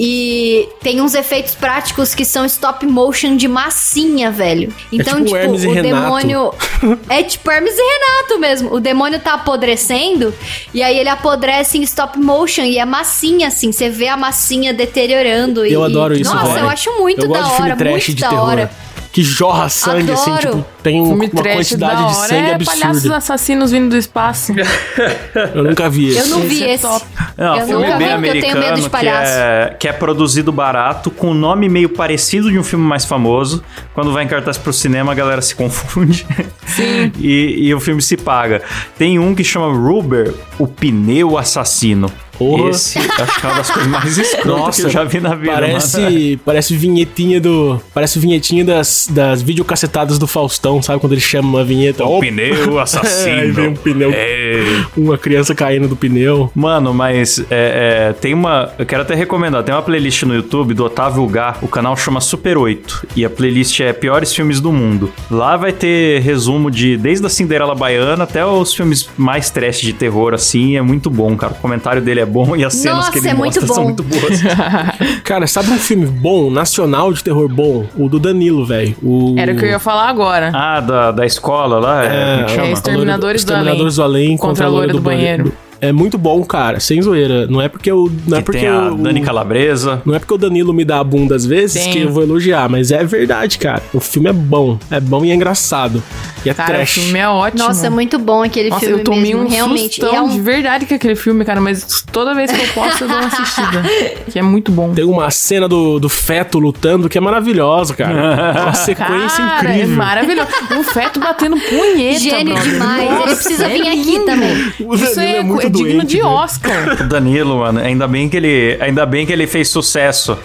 e 0.00 0.68
tem 0.80 1.00
uns 1.00 1.12
efeitos 1.14 1.56
práticos 1.56 2.14
que 2.14 2.24
são 2.24 2.44
stop 2.44 2.86
motion 2.86 3.36
de 3.36 3.48
massinha, 3.48 4.30
velho. 4.30 4.72
Então, 4.92 5.24
tipo 5.24 5.36
tipo, 5.36 5.56
e 5.56 5.66
o 5.66 5.72
Renato. 5.72 6.02
demônio 6.02 6.54
é 7.10 7.22
tipo 7.24 7.50
Hermes 7.50 7.74
e 7.76 7.82
Renato 7.82 8.38
mesmo. 8.38 8.74
O 8.74 8.78
demônio 8.78 9.18
tá 9.18 9.34
apodrecendo 9.34 10.32
e 10.72 10.84
aí 10.84 10.96
ele 10.96 11.08
apodrece 11.08 11.78
em 11.78 11.82
stop 11.82 12.16
motion 12.16 12.62
e 12.62 12.78
é 12.78 12.84
massinha, 12.84 13.48
assim. 13.48 13.72
Você 13.72 13.90
vê 13.90 14.06
a 14.06 14.16
massinha 14.16 14.72
deteriorando. 14.72 15.66
Eu 15.66 15.82
e, 15.82 15.84
adoro 15.84 16.14
isso, 16.14 16.32
Nossa, 16.32 16.52
velho. 16.52 16.66
eu 16.66 16.70
acho 16.70 16.96
muito 16.98 17.24
eu 17.24 17.32
da 17.32 17.48
hora, 17.48 17.74
muito 17.74 18.14
de 18.14 18.20
da 18.20 18.28
terror. 18.28 18.46
hora. 18.46 18.70
Que 19.10 19.22
jorra 19.22 19.68
sangue, 19.68 20.12
assim, 20.12 20.30
Adoro. 20.30 20.56
tipo, 20.58 20.64
tem 20.82 21.00
um- 21.00 21.14
uma 21.14 21.28
trash 21.28 21.56
quantidade 21.70 22.02
da 22.02 22.08
de 22.08 22.14
sangue 22.16 22.34
é 22.50 22.58
palhaços 22.58 22.82
absurda. 22.84 23.16
assassinos 23.16 23.70
vindo 23.72 23.88
do 23.90 23.96
espaço. 23.96 24.52
Eu 25.54 25.64
nunca 25.64 25.88
vi 25.88 26.10
Eu 26.14 26.18
esse. 26.20 26.30
não 26.30 26.40
vi 26.40 26.56
Esse 26.56 26.64
é 26.64 26.74
esse. 26.74 26.82
top. 26.82 27.06
Não, 27.36 27.56
eu 27.56 27.66
filme 27.66 27.84
nunca 27.86 27.98
vi 27.98 28.04
bem 28.04 28.14
porque 28.16 28.28
eu 28.28 28.32
tenho 28.40 28.54
medo 28.54 28.64
de 28.80 28.86
americano 28.86 28.90
que 29.00 29.06
é, 29.08 29.76
que 29.78 29.88
é 29.88 29.92
produzido 29.92 30.52
barato, 30.52 31.10
com 31.10 31.32
nome 31.32 31.68
meio 31.68 31.88
parecido 31.88 32.50
de 32.50 32.58
um 32.58 32.64
filme 32.64 32.84
mais 32.84 33.04
famoso. 33.04 33.62
Quando 33.94 34.12
vai 34.12 34.24
em 34.24 34.28
cartaz 34.28 34.58
pro 34.58 34.72
cinema, 34.72 35.12
a 35.12 35.14
galera 35.14 35.40
se 35.40 35.54
confunde. 35.54 36.26
Sim. 36.66 37.10
e, 37.18 37.68
e 37.68 37.74
o 37.74 37.80
filme 37.80 38.02
se 38.02 38.16
paga. 38.16 38.62
Tem 38.98 39.18
um 39.18 39.34
que 39.34 39.42
chama 39.44 39.72
Ruber, 39.72 40.34
o 40.58 40.66
pneu 40.66 41.38
assassino. 41.38 42.10
Porra. 42.38 42.70
Esse 42.70 42.98
acho 42.98 43.40
que 43.40 43.46
é 43.46 43.48
uma 43.48 43.58
das 43.58 43.70
coisas 43.70 43.90
mais 43.90 44.16
escrotas 44.18 44.76
que 44.76 44.82
eu 44.82 44.90
já 44.90 45.04
vi 45.04 45.20
na 45.20 45.34
vida. 45.34 45.52
mano. 45.52 45.66
Parece, 45.66 46.40
parece 46.44 46.76
vinhetinha 46.76 47.40
do. 47.40 47.80
Parece 47.92 48.18
vinhetinha 48.18 48.64
das, 48.64 49.08
das 49.10 49.42
videocassetadas 49.42 50.18
do 50.18 50.26
Faustão, 50.26 50.80
sabe? 50.80 51.00
Quando 51.00 51.12
ele 51.12 51.20
chama 51.20 51.48
uma 51.48 51.64
vinheta. 51.64 52.04
O 52.04 52.20
pneu 52.20 52.78
assassino. 52.80 53.40
Aí 53.40 53.50
vem 53.50 53.68
um 53.68 53.74
pneu. 53.74 54.12
É. 54.14 54.84
Uma 54.96 55.18
criança 55.18 55.54
caindo 55.54 55.88
do 55.88 55.96
pneu. 55.96 56.50
Mano, 56.54 56.94
mas 56.94 57.40
é, 57.50 58.08
é, 58.10 58.12
tem 58.12 58.34
uma. 58.34 58.72
Eu 58.78 58.86
quero 58.86 59.02
até 59.02 59.14
recomendar. 59.14 59.62
Tem 59.64 59.74
uma 59.74 59.82
playlist 59.82 60.22
no 60.22 60.34
YouTube 60.34 60.74
do 60.74 60.84
Otávio 60.84 61.26
Gá. 61.26 61.56
O 61.60 61.68
canal 61.68 61.96
chama 61.96 62.20
Super 62.20 62.56
8. 62.56 63.08
E 63.16 63.24
a 63.24 63.30
playlist 63.30 63.80
é 63.80 63.92
Piores 63.92 64.32
Filmes 64.32 64.60
do 64.60 64.72
Mundo. 64.72 65.12
Lá 65.30 65.56
vai 65.56 65.72
ter 65.72 66.20
resumo 66.20 66.70
de 66.70 66.96
desde 66.96 67.26
a 67.26 67.28
Cinderela 67.28 67.74
Baiana 67.74 68.24
até 68.24 68.44
os 68.46 68.72
filmes 68.72 69.08
mais 69.16 69.50
trash 69.50 69.80
de 69.80 69.92
terror, 69.92 70.34
assim. 70.34 70.76
É 70.76 70.82
muito 70.82 71.10
bom, 71.10 71.36
cara. 71.36 71.52
O 71.52 71.56
comentário 71.56 72.00
dele 72.00 72.20
é 72.20 72.26
bom 72.28 72.54
e 72.56 72.64
as 72.64 72.74
cenas 72.74 72.98
Nossa, 72.98 73.12
que 73.12 73.18
ele 73.18 73.28
é 73.28 73.34
muito 73.34 73.60
mostra 73.60 73.74
são 73.74 73.76
bom. 73.76 73.84
muito 73.84 74.02
boas. 74.02 74.40
Cara, 75.24 75.46
sabe 75.46 75.70
um 75.70 75.78
filme 75.78 76.06
bom, 76.06 76.50
nacional 76.50 77.12
de 77.12 77.24
terror 77.24 77.48
bom? 77.48 77.86
O 77.96 78.08
do 78.08 78.18
Danilo, 78.18 78.64
velho. 78.64 78.94
O... 79.02 79.34
Era 79.38 79.52
o 79.52 79.56
que 79.56 79.64
eu 79.64 79.68
ia 79.68 79.78
falar 79.78 80.08
agora. 80.08 80.50
ah, 80.54 80.80
da, 80.80 81.10
da 81.10 81.26
escola 81.26 81.78
lá? 81.78 82.04
É, 82.04 82.42
é 82.42 82.48
chama? 82.48 82.68
Exterminadores 82.68 83.44
do 83.44 83.52
Exterminadores 83.52 83.96
do 83.96 84.02
Além 84.02 84.36
Contra 84.36 84.66
a 84.66 84.68
loira 84.68 84.92
do 84.92 85.00
banheiro. 85.00 85.52
É 85.80 85.92
muito 85.92 86.18
bom, 86.18 86.42
cara, 86.44 86.80
sem 86.80 87.00
zoeira. 87.00 87.46
Não 87.46 87.60
é 87.60 87.68
porque 87.68 87.90
eu. 87.90 88.10
Não 88.26 88.36
é 88.36 88.40
Que 88.40 88.46
porque 88.46 88.58
tem 88.60 88.68
a 88.68 88.72
eu, 88.86 88.94
Dani 88.96 89.20
Calabresa. 89.20 90.02
Não 90.04 90.14
é 90.14 90.18
porque 90.18 90.34
o 90.34 90.38
Danilo 90.38 90.72
me 90.74 90.84
dá 90.84 90.98
a 90.98 91.04
bunda 91.04 91.36
às 91.36 91.46
vezes 91.46 91.82
Tem. 91.84 91.92
que 91.92 92.00
eu 92.00 92.10
vou 92.12 92.22
elogiar, 92.22 92.68
mas 92.68 92.90
é 92.90 93.04
verdade, 93.04 93.58
cara. 93.58 93.82
O 93.92 94.00
filme 94.00 94.28
é 94.28 94.32
bom. 94.32 94.78
É 94.90 94.98
bom 95.00 95.24
e 95.24 95.30
é 95.30 95.34
engraçado. 95.34 96.02
E 96.44 96.50
é 96.50 96.54
Cara, 96.54 96.74
trash. 96.74 96.96
o 96.96 97.00
filme 97.00 97.18
é 97.18 97.28
ótimo. 97.28 97.62
Nossa, 97.64 97.86
é 97.86 97.90
muito 97.90 98.18
bom 98.18 98.42
aquele 98.42 98.70
Nossa, 98.70 98.80
filme 98.86 99.00
eu 99.00 99.04
tomei 99.04 99.22
mesmo, 99.34 99.42
um 99.42 99.48
realmente. 99.48 99.94
sustão 99.96 100.12
E 100.12 100.16
é 100.16 100.22
um- 100.22 100.28
de 100.28 100.40
verdade 100.40 100.86
com 100.86 100.94
aquele 100.94 101.16
filme, 101.16 101.44
cara, 101.44 101.60
mas 101.60 102.04
toda 102.12 102.32
vez 102.34 102.50
que 102.50 102.60
eu 102.60 102.68
posso 102.74 103.04
eu 103.04 103.08
dou 103.08 103.16
uma 103.18 103.26
assistida. 103.26 103.82
que 104.30 104.38
é 104.38 104.42
muito 104.42 104.70
bom. 104.70 104.92
Tem 104.94 105.04
uma 105.04 105.30
cena 105.30 105.68
do, 105.68 105.98
do 105.98 106.08
feto 106.08 106.58
lutando 106.58 107.08
que 107.08 107.18
é 107.18 107.20
maravilhosa, 107.20 107.94
cara. 107.94 108.62
uma 108.64 108.72
sequência 108.74 109.44
Cara, 109.44 109.70
incrível. 109.70 109.92
é 109.92 109.96
maravilhoso. 109.96 110.48
Um 110.76 110.84
feto 110.84 111.18
batendo 111.20 111.56
punheta, 111.58 112.18
Gênio 112.20 112.54
brother. 112.54 112.72
demais. 112.72 113.02
Ele 113.02 113.10
Nossa, 113.14 113.26
precisa 113.34 113.64
é 113.66 113.68
vir 113.74 113.88
aqui 113.88 114.18
também. 114.24 114.72
O 114.80 114.94
Isso 114.94 115.20
é, 115.20 115.36
é 115.38 115.42
muito 115.42 115.67
é 115.68 115.70
digno 115.70 115.92
doente, 115.98 116.06
de 116.08 116.16
viu? 116.16 116.26
Oscar. 116.26 116.96
O 117.00 117.04
Danilo, 117.08 117.58
mano, 117.60 117.80
ainda 117.80 118.06
bem 118.08 118.28
que 118.28 118.36
ele, 118.36 118.76
ainda 118.80 119.06
bem 119.06 119.24
que 119.24 119.32
ele 119.32 119.46
fez 119.46 119.68
sucesso. 119.68 120.36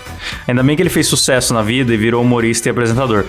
Ainda 0.48 0.64
bem 0.64 0.76
que 0.76 0.82
ele 0.82 0.90
fez 0.90 1.08
sucesso 1.08 1.54
na 1.54 1.62
vida 1.62 1.94
e 1.94 1.98
virou 1.98 2.22
humorista 2.22 2.70
e 2.70 2.72
apresentador. 2.72 3.26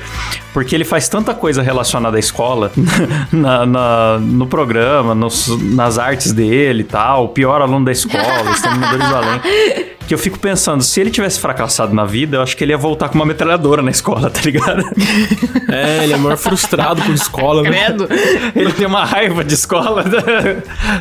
Porque 0.52 0.74
ele 0.74 0.84
faz 0.84 1.08
tanta 1.08 1.34
coisa 1.34 1.60
relacionada 1.62 2.16
à 2.16 2.20
escola, 2.20 2.70
na, 3.32 3.66
na- 3.66 4.18
no 4.20 4.46
programa, 4.46 5.14
nos- 5.14 5.48
nas 5.74 5.98
artes 5.98 6.32
dele 6.32 6.82
e 6.82 6.84
tal, 6.84 7.24
o 7.24 7.28
pior 7.28 7.60
aluno 7.60 7.84
da 7.84 7.92
escola, 7.92 8.50
exterminadores 8.52 9.08
do 9.08 9.16
além. 9.16 9.40
Que 10.06 10.14
eu 10.14 10.18
fico 10.18 10.38
pensando, 10.38 10.82
se 10.82 11.00
ele 11.00 11.10
tivesse 11.10 11.40
fracassado 11.40 11.94
na 11.94 12.04
vida, 12.04 12.36
eu 12.36 12.42
acho 12.42 12.56
que 12.56 12.62
ele 12.62 12.72
ia 12.72 12.78
voltar 12.78 13.08
com 13.08 13.14
uma 13.14 13.24
metralhadora 13.24 13.82
na 13.82 13.90
escola, 13.90 14.30
tá 14.30 14.40
ligado? 14.42 14.84
É, 15.66 16.04
ele 16.04 16.12
é 16.12 16.16
maior 16.16 16.36
frustrado 16.36 17.02
com 17.02 17.12
escola, 17.12 17.62
né? 17.62 17.86
Credo. 17.86 18.08
Ele 18.54 18.72
tem 18.72 18.86
uma 18.86 19.04
raiva 19.04 19.42
de 19.42 19.54
escola, 19.54 20.04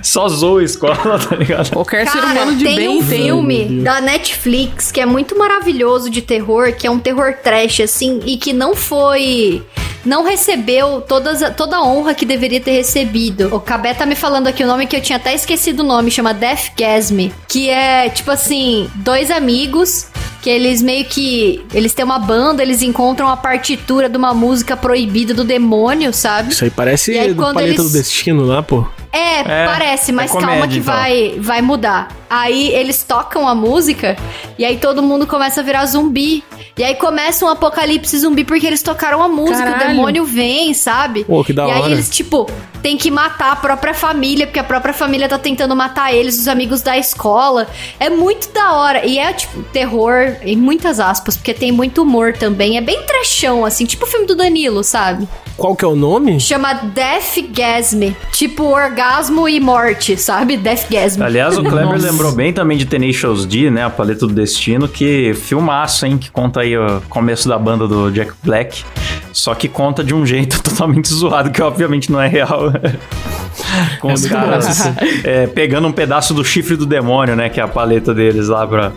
só 0.01 0.27
zoa 0.27 0.61
a 0.61 0.63
escola, 0.63 1.19
tá 1.19 1.35
ligado? 1.35 1.69
Qualquer 1.71 2.07
ser 2.07 2.19
Cara, 2.19 2.31
humano 2.31 2.57
de 2.57 2.63
tem 2.63 2.75
bem 2.75 2.87
um 2.87 3.05
tem. 3.05 3.23
filme 3.23 3.81
da 3.83 4.01
Netflix 4.01 4.91
que 4.91 4.99
é 4.99 5.05
muito 5.05 5.37
maravilhoso 5.37 6.09
de 6.09 6.21
terror, 6.21 6.73
que 6.73 6.87
é 6.87 6.91
um 6.91 6.99
terror 6.99 7.33
trash, 7.43 7.81
assim, 7.81 8.19
e 8.25 8.37
que 8.37 8.53
não 8.53 8.75
foi. 8.75 9.61
Não 10.05 10.23
recebeu 10.23 11.01
todas, 11.01 11.41
toda 11.55 11.77
a 11.77 11.83
honra 11.83 12.13
que 12.13 12.25
deveria 12.25 12.59
ter 12.59 12.71
recebido. 12.71 13.53
O 13.55 13.59
Cabé 13.59 13.93
tá 13.93 14.05
me 14.05 14.15
falando 14.15 14.47
aqui 14.47 14.63
o 14.63 14.67
nome 14.67 14.85
que 14.85 14.95
eu 14.95 15.01
tinha 15.01 15.17
até 15.17 15.33
esquecido 15.33 15.81
o 15.81 15.83
nome, 15.85 16.11
chama 16.11 16.33
Deathgasm. 16.33 17.29
Que 17.47 17.69
é, 17.69 18.09
tipo 18.09 18.29
assim, 18.31 18.89
dois 18.95 19.31
amigos 19.31 20.07
que 20.41 20.49
eles 20.49 20.81
meio 20.81 21.05
que. 21.05 21.65
Eles 21.73 21.93
têm 21.93 22.03
uma 22.03 22.19
banda, 22.19 22.61
eles 22.61 22.81
encontram 22.81 23.29
a 23.29 23.37
partitura 23.37 24.09
de 24.09 24.17
uma 24.17 24.33
música 24.33 24.75
proibida 24.75 25.33
do 25.33 25.45
demônio, 25.45 26.11
sabe? 26.13 26.51
Isso 26.51 26.65
aí 26.65 26.69
parece 26.69 27.13
E 27.13 27.19
aí, 27.19 27.29
do 27.33 27.35
quando 27.41 27.55
Paleta 27.55 27.73
eles- 27.75 27.83
do 27.91 27.97
Destino 27.97 28.43
lá, 28.43 28.61
pô. 28.61 28.85
É, 29.09 29.39
É, 29.41 29.65
parece, 29.67 30.09
é 30.11 30.13
mas 30.13 30.31
calma 30.31 30.47
comédia, 30.47 30.67
que 30.69 30.77
então. 30.79 30.93
vai, 30.93 31.35
vai 31.39 31.61
mudar. 31.61 32.09
Aí 32.29 32.69
eles 32.73 33.03
tocam 33.03 33.47
a 33.47 33.53
música 33.55 34.17
e 34.57 34.65
aí 34.65 34.77
todo 34.79 35.01
mundo 35.03 35.25
começa 35.27 35.61
a 35.61 35.63
virar 35.63 35.85
zumbi. 35.85 36.43
E 36.75 36.83
aí 36.83 36.95
começa 36.95 37.45
um 37.45 37.49
apocalipse 37.49 38.17
zumbi 38.17 38.43
porque 38.43 38.65
eles 38.65 38.81
tocaram 38.81 39.21
a 39.21 39.27
música, 39.27 39.63
Caralho. 39.63 39.85
o 39.85 39.87
demônio 39.89 40.25
vem, 40.25 40.73
sabe? 40.73 41.23
Pô, 41.23 41.43
que 41.43 41.53
da 41.53 41.67
e 41.67 41.71
aí 41.71 41.81
hora. 41.81 41.91
eles, 41.91 42.09
tipo, 42.09 42.49
tem 42.81 42.97
que 42.97 43.11
matar 43.11 43.51
a 43.51 43.55
própria 43.55 43.93
família, 43.93 44.47
porque 44.47 44.59
a 44.59 44.63
própria 44.63 44.93
família 44.93 45.29
tá 45.29 45.37
tentando 45.37 45.75
matar 45.75 46.13
eles, 46.13 46.37
os 46.39 46.47
amigos 46.47 46.81
da 46.81 46.97
escola. 46.97 47.67
É 47.99 48.09
muito 48.09 48.51
da 48.51 48.73
hora. 48.73 49.05
E 49.05 49.19
é, 49.19 49.31
tipo, 49.33 49.61
terror, 49.71 50.35
em 50.41 50.57
muitas 50.57 50.99
aspas, 50.99 51.37
porque 51.37 51.53
tem 51.53 51.71
muito 51.71 52.01
humor 52.01 52.33
também. 52.33 52.75
É 52.75 52.81
bem 52.81 53.03
trechão, 53.03 53.63
assim, 53.63 53.85
tipo 53.85 54.05
o 54.05 54.07
filme 54.07 54.25
do 54.25 54.35
Danilo, 54.35 54.83
sabe? 54.83 55.27
Qual 55.55 55.75
que 55.75 55.85
é 55.85 55.87
o 55.87 55.95
nome? 55.95 56.39
Chama 56.39 56.73
Deathgasm. 56.73 58.15
Tipo 58.31 58.63
orgasmo 58.63 59.47
e 59.47 59.59
morte, 59.59 60.17
sabe? 60.17 60.57
Deathgasm. 60.57 61.21
Aliás, 61.21 61.57
o 61.57 61.63
Kleber 61.63 62.01
lembrou 62.01 62.31
bem 62.31 62.51
também 62.51 62.77
de 62.77 62.85
Tenacious 62.85 63.45
D, 63.45 63.69
né? 63.69 63.83
A 63.83 63.89
Paleta 63.89 64.25
do 64.25 64.33
Destino, 64.33 64.87
que 64.87 65.33
filmaço, 65.35 66.05
hein? 66.07 66.17
Que 66.17 66.31
conta 66.31 66.62
aí 66.63 66.77
o 66.77 67.01
começo 67.09 67.47
da 67.47 67.57
banda 67.57 67.87
do 67.87 68.11
Jack 68.11 68.31
Black. 68.43 68.83
Só 69.31 69.53
que 69.55 69.67
conta 69.67 70.03
de 70.03 70.13
um 70.13 70.25
jeito 70.25 70.61
totalmente 70.63 71.11
zoado, 71.13 71.51
que 71.51 71.61
obviamente 71.61 72.11
não 72.11 72.21
é 72.21 72.27
real. 72.27 72.71
Com 73.99 74.11
É 74.11 74.13
os 74.13 74.21
muito 74.21 74.33
caras 74.33 74.91
é, 75.23 75.47
pegando 75.47 75.87
um 75.87 75.91
pedaço 75.91 76.33
do 76.33 76.43
chifre 76.43 76.75
do 76.75 76.85
demônio, 76.85 77.35
né? 77.35 77.49
Que 77.49 77.59
é 77.59 77.63
a 77.63 77.67
paleta 77.67 78.13
deles 78.13 78.47
lá 78.47 78.65
pra. 78.67 78.91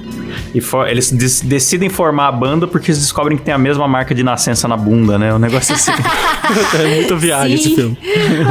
E 0.54 0.60
for- 0.60 0.88
eles 0.88 1.10
des- 1.10 1.40
decidem 1.40 1.88
formar 1.88 2.28
a 2.28 2.32
banda 2.32 2.66
porque 2.66 2.90
eles 2.90 3.00
descobrem 3.00 3.36
que 3.36 3.44
tem 3.44 3.52
a 3.54 3.58
mesma 3.58 3.86
marca 3.88 4.14
de 4.14 4.22
nascença 4.22 4.66
na 4.68 4.76
bunda, 4.76 5.18
né? 5.18 5.32
Um 5.34 5.38
negócio 5.38 5.74
assim. 5.74 5.92
É 6.46 6.94
muito 6.94 7.16
viagem 7.16 7.54
esse 7.54 7.70
Sim. 7.70 7.74
filme. 7.74 7.98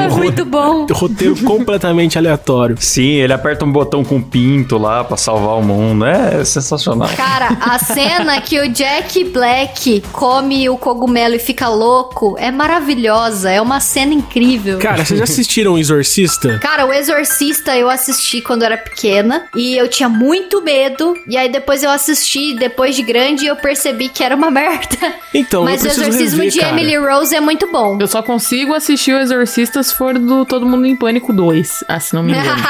É 0.06 0.10
muito 0.10 0.44
bom. 0.44 0.86
Roteiro 0.92 1.36
completamente 1.38 2.18
aleatório. 2.18 2.76
Sim, 2.80 3.12
ele 3.14 3.32
aperta 3.32 3.64
um 3.64 3.72
botão 3.72 4.04
com 4.04 4.22
pinto 4.22 4.78
lá 4.78 5.04
pra 5.04 5.16
salvar 5.16 5.56
o 5.58 5.64
mundo. 5.64 6.06
É 6.06 6.44
sensacional. 6.44 7.08
Cara, 7.16 7.58
a 7.62 7.80
cena 7.80 8.40
que 8.42 8.60
o 8.60 8.68
Jack 8.70 9.24
Black 9.26 10.04
come 10.12 10.68
o 10.70 10.78
cogumelo 10.78 11.36
e 11.36 11.40
fica 11.40 11.70
louco 11.70 12.36
é 12.38 12.52
maravilhosa. 12.52 13.50
É 13.50 13.62
uma 13.62 13.80
cena 13.80 14.14
incrível. 14.14 14.78
Cara, 14.80 15.06
vocês 15.06 15.18
já 15.18 15.24
assistiram 15.24 15.74
o 15.74 15.78
Exorcista? 15.78 16.60
Cara, 16.60 16.86
o 16.86 16.92
Exorcista 16.94 17.76
eu 17.78 17.90
assisti 17.90 18.42
quando 18.42 18.64
eu 18.64 18.68
era 18.68 18.78
pequena 18.78 19.44
e 19.56 19.78
eu 19.78 19.88
tinha 19.88 20.10
muito 20.10 20.62
medo. 20.62 21.16
E 21.28 21.38
aí 21.38 21.50
depois 21.50 21.75
eu 21.84 21.90
assisti, 21.90 22.56
depois 22.56 22.96
de 22.96 23.02
grande, 23.04 23.46
e 23.46 23.48
eu 23.48 23.56
percebi 23.56 24.10
que 24.10 24.24
era 24.24 24.36
uma 24.36 24.50
merda. 24.52 24.98
Então, 25.34 25.64
Mas 25.64 25.84
eu 25.84 25.90
o 25.92 25.94
Exorcismo 25.94 26.38
rever, 26.40 26.52
de 26.54 26.60
cara. 26.60 26.72
Emily 26.74 26.96
Rose 26.98 27.36
é 27.36 27.42
muito 27.42 27.72
bom. 27.72 27.98
Eu 28.00 28.08
só 28.08 28.22
consigo 28.22 28.74
assistir 28.74 29.14
o 29.14 29.20
Exorcista 29.20 29.82
se 29.84 29.94
for 29.94 30.18
do 30.18 30.46
Todo 30.46 30.66
Mundo 30.66 30.86
em 30.86 30.96
Pânico 30.96 31.34
2, 31.34 31.84
ah, 31.88 32.00
se 32.00 32.14
não 32.14 32.24
me 32.24 32.32
engano. 32.34 32.62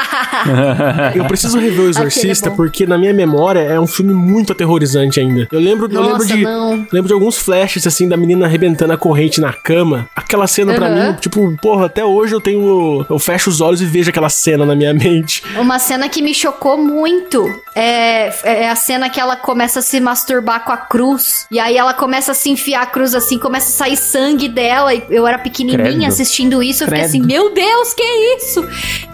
Eu 1.14 1.24
preciso 1.26 1.58
rever 1.58 1.86
o 1.86 1.88
Exorcista 1.88 2.48
é 2.48 2.50
bom. 2.50 2.56
porque 2.56 2.86
na 2.86 2.98
minha 2.98 3.12
memória 3.12 3.60
é 3.60 3.78
um 3.78 3.86
filme 3.86 4.12
muito 4.12 4.52
aterrorizante 4.52 5.20
ainda. 5.20 5.46
Eu 5.50 5.60
lembro, 5.60 5.86
eu 5.92 6.00
lembro 6.00 6.18
Nossa, 6.18 6.26
de 6.36 6.42
não. 6.42 6.86
lembro 6.92 7.08
de 7.08 7.12
alguns 7.12 7.36
flashes 7.38 7.86
assim 7.86 8.08
da 8.08 8.16
menina 8.16 8.46
arrebentando 8.46 8.92
a 8.92 8.96
corrente 8.96 9.40
na 9.40 9.52
cama. 9.52 10.08
Aquela 10.14 10.46
cena 10.46 10.74
pra 10.74 10.86
Aham. 10.86 11.12
mim, 11.12 11.16
tipo, 11.20 11.56
porra, 11.60 11.86
até 11.86 12.04
hoje 12.04 12.34
eu 12.34 12.40
tenho 12.40 13.04
eu 13.08 13.18
fecho 13.18 13.50
os 13.50 13.60
olhos 13.60 13.80
e 13.80 13.84
vejo 13.86 14.10
aquela 14.10 14.28
cena 14.28 14.64
na 14.64 14.74
minha 14.74 14.92
mente. 14.94 15.42
Uma 15.58 15.78
cena 15.78 16.08
que 16.08 16.22
me 16.22 16.34
chocou 16.34 16.76
muito 16.78 17.44
é, 17.74 18.32
é 18.44 18.68
a 18.68 18.76
cena 18.76 18.95
que 19.10 19.20
ela 19.20 19.36
começa 19.36 19.78
a 19.80 19.82
se 19.82 20.00
masturbar 20.00 20.64
com 20.64 20.72
a 20.72 20.76
cruz. 20.76 21.46
E 21.50 21.58
aí 21.58 21.76
ela 21.76 21.94
começa 21.94 22.32
a 22.32 22.34
se 22.34 22.50
enfiar 22.50 22.82
a 22.82 22.86
cruz 22.86 23.14
assim, 23.14 23.38
começa 23.38 23.68
a 23.68 23.72
sair 23.72 23.96
sangue 23.96 24.48
dela. 24.48 24.92
E 24.94 25.04
eu 25.10 25.26
era 25.26 25.38
pequenininha 25.38 25.84
Credo. 25.90 26.06
assistindo 26.06 26.62
isso. 26.62 26.84
Eu 26.84 26.88
fiquei 26.88 27.02
Credo. 27.04 27.10
assim, 27.10 27.22
meu 27.26 27.52
Deus, 27.54 27.94
que 27.94 28.02
isso? 28.36 28.60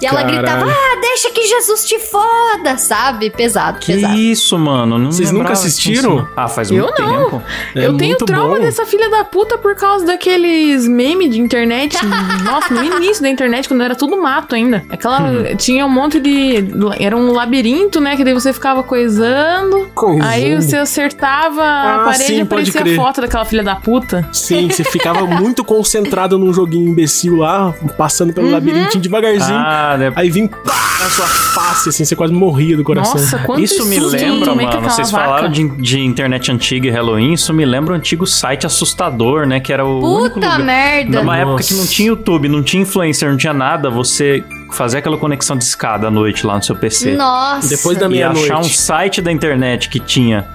E 0.01 0.07
ela 0.07 0.23
Caralho. 0.23 0.37
gritava, 0.39 0.71
ah, 0.71 1.01
deixa 1.01 1.31
que 1.31 1.47
Jesus 1.47 1.85
te 1.85 1.99
foda, 1.99 2.77
sabe? 2.79 3.31
Pesado, 3.31 3.79
Que 3.81 3.95
pesado. 3.95 4.15
isso, 4.19 4.59
mano? 4.59 4.99
Não 4.99 5.11
Vocês 5.13 5.31
nunca 5.33 5.53
assistiram? 5.53 6.27
Ah, 6.37 6.49
faz 6.49 6.71
Eu 6.71 6.85
muito 6.85 7.03
não. 7.03 7.25
tempo. 7.25 7.43
É 7.77 7.87
eu 7.87 7.97
tenho 7.97 8.17
trauma 8.19 8.57
bom. 8.57 8.61
dessa 8.61 8.85
filha 8.87 9.09
da 9.11 9.25
puta 9.25 9.59
por 9.59 9.75
causa 9.75 10.05
daqueles 10.07 10.87
memes 10.87 11.31
de 11.31 11.41
internet. 11.41 11.97
Nossa, 12.45 12.73
no 12.75 12.83
início 12.85 13.23
da 13.23 13.29
internet, 13.29 13.69
quando 13.69 13.83
era 13.83 13.95
tudo 13.95 14.17
mato 14.21 14.55
ainda. 14.55 14.85
Aquela. 14.91 15.21
Hum. 15.23 15.57
Tinha 15.57 15.85
um 15.87 15.89
monte 15.89 16.21
de. 16.21 16.65
Era 16.99 17.17
um 17.17 17.33
labirinto, 17.33 18.01
né? 18.01 18.17
Que 18.17 18.25
daí 18.25 18.35
você 18.35 18.53
ficava 18.53 18.83
coisando. 18.83 19.72
Coisando. 19.95 20.25
Aí 20.25 20.55
você 20.55 20.77
acertava 20.77 21.63
Ah, 21.63 21.95
a 22.03 22.05
parede 22.05 22.25
sim, 22.25 22.39
e 22.39 22.41
aparecia 22.43 22.81
crer. 22.81 22.99
a 22.99 23.03
foto 23.03 23.21
daquela 23.21 23.45
filha 23.45 23.63
da 23.63 23.77
puta. 23.77 24.29
Sim, 24.33 24.69
você 24.69 24.85
ficava 24.85 25.25
muito 25.27 25.65
concentrado 25.65 26.39
num 26.39 26.53
joguinho 26.53 26.89
imbecil 26.89 27.37
lá, 27.37 27.75
passando 27.97 28.33
pelo 28.33 28.51
labirintinho 28.51 29.03
devagarzinho. 29.03 29.59
Ah, 29.59 29.97
né? 29.99 30.13
Aí 30.17 30.31
vim 30.31 30.47
pá, 30.47 30.59
na 31.01 31.11
sua 31.11 31.27
face, 31.27 31.89
assim, 31.89 32.05
você 32.05 32.15
quase 32.17 32.33
morria 32.33 32.77
do 32.77 32.85
coração. 32.85 33.15
Nossa, 33.21 33.39
quanto 33.41 33.61
Isso 33.63 33.85
me 33.87 33.99
lembra, 33.99 34.51
com 34.51 34.57
mano. 34.57 34.81
Vocês 34.83 35.11
vaca. 35.11 35.25
falaram 35.25 35.49
de, 35.51 35.69
de 35.81 36.01
internet 36.01 36.51
antiga 36.51 36.89
e 36.89 36.91
Halloween. 36.91 37.33
Isso 37.35 37.53
me 37.53 37.65
lembra 37.65 37.95
um 37.95 37.97
antigo 37.97 38.27
site 38.27 38.67
assustador, 38.67 39.47
né? 39.47 39.61
Que 39.61 39.73
era 39.73 39.85
o. 39.85 39.99
único 40.21 40.35
Puta 40.35 40.47
lugar- 40.47 40.65
merda. 40.65 41.19
Numa 41.21 41.37
época 41.37 41.57
Nossa. 41.57 41.69
que 41.69 41.75
não 41.75 41.87
tinha 41.87 42.09
YouTube, 42.09 42.49
não 42.49 42.63
tinha 42.63 42.83
influencer, 42.83 43.29
não 43.31 43.37
tinha 43.37 43.53
nada, 43.53 43.91
você 43.91 44.43
fazer 44.73 44.99
aquela 44.99 45.17
conexão 45.17 45.57
de 45.57 45.65
escada 45.65 46.09
à 46.09 46.11
noite 46.11 46.47
lá 46.47 46.57
no 46.57 46.63
seu 46.63 46.75
PC. 46.75 47.15
Nossa. 47.15 47.69
Depois 47.69 47.99
da 47.99 48.07
e 48.07 48.11
meia-noite. 48.11 48.51
achar 48.51 48.61
um 48.61 48.65
site 48.65 49.21
da 49.21 49.31
internet 49.31 49.89
que 49.89 50.01
tinha 50.01 50.47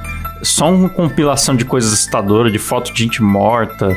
só 0.41 0.71
uma 0.71 0.89
compilação 0.89 1.56
de 1.56 1.65
coisas 1.65 1.93
assustadoras, 1.93 2.51
de 2.51 2.60
foto 2.60 2.93
de 2.93 3.03
gente 3.03 3.21
morta, 3.21 3.95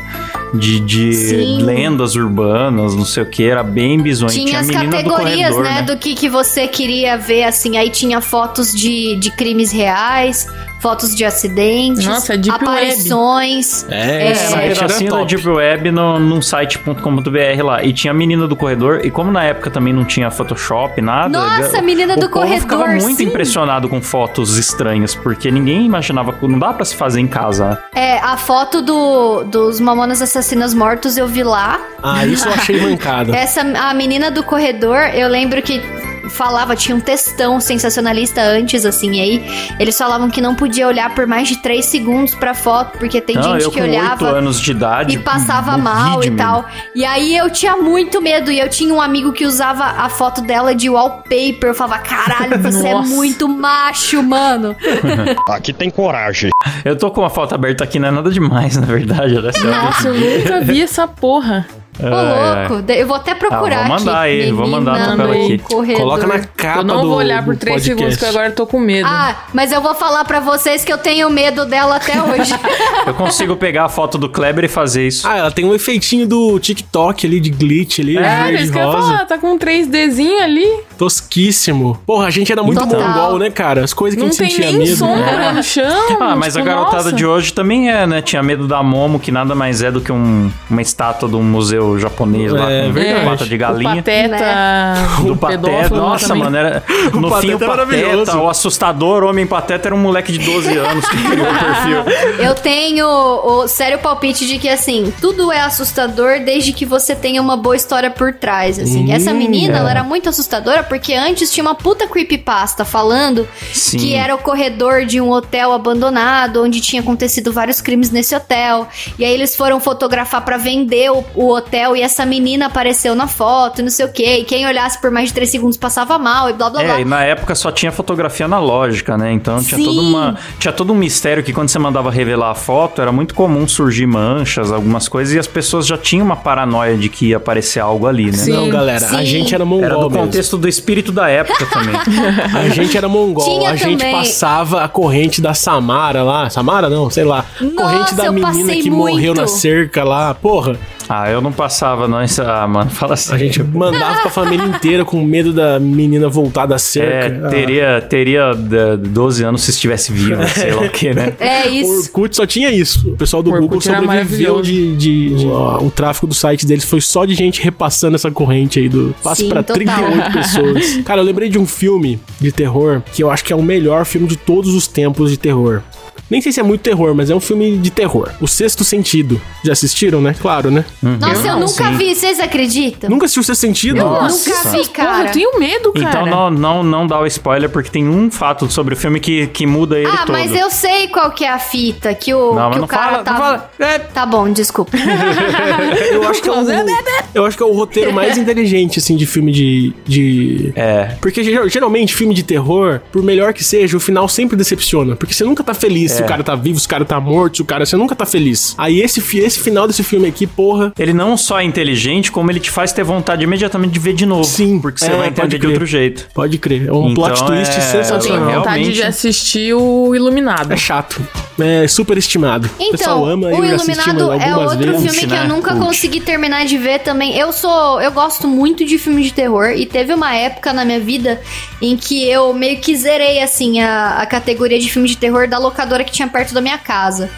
de, 0.55 0.81
de 0.81 1.61
lendas 1.63 2.15
urbanas, 2.15 2.95
não 2.95 3.05
sei 3.05 3.23
o 3.23 3.27
que, 3.27 3.45
era 3.45 3.63
bem 3.63 4.01
bizonho. 4.01 4.33
Tinha, 4.33 4.47
tinha 4.47 4.59
a 4.59 4.61
as 4.61 4.67
menina 4.67 5.03
do 5.03 5.11
categorias, 5.11 5.51
corredor, 5.51 5.65
né, 5.65 5.83
do 5.83 5.97
que, 5.97 6.15
que 6.15 6.29
você 6.29 6.67
queria 6.67 7.17
ver, 7.17 7.45
assim. 7.45 7.77
Aí 7.77 7.91
tinha 7.91 8.21
fotos 8.21 8.73
de, 8.73 9.17
de 9.17 9.31
crimes 9.31 9.71
reais, 9.71 10.47
fotos 10.81 11.15
de 11.15 11.25
acidentes, 11.25 12.05
Nossa, 12.05 12.37
Deep 12.37 12.51
aparições. 12.51 13.87
É, 13.89 14.33
É, 14.33 14.69
pedacinho 14.69 15.11
da 15.11 15.19
top. 15.19 15.35
Deep 15.35 15.49
Web 15.49 15.91
no, 15.91 16.19
num 16.19 16.43
site.com.br 16.43 17.63
lá. 17.63 17.85
E 17.85 17.93
tinha 17.93 18.11
a 18.11 18.15
menina 18.15 18.49
do 18.49 18.57
corredor. 18.57 19.03
E 19.05 19.11
como 19.11 19.31
na 19.31 19.45
época 19.45 19.71
também 19.71 19.93
não 19.93 20.05
tinha 20.05 20.31
Photoshop, 20.31 21.01
nada. 21.01 21.39
Nossa, 21.39 21.79
a 21.79 21.83
menina 21.83 22.15
o 22.15 22.21
do 22.21 22.31
povo 22.31 22.47
ficava 22.59 22.85
corredor, 22.85 23.03
muito 23.03 23.19
sim. 23.19 23.25
impressionado 23.25 23.89
com 23.89 24.01
fotos 24.01 24.57
estranhas. 24.57 25.15
Porque 25.15 25.51
ninguém 25.51 25.85
imaginava. 25.85 26.35
Não 26.43 26.59
dá 26.59 26.73
pra 26.73 26.85
se 26.85 26.97
fazer 26.97 27.21
em 27.21 27.29
casa. 27.29 27.79
É, 27.95 28.19
a 28.19 28.37
foto 28.37 28.81
do, 28.81 29.45
dos 29.45 29.79
Mamonas 29.81 30.23
Assassinas 30.23 30.73
Mortos 30.73 31.17
eu 31.17 31.27
vi 31.27 31.43
lá. 31.43 31.79
Ah, 32.03 32.25
isso 32.25 32.49
eu 32.49 32.55
achei 32.55 32.81
mancada. 32.81 33.37
Essa, 33.37 33.61
a 33.61 33.93
menina 33.93 34.31
do 34.31 34.43
corredor, 34.43 35.11
eu 35.15 35.29
lembro 35.29 35.61
que 35.61 35.81
falava, 36.29 36.77
tinha 36.77 36.97
um 36.97 37.01
textão 37.01 37.61
sensacionalista 37.61 38.43
antes, 38.43 38.85
assim, 38.85 39.13
e 39.13 39.21
aí 39.21 39.75
eles 39.79 39.97
falavam 39.97 40.31
que 40.31 40.41
não 40.41 40.55
podia 40.55 40.87
olhar 40.87 41.15
por 41.15 41.27
mais 41.27 41.49
de 41.49 41.57
três 41.59 41.87
segundos 41.87 42.35
pra 42.35 42.55
foto, 42.55 42.99
porque 42.99 43.21
tem 43.21 43.37
não, 43.37 43.53
gente 43.53 43.65
eu 43.65 43.71
que 43.71 43.79
com 43.79 43.87
olhava... 43.87 44.27
8 44.27 44.37
anos 44.37 44.61
de 44.61 44.71
idade. 44.71 45.17
E 45.17 45.19
passava 45.19 45.77
mal 45.77 46.23
e 46.25 46.31
tal. 46.31 46.65
E 46.95 47.05
aí 47.05 47.37
eu 47.37 47.51
tinha 47.51 47.77
muito 47.77 48.21
medo. 48.21 48.51
E 48.51 48.59
eu 48.59 48.69
tinha 48.69 48.93
um 48.93 49.01
amigo 49.01 49.33
que 49.33 49.47
usava 49.47 49.85
a 49.85 50.09
foto 50.09 50.41
dela 50.41 50.75
de 50.75 50.89
wallpaper. 50.89 51.71
Eu 51.71 51.75
falava, 51.75 52.03
caralho, 52.03 52.59
você 52.63 52.89
é 52.89 52.95
muito 52.95 53.49
macho, 53.49 54.23
mano. 54.23 54.77
Aqui 55.49 55.73
tem 55.73 55.91
coragem. 55.91 56.51
Eu 56.85 56.97
tô 56.97 57.11
com 57.11 57.25
a 57.25 57.31
foto 57.31 57.55
aberta 57.55 57.85
aqui, 57.85 57.99
não 57.99 58.09
é 58.09 58.11
nada 58.11 58.31
demais, 58.31 58.77
na 58.77 58.87
verdade. 58.87 59.37
Olha 59.37 59.53
só. 59.53 59.67
Nossa, 59.67 60.09
eu 60.09 60.39
nunca 60.39 60.61
vi 60.61 60.83
essa 60.83 61.07
porra. 61.07 61.67
Ô, 62.03 62.07
É, 62.07 62.69
louco. 62.69 62.93
Eu 62.93 63.07
vou 63.07 63.17
até 63.17 63.35
procurar 63.35 63.85
Ah, 63.85 63.89
vou 63.89 63.99
mandar 63.99 64.13
aqui. 64.23 64.43
aí, 64.43 64.53
vou 64.53 64.67
mandar 64.67 64.93
a 64.95 65.07
tabela 65.07 65.35
aqui. 65.35 65.59
corredor. 65.59 66.03
Coloca 66.03 66.27
na 66.27 66.39
capa 66.41 66.81
Eu 66.81 66.85
não 66.85 67.03
do 67.03 67.09
vou 67.09 67.19
olhar 67.19 67.45
por 67.45 67.55
do 67.55 67.61
3 67.61 67.75
podcast. 67.77 67.99
segundos, 67.99 68.17
que 68.19 68.25
agora 68.27 68.49
eu 68.49 68.55
tô 68.55 68.67
com 68.67 68.79
medo. 68.81 69.07
Ah, 69.11 69.37
mas 69.53 69.73
eu 69.73 69.81
vou 69.81 69.95
falar 69.95 70.25
pra 70.25 70.41
vocês 70.41 70.85
que 70.85 70.93
eu 70.93 70.99
tenho 70.99 71.29
medo 71.31 71.65
dela 71.67 71.97
até 71.97 72.21
hoje. 72.23 72.53
Eu 73.07 73.15
consigo 73.15 73.57
pegar 73.57 73.85
a 73.87 73.89
foto 73.89 74.19
do 74.19 74.29
Kleber 74.29 74.65
e 74.65 74.69
fazer 74.69 75.07
isso. 75.07 75.27
Ah, 75.27 75.37
ela 75.39 75.51
tem 75.51 75.65
um 75.65 75.75
efeitinho 75.75 76.27
do 76.27 76.59
TikTok 76.61 77.27
ali, 77.27 77.41
de 77.41 77.51
glitch 77.51 77.99
ali, 78.01 78.17
é, 78.19 78.53
isso 78.53 78.71
que 78.73 78.79
eu 78.79 78.85
ia 78.87 78.93
falar, 78.93 79.27
tá 79.27 79.39
com 79.39 79.53
um 79.53 79.59
3Dzinho 79.59 80.43
ali. 80.43 80.67
Tosquíssimo. 81.01 81.99
Porra, 82.05 82.27
a 82.27 82.31
gente 82.31 82.53
era 82.53 82.63
muito 82.63 82.79
Total. 82.87 83.01
mongol, 83.01 83.39
né, 83.39 83.49
cara? 83.51 83.83
As 83.83 83.95
coisas 83.95 84.15
que 84.17 84.21
Não 84.23 84.29
a 84.29 84.33
gente 84.33 84.39
tem 84.39 84.51
sentia 84.51 84.79
medo. 84.79 84.97
sombra 84.97 85.37
né? 85.39 85.53
no 85.53 85.63
chão. 85.63 86.17
Ah, 86.21 86.37
mas 86.37 86.53
tipo, 86.55 86.59
a 86.69 86.69
garotada 86.69 86.97
nossa. 87.05 87.13
de 87.15 87.25
hoje 87.25 87.53
também 87.55 87.91
é, 87.91 88.07
né? 88.07 88.21
Tinha 88.21 88.43
medo 88.43 88.69
da 88.69 88.83
Momo, 88.83 89.19
que 89.19 89.33
nada 89.33 89.55
mais 89.55 89.83
é 89.83 89.91
do 89.91 90.03
que 90.03 90.13
um- 90.13 90.51
uma 90.69 90.83
estátua 90.83 91.27
de 91.27 91.37
um 91.37 91.43
museu 91.43 91.99
japonês 91.99 92.53
lá 92.53 92.71
É, 92.71 92.87
com 92.87 92.93
verdade. 92.93 93.25
pata 93.25 93.45
de 93.47 93.55
O 93.55 93.59
galinha. 93.59 93.97
Pateta. 93.97 94.95
Do 95.25 95.33
o 95.33 95.37
Pateta, 95.39 95.95
nossa, 95.97 96.29
também. 96.29 96.43
mano, 96.45 96.57
era, 96.59 96.83
no 97.15 97.31
Pateta 97.31 97.41
fim 97.41 97.55
o 97.55 97.65
é. 97.65 97.67
Pateta, 97.67 98.37
o 98.37 98.49
assustador 98.51 99.25
Homem 99.25 99.47
Pateta 99.47 99.89
era 99.89 99.95
um 99.95 99.99
moleque 99.99 100.31
de 100.33 100.39
12 100.39 100.77
anos 100.77 101.09
que 101.09 101.17
criou 101.17 101.47
o 101.47 101.59
perfil. 101.59 102.37
Eu 102.45 102.55
tenho 102.55 103.07
o 103.07 103.67
sério 103.67 103.99
palpite 104.01 104.47
de 104.47 104.59
que, 104.59 104.69
assim, 104.69 105.11
tudo 105.19 105.51
é 105.51 105.61
assustador 105.61 106.41
desde 106.45 106.75
que 106.75 106.85
você 106.85 107.15
tenha 107.15 107.41
uma 107.41 107.57
boa 107.57 107.75
história 107.75 108.11
por 108.11 108.35
trás, 108.35 108.79
assim. 108.79 109.09
Hum, 109.09 109.13
Essa 109.13 109.33
menina, 109.33 109.77
é. 109.77 109.79
ela 109.81 109.91
era 109.91 110.05
muito 110.05 110.29
assustadora 110.29 110.90
porque 110.91 111.15
antes 111.15 111.53
tinha 111.53 111.63
uma 111.63 111.77
puta 111.77 112.09
creepypasta 112.09 112.85
falando 112.85 113.47
Sim. 113.73 113.97
que 113.97 114.15
era 114.15 114.35
o 114.35 114.39
corredor 114.39 115.07
de 115.07 115.21
um 115.21 115.31
hotel 115.31 115.73
abandonado, 115.73 116.65
onde 116.65 116.81
tinha 116.81 117.01
acontecido 117.01 117.53
vários 117.53 117.81
crimes 117.81 118.11
nesse 118.11 118.35
hotel. 118.35 118.89
E 119.17 119.25
aí 119.25 119.33
eles 119.33 119.55
foram 119.55 119.79
fotografar 119.79 120.45
pra 120.45 120.57
vender 120.57 121.13
o, 121.13 121.25
o 121.37 121.55
hotel 121.55 121.95
e 121.95 122.03
essa 122.03 122.27
menina 122.27 122.67
apareceu 122.67 123.15
na 123.15 123.29
foto, 123.29 123.79
e 123.81 123.83
não 123.85 123.91
sei 123.91 124.05
o 124.05 124.13
quê. 124.13 124.39
E 124.41 124.45
quem 124.45 124.67
olhasse 124.67 125.01
por 125.01 125.13
mais 125.13 125.29
de 125.29 125.35
3 125.35 125.49
segundos 125.49 125.77
passava 125.77 126.19
mal 126.19 126.51
e 126.51 126.55
blá 126.55 126.69
blá 126.69 126.83
blá. 126.83 126.99
É, 126.99 127.03
e 127.03 127.05
na 127.05 127.23
época 127.23 127.55
só 127.55 127.71
tinha 127.71 127.93
fotografia 127.93 128.47
analógica, 128.47 129.17
né? 129.17 129.33
Então 129.33 129.63
tinha 129.63 129.79
Sim. 129.79 129.85
toda 129.85 130.01
uma, 130.01 130.37
tinha 130.59 130.73
todo 130.73 130.93
um 130.93 130.97
mistério 130.97 131.45
que 131.45 131.53
quando 131.53 131.69
você 131.69 131.79
mandava 131.79 132.11
revelar 132.11 132.51
a 132.51 132.55
foto, 132.57 133.01
era 133.01 133.13
muito 133.13 133.33
comum 133.33 133.69
surgir 133.69 134.07
manchas, 134.07 134.73
algumas 134.73 135.07
coisas, 135.07 135.35
e 135.35 135.39
as 135.39 135.47
pessoas 135.47 135.87
já 135.87 135.97
tinham 135.97 136.27
uma 136.27 136.37
paranoia 136.37 136.97
de 136.97 137.09
que 137.09 137.27
ia 137.29 137.37
aparecer 137.37 137.79
algo 137.79 138.09
ali, 138.09 138.27
né? 138.27 138.33
Sim. 138.33 138.53
Não, 138.55 138.69
galera, 138.69 139.07
a 139.07 139.19
Sim. 139.21 139.25
gente 139.25 139.55
era 139.55 139.65
mongol 139.65 139.85
Era 139.85 139.95
do 139.95 140.11
mesmo. 140.11 140.25
contexto 140.25 140.59
do 140.59 140.69
espírito 140.81 141.13
da 141.13 141.29
época 141.29 141.67
também. 141.67 141.95
A 142.55 142.69
gente 142.71 142.97
era 142.97 143.09
mongol. 143.09 143.45
Tinha 143.45 143.71
a 143.71 143.77
gente 143.77 143.99
também. 143.99 144.13
passava 144.15 144.83
a 144.83 144.89
corrente 144.89 145.41
da 145.41 145.53
Samara 145.55 146.23
lá. 146.23 146.49
Samara 146.49 146.89
não, 146.89 147.11
sei 147.11 147.25
lá. 147.25 147.45
Nossa, 147.61 147.75
corrente 147.77 148.15
da 148.15 148.33
menina 148.33 148.73
que 148.75 148.91
morreu 148.91 149.35
muito. 149.35 149.41
na 149.41 149.47
cerca 149.47 150.03
lá. 150.03 150.35
Porra, 150.35 150.79
ah, 151.13 151.29
eu 151.31 151.41
não 151.41 151.51
passava, 151.51 152.07
não. 152.07 152.23
Isso, 152.23 152.41
ah, 152.43 152.67
mano, 152.69 152.89
fala 152.91 153.15
assim. 153.15 153.35
a 153.35 153.39
gente 153.39 153.61
mandava 153.63 154.21
pra 154.23 154.31
família 154.31 154.65
inteira 154.65 155.05
com 155.05 155.21
medo 155.25 155.53
da 155.53 155.79
menina 155.81 156.29
voltar 156.29 156.67
da 156.67 156.79
cerca. 156.79 157.47
É, 157.47 157.51
teria, 157.51 158.01
teria 158.09 158.51
eh, 158.53 158.97
12 158.97 159.43
anos 159.43 159.63
se 159.63 159.71
estivesse 159.73 160.13
vivo, 160.13 160.41
sei 160.55 160.73
lá 160.73 160.83
o 160.83 160.91
que, 160.91 161.13
né? 161.13 161.35
É 161.41 161.63
Ah, 161.63 161.67
o 161.67 161.71
isso. 161.75 162.01
Orkut 162.05 162.37
só 162.37 162.47
tinha 162.47 162.71
isso. 162.71 163.11
O 163.11 163.17
pessoal 163.17 163.43
do 163.43 163.53
O 163.53 163.59
Google 163.61 163.81
sobreviveu 163.81 164.63
de. 164.63 164.97
de, 164.97 165.35
de- 165.37 165.47
o 165.47 165.91
tráfego 165.91 166.27
do 166.29 166.35
site 166.35 166.65
deles 166.67 166.85
foi 166.85 167.01
só 167.01 167.25
de 167.25 167.35
gente 167.35 167.61
repassando 167.61 168.15
essa 168.15 168.31
corrente 168.31 168.79
aí 168.79 168.89
do. 168.89 169.15
Passa 169.23 169.43
Sim, 169.43 169.49
pra 169.49 169.63
total. 169.63 169.75
38 169.85 170.31
pessoas. 170.33 170.97
Cara, 171.05 171.21
eu 171.21 171.25
lembrei 171.25 171.49
de 171.49 171.59
um 171.59 171.67
filme 171.67 172.21
de 172.41 172.53
terror 172.53 173.03
que 173.13 173.23
eu 173.23 173.31
acho 173.31 173.45
que 173.45 173.53
é 173.53 173.57
o 173.57 173.63
melhor 173.63 174.05
filme 174.05 174.27
de 174.29 174.37
todos 174.37 174.75
os 174.75 174.87
tempos 174.87 175.31
de 175.31 175.37
terror. 175.39 175.83
Nem 176.31 176.41
sei 176.41 176.53
se 176.53 176.61
é 176.61 176.63
muito 176.63 176.81
terror, 176.83 177.15
mas 177.15 177.29
é 177.31 177.35
um 177.35 177.41
filme 177.41 177.77
de 177.79 177.91
terror. 177.91 178.31
O 178.41 178.47
Sexto 178.47 178.85
Sentido. 178.85 179.41
Já 179.65 179.73
assistiram, 179.73 180.21
né? 180.21 180.35
Claro, 180.41 180.71
né? 180.71 180.85
Nossa, 181.03 181.41
eu, 181.49 181.53
não, 181.53 181.61
nunca 181.61 181.85
sim. 181.91 181.97
vi, 181.97 182.15
vocês 182.15 182.39
acreditam? 182.41 183.11
Nunca 183.11 183.25
assistiu 183.27 183.43
o 183.43 183.45
Sexto 183.45 183.61
Sentido? 183.61 183.97
Nossa. 183.97 184.49
Nunca 184.51 184.69
vi, 184.71 184.77
Porra, 184.79 184.89
cara. 184.93 185.29
eu 185.29 185.33
tenho 185.33 185.59
medo, 185.59 185.93
cara. 185.93 186.07
Então 186.09 186.27
não, 186.27 186.51
não, 186.51 186.83
não 186.83 187.07
dá 187.07 187.21
o 187.21 187.27
spoiler, 187.27 187.69
porque 187.69 187.91
tem 187.91 188.09
um 188.09 188.31
fato 188.31 188.71
sobre 188.71 188.95
o 188.95 188.97
filme 188.97 189.19
que, 189.21 189.47
que 189.49 189.67
muda 189.67 189.99
ele 189.99 190.09
Ah, 190.09 190.19
todo. 190.19 190.33
mas 190.33 190.55
eu 190.55 190.71
sei 190.71 191.09
qual 191.09 191.31
que 191.33 191.45
é 191.45 191.51
a 191.51 191.59
fita, 191.59 192.15
que 192.15 192.33
o, 192.33 192.55
Não, 192.55 192.71
que 192.71 192.79
não 192.79 192.85
o 192.85 192.89
cara 192.89 193.03
fala, 193.05 193.17
não 193.19 193.25
tava... 193.25 193.39
fala. 193.39 193.71
É, 193.79 193.99
Tá 193.99 194.27
bom, 194.27 194.51
desculpa. 194.53 194.93
Eu 196.13 196.29
acho 196.29 196.43
que 196.43 196.49
é 196.49 196.53
o, 196.53 196.57
eu 197.35 197.45
acho 197.47 197.57
que 197.57 197.63
é 197.63 197.67
o 197.67 197.73
roteiro 197.73 198.13
mais 198.13 198.37
inteligente, 198.37 198.99
assim, 198.99 199.17
de 199.17 199.27
filme 199.27 199.53
de. 199.53 199.93
de... 200.07 200.73
é. 200.77 201.15
Porque 201.21 201.43
geral- 201.43 201.69
geralmente, 201.69 202.15
filme 202.15 202.35
de 202.35 202.43
terror, 202.43 203.01
por 203.13 203.23
melhor 203.23 203.53
que 203.53 203.63
seja, 203.65 203.97
o 203.97 204.01
final 204.01 204.29
sempre 204.29 204.57
decepciona. 204.57 205.17
Porque 205.17 205.33
você 205.35 205.45
nunca 205.45 205.63
tá 205.63 205.75
feliz 205.75 206.20
se 206.21 206.23
É. 206.23 206.27
o 206.27 206.29
cara 206.29 206.43
tá 206.45 206.55
vivo, 206.55 206.79
se 206.79 206.87
o 206.87 206.89
cara 206.89 207.05
tá 207.05 207.21
morto, 207.21 207.57
se 207.57 207.63
o 207.63 207.65
cara. 207.65 207.85
Você 207.87 207.97
nunca 207.97 208.15
tá 208.15 208.27
feliz. 208.27 208.75
Aí 208.79 209.01
esse, 209.01 209.21
esse 209.39 209.59
final 209.61 209.87
desse 209.87 210.03
filme 210.03 210.29
aqui, 210.29 210.47
porra. 210.47 210.93
Ele 210.99 211.13
não 211.13 211.37
só 211.37 211.61
é 211.61 211.65
inteligente, 211.65 212.31
como 212.31 212.51
ele 212.51 212.61
te 212.61 212.71
faz 212.71 212.93
ter 212.93 213.03
vontade 213.05 213.43
imediatamente 213.45 213.93
de 213.93 213.99
ver 213.99 214.13
de 214.15 214.27
novo. 214.27 214.45
Sim, 214.45 214.79
Porque 214.81 215.01
você 215.01 215.07
é, 215.07 215.17
vai 215.17 215.31
pode 215.31 215.41
entender 215.41 215.59
de 215.59 215.67
outro 215.67 215.87
jeito. 215.87 216.29
Pode 216.35 216.59
crer. 216.59 216.89
É 216.89 216.93
um 216.93 217.11
Então, 217.11 217.25
plot 217.25 217.45
twist 217.47 217.71
é- 217.73 217.77
Eu 217.77 217.81
tenho 217.81 218.05
sensacional. 218.05 218.47
Real- 218.49 218.59
vontade 218.61 218.77
realmente- 218.81 218.95
de 218.97 219.03
assistir 219.03 219.75
o 219.75 220.15
Iluminado. 220.15 220.73
É 220.73 220.77
chato. 220.77 221.21
É 221.59 221.87
super 221.89 222.17
estimado. 222.17 222.69
o 222.79 222.83
Então, 222.83 222.91
pessoal 222.99 223.27
ama 223.27 223.49
o 223.49 223.51
eu 223.51 223.67
já 223.69 223.75
assisti 223.77 224.11
Iluminado 224.11 224.43
é 224.43 224.57
outro 224.57 224.79
vezes. 224.79 225.03
filme 225.17 225.27
que 225.29 225.35
eu 225.43 225.49
nunca 225.49 225.73
Cult. 225.73 225.85
consegui 225.87 226.21
terminar 226.21 226.65
de 226.65 226.79
ver 226.79 227.01
também. 227.01 227.37
Eu 227.37 227.53
sou, 227.53 228.01
eu 228.01 228.11
gosto 228.13 228.49
muito 228.49 228.85
de 228.85 228.97
filme 228.99 229.23
de 229.23 229.33
terror 229.33 229.71
e 229.77 229.85
teve 229.87 230.13
uma 230.15 230.35
época 230.35 230.73
na 230.73 230.85
minha 230.85 231.01
vida 231.01 231.41
em 231.83 231.97
que 231.97 232.27
eu 232.29 232.53
meio 232.55 232.79
que 232.79 232.97
zerei 232.97 233.43
assim 233.43 233.81
a, 233.81 234.19
a 234.21 234.27
categoria 234.27 234.79
de 234.79 234.91
filme 234.91 235.09
de 235.09 235.17
terror 235.17 235.47
da 235.49 235.59
locadora 235.59 236.03
que 236.05 236.10
tinha 236.11 236.29
perto 236.29 236.53
da 236.55 236.61
minha 236.61 236.79
casa. 236.79 237.31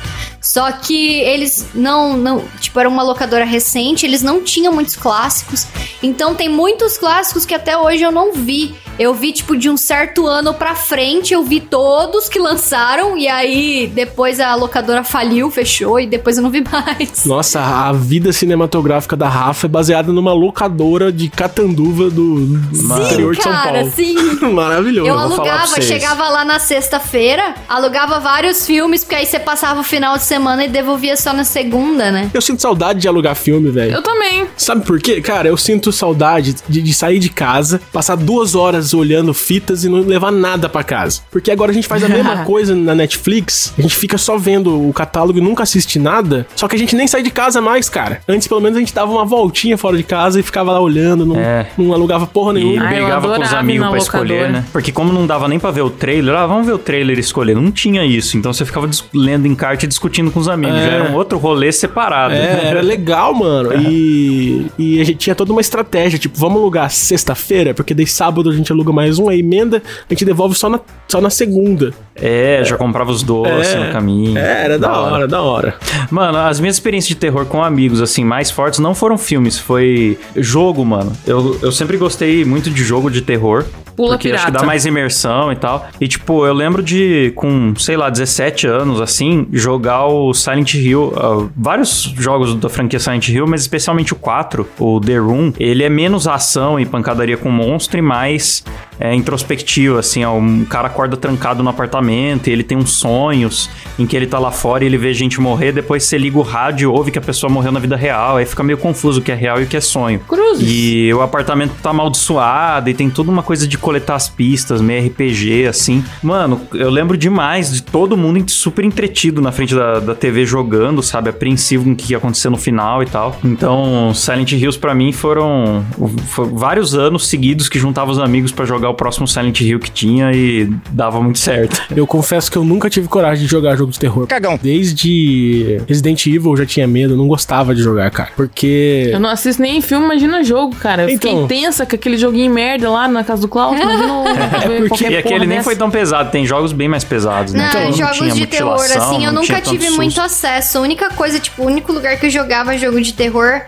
Só 0.43 0.72
que 0.72 1.20
eles 1.20 1.68
não, 1.72 2.16
não, 2.16 2.45
tipo, 2.61 2.78
era 2.80 2.88
uma 2.88 3.05
locadora 3.05 3.45
recente, 3.45 4.05
eles 4.05 4.22
não 4.22 4.43
tinham 4.43 4.72
muitos 4.72 4.97
clássicos. 4.97 5.68
Então 6.03 6.34
tem 6.34 6.49
muitos 6.49 6.99
clássicos 6.99 7.47
que 7.47 7.55
até 7.55 7.78
hoje 7.78 8.03
eu 8.03 8.11
não 8.11 8.32
vi. 8.32 8.74
Eu 8.99 9.14
vi, 9.14 9.32
tipo, 9.32 9.57
de 9.57 9.70
um 9.70 9.76
certo 9.76 10.26
ano 10.26 10.53
pra 10.53 10.74
frente, 10.74 11.32
eu 11.32 11.43
vi 11.43 11.61
todos 11.61 12.28
que 12.28 12.38
lançaram, 12.38 13.16
e 13.16 13.26
aí 13.26 13.90
depois 13.93 14.38
a 14.38 14.55
locadora 14.55 15.03
faliu, 15.03 15.51
fechou, 15.51 15.99
e 15.99 16.07
depois 16.07 16.36
eu 16.36 16.43
não 16.43 16.51
vi 16.51 16.62
mais. 16.70 17.24
Nossa, 17.24 17.61
a 17.61 17.93
vida 17.93 18.32
cinematográfica 18.32 19.16
da 19.16 19.28
Rafa 19.28 19.66
é 19.66 19.68
baseada 19.68 20.12
numa 20.12 20.32
locadora 20.34 21.11
de 21.11 21.28
Catanduva 21.28 22.11
do, 22.11 22.47
do 22.47 23.03
interior 23.03 23.34
de 23.34 23.43
São 23.43 23.53
Paulo. 23.53 23.90
sim. 23.95 24.14
Maravilhoso. 24.53 25.09
Eu 25.09 25.18
alugava, 25.18 25.80
chegava 25.80 26.28
lá 26.28 26.45
na 26.45 26.59
sexta-feira, 26.59 27.55
alugava 27.68 28.20
vários 28.20 28.66
filmes, 28.66 29.05
porque 29.05 29.14
aí 29.14 29.26
você 29.26 29.38
passava 29.38 29.80
o 29.80 29.84
final 29.84 30.18
de 30.18 30.24
semana 30.33 30.64
e 30.64 30.68
devolvia 30.68 31.14
só 31.14 31.33
na 31.35 31.45
segunda, 31.45 32.11
né? 32.11 32.30
Eu 32.33 32.41
sinto 32.41 32.62
saudade 32.62 33.01
de 33.01 33.07
alugar 33.07 33.35
filme, 33.37 33.70
velho. 33.70 33.93
Eu 33.97 34.03
também. 34.03 34.47
Sabe 34.57 34.83
por 34.87 34.99
quê? 34.99 35.20
Cara, 35.20 35.47
eu 35.49 35.57
sinto 35.59 35.93
saudade 35.93 36.55
de, 36.66 36.80
de 36.80 36.95
sair 36.95 37.18
de 37.18 37.28
casa, 37.28 37.80
passar 37.93 38.16
duas 38.16 38.55
horas 38.55 38.95
olhando 38.95 39.35
fitas 39.35 39.85
e 39.85 39.91
não 39.91 40.01
levar 40.01 40.33
nada 40.33 40.70
pra 40.70 40.83
casa. 40.83 41.20
Porque 41.30 41.51
agora 41.51 41.70
a 41.70 41.74
gente 41.74 41.87
faz 41.87 42.03
a 42.03 42.09
mesma 42.09 42.45
coisa 42.47 42.74
na 42.74 42.95
Netflix, 42.95 43.74
a 43.78 43.83
gente 43.83 43.95
fica 43.95 44.16
só 44.16 44.39
vendo 44.39 44.89
o 44.89 44.93
catálogo 44.93 45.39
e 45.39 45.43
nunca 45.43 45.64
assiste 45.64 45.99
nada, 45.99 46.47
só 46.57 46.66
que 46.66 46.76
a 46.76 46.78
gente 46.78 46.97
nem 46.97 47.07
sai 47.07 47.22
de 47.22 47.30
casa 47.30 47.61
mais, 47.61 47.91
cara. 47.91 48.22
Antes, 48.26 48.49
pelo 48.49 48.61
menos, 48.61 48.76
a 48.78 48.80
gente 48.80 48.95
dava 48.95 49.12
uma 49.12 49.26
voltinha 49.26 49.76
fora 49.76 49.97
de 49.99 50.03
casa 50.03 50.41
e 50.41 50.43
ficava 50.43 50.72
lá 50.72 50.80
olhando, 50.80 51.26
não, 51.26 51.37
É. 51.39 51.66
não 51.76 51.93
alugava 51.93 52.26
porra 52.26 52.53
E 52.53 52.55
nenhuma. 52.55 52.85
Eu 52.85 52.89
brigava 52.89 53.35
com 53.37 53.43
os 53.43 53.53
amigos 53.53 53.89
pra 53.89 53.99
escolher, 53.99 54.51
né? 54.51 54.64
Porque 54.72 54.91
como 54.93 55.12
não 55.12 55.26
dava 55.26 55.47
nem 55.47 55.59
pra 55.59 55.70
ver 55.70 55.83
o 55.83 55.91
trailer, 55.91 56.35
ah, 56.35 56.47
vamos 56.47 56.66
ver 56.66 56.72
o 56.72 56.78
trailer 56.78 57.18
e 57.18 57.20
escolher. 57.20 57.55
Não 57.55 57.70
tinha 57.70 58.03
isso. 58.05 58.39
Então 58.39 58.51
você 58.53 58.64
ficava 58.64 58.89
lendo 59.12 59.47
encarte 59.47 59.85
e 59.85 59.89
discutindo 59.89 60.22
com 60.31 60.41
os 60.41 60.49
amigos. 60.49 60.77
É. 60.77 60.85
Já 60.85 60.93
era 60.93 61.11
um 61.11 61.14
outro 61.14 61.39
rolê 61.39 61.73
separado. 61.73 62.35
É, 62.35 62.66
era 62.66 62.81
legal, 62.83 63.35
mano. 63.35 63.73
E, 63.75 64.66
e 64.79 65.01
a 65.01 65.05
gente 65.05 65.18
tinha 65.18 65.35
toda 65.35 65.53
uma 65.53 65.61
estratégia, 65.61 66.18
tipo, 66.18 66.39
vamos 66.39 66.61
alugar 66.61 66.91
sexta-feira, 66.91 67.75
porque 67.75 67.95
daí 67.95 68.07
sábado 68.07 68.51
a 68.51 68.55
gente 68.55 68.70
aluga 68.73 68.93
mais 68.93 69.18
um, 69.18 69.29
aí 69.29 69.41
emenda, 69.41 69.83
a 70.09 70.12
gente 70.12 70.25
devolve 70.25 70.55
só 70.55 70.68
na, 70.68 70.81
só 71.09 71.20
na 71.20 71.31
segunda. 71.31 71.93
É, 72.14 72.62
já 72.64 72.77
comprava 72.77 73.11
os 73.11 73.23
doces 73.23 73.75
no 73.75 73.91
caminho. 73.91 74.37
É, 74.37 74.64
era 74.64 74.79
da 74.79 74.93
hora, 74.93 75.27
da 75.27 75.43
hora. 75.43 75.75
Mano, 76.11 76.39
as 76.39 76.61
minhas 76.61 76.77
experiências 76.77 77.09
de 77.09 77.16
terror 77.16 77.47
com 77.47 77.62
amigos, 77.62 78.01
assim, 78.03 78.25
mais 78.25 78.51
fortes 78.51 78.79
não 78.79 78.95
foram 78.95 79.16
filmes, 79.16 79.59
foi 79.59 80.18
jogo, 80.37 80.85
mano. 80.85 81.12
Eu, 81.27 81.59
eu 81.62 81.73
sempre 81.73 81.97
gostei 81.97 82.45
muito 82.45 82.70
de 82.70 82.85
jogo 82.85 83.11
de 83.11 83.23
terror. 83.23 83.64
Pula 83.97 84.14
porque 84.14 84.31
acho 84.31 84.39
que 84.39 84.47
pirata. 84.47 84.62
dá 84.62 84.66
mais 84.66 84.87
imersão 84.87 85.53
e 85.53 85.57
tal. 85.57 85.87
E, 86.01 86.09
tipo, 86.09 86.47
eu 86.47 86.55
lembro 86.55 86.83
de, 86.83 87.33
com, 87.35 87.75
sei 87.77 87.97
lá, 87.97 88.09
17 88.09 88.66
anos, 88.66 89.01
assim, 89.01 89.47
jogar 89.53 90.07
o 90.07 90.12
Silent 90.35 90.75
Hill. 90.75 91.13
ah, 91.17 91.49
vários 91.57 92.03
jogos 92.17 92.55
da 92.55 92.69
franquia 92.69 92.99
Silent 92.99 93.29
Hill, 93.29 93.47
mas 93.47 93.63
especialmente 93.63 94.13
o 94.13 94.17
4, 94.17 94.69
o 94.79 95.01
The 95.01 95.19
Room. 95.19 95.53
Ele 95.59 95.83
é 95.83 95.89
menos 95.89 96.27
ação 96.27 96.79
e 96.79 96.87
pancadaria 96.87 97.37
com 97.37 97.51
monstro 97.51 97.99
e 97.99 98.03
mais 98.03 98.65
é, 98.99 99.14
introspectivo, 99.14 99.99
assim, 99.99 100.24
ó, 100.24 100.34
um 100.34 100.64
cara 100.64 100.88
acorda 100.88 101.16
trancado 101.16 101.62
no 101.62 101.70
apartamento 101.70 102.49
e 102.49 102.53
ele 102.53 102.62
tem 102.62 102.76
uns 102.76 102.93
sonhos 102.93 103.68
em 103.99 104.07
que 104.07 104.16
ele 104.16 104.26
tá 104.26 104.38
lá 104.38 104.51
fora 104.51 104.84
e 104.84 104.86
ele 104.86 104.99
vê 104.99 105.12
gente 105.12 105.40
morrer, 105.40 105.72
depois 105.72 106.05
você 106.05 106.16
liga 106.18 106.38
o 106.38 106.43
rádio 106.43 106.84
e 106.84 106.86
ouve 106.86 107.11
que 107.11 107.18
a 107.18 107.22
pessoa 107.22 107.51
morreu 107.51 107.72
na 107.72 107.80
vida 107.80 107.97
real, 107.97 108.36
aí 108.36 108.47
fica 108.47 108.62
meio 108.62 108.78
confuso 108.78 109.20
o 109.20 109.22
que 109.22 109.32
é 109.32 109.34
real 109.34 109.61
e 109.61 109.64
o 109.64 109.66
que 109.66 109.76
é 109.76 109.80
sonho. 109.80 110.20
Cruzes. 110.20 110.66
E 110.66 111.12
o 111.12 111.20
apartamento 111.20 111.74
tá 111.82 111.90
amaldiçoado 111.90 112.90
e 112.90 112.95
tem 112.95 113.11
toda 113.11 113.30
uma 113.30 113.43
coisa 113.43 113.66
de 113.66 113.76
coletar 113.76 114.14
as 114.14 114.28
pistas, 114.28 114.80
meio 114.80 115.07
RPG, 115.07 115.66
assim. 115.66 116.05
Mano, 116.22 116.61
eu 116.74 116.90
lembro 116.90 117.16
demais 117.16 117.72
de 117.72 117.82
todo 117.82 118.16
mundo 118.16 118.43
super 118.51 118.84
entretido 118.84 119.40
na 119.40 119.53
frente 119.53 119.74
da, 119.74 120.01
da 120.01 120.14
TV 120.14 120.45
jogando, 120.47 121.03
sabe? 121.03 121.30
Apreensivo 121.30 121.84
com 121.84 121.93
o 121.93 121.97
que 121.97 122.12
ia 122.12 122.18
acontecer 122.18 122.49
no 122.49 122.57
final 122.57 123.03
e 123.03 123.07
tal. 123.07 123.36
Então, 123.45 124.12
Silent 124.14 124.53
Hills 124.53 124.78
pra 124.78 124.95
mim 124.95 125.12
foram, 125.12 125.84
foi 126.28 126.49
vários 126.49 126.95
anos 126.95 127.26
seguidos 127.26 127.68
que 127.68 127.78
juntava 127.78 128.11
os 128.11 128.18
amigos 128.18 128.53
pra 128.53 128.64
jogar 128.64 128.82
o 128.89 128.95
próximo 128.95 129.26
Silent 129.28 129.61
Hill 129.61 129.78
que 129.80 129.91
tinha 129.91 130.33
e 130.33 130.70
dava 130.91 131.20
muito 131.20 131.39
certo. 131.39 131.80
Eu 131.95 132.07
confesso 132.07 132.51
que 132.51 132.57
eu 132.59 132.64
nunca 132.64 132.89
tive 132.91 133.09
coragem 133.09 133.45
de 133.45 133.51
jogar 133.51 133.76
jogo 133.76 133.91
de 133.93 133.99
terror. 133.99 134.26
Cagão. 134.26 134.59
Desde 134.62 135.80
Resident 135.89 136.26
Evil 136.26 136.53
eu 136.53 136.57
já 136.59 136.66
tinha 136.66 136.87
medo, 136.87 137.14
eu 137.14 137.16
não 137.16 137.26
gostava 137.28 137.74
de 137.74 137.83
jogar, 137.83 138.11
cara. 138.11 138.30
Porque. 138.37 139.11
Eu 139.12 139.20
não 139.20 139.28
assisto 139.30 139.61
nem 139.62 139.80
filme, 139.80 140.05
imagina 140.05 140.43
jogo, 140.45 140.74
cara. 140.76 141.03
Eu 141.05 141.09
Então. 141.11 141.43
fiquei 141.43 141.61
tensa 141.62 141.85
com 141.87 141.95
aquele 141.97 142.16
joguinho 142.16 142.53
merda 142.53 142.91
lá 142.91 143.09
na 143.09 143.24
casa 143.24 143.43
do 143.43 143.49
Klaus. 143.49 143.78
Imagina 143.78 144.59
ver 144.68 144.89
porque- 144.89 145.09
E 145.09 145.16
aquele 145.16 145.41
nem 145.41 145.49
dessa. 145.59 145.62
foi 145.64 145.76
tão 145.76 145.91
pesado, 145.91 146.30
tem 146.30 146.45
jogos 146.47 146.72
bem 146.72 146.89
mais 146.89 147.05
pesados, 147.05 147.53
né? 147.53 147.70
Não, 147.72 147.80
Então, 147.83 147.93
jogos 147.93 148.16
tinha 148.18 148.35
de 148.35 148.47
terror, 148.47 148.74
assim, 148.74 149.24
eu 149.24 149.33
não 149.33 149.43
nunca 149.43 149.61
tive 149.61 149.85
susto. 149.87 149.97
muito 149.97 150.20
acesso. 150.20 150.78
A 150.78 150.80
única 150.80 151.11
coisa, 151.11 151.39
tipo, 151.41 151.62
o 151.62 151.66
único 151.66 151.93
lugar 151.93 152.16
que 152.18 152.26
eu 152.26 152.30
jogava 152.30 152.76
jogo 152.78 153.01
de 153.01 153.12
terror 153.12 153.62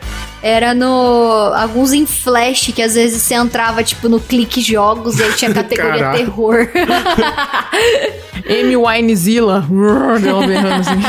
era 0.47 0.75
no. 0.75 1.53
alguns 1.57 1.95
em 1.95 2.05
flash, 2.05 2.71
que 2.75 2.83
às 2.83 2.95
vezes 2.95 3.23
você 3.23 3.33
entrava, 3.35 3.83
tipo, 3.83 4.11
no 4.11 4.21
clique 4.21 4.61
jogos, 4.61 5.19
e 5.19 5.23
aí 5.23 5.33
tinha 5.33 5.53
categoria 5.55 5.99
Caraca. 6.01 6.19
terror. 6.19 6.69
Amy 8.47 8.77
Winezilla. 8.77 9.65
Assim. 10.79 11.01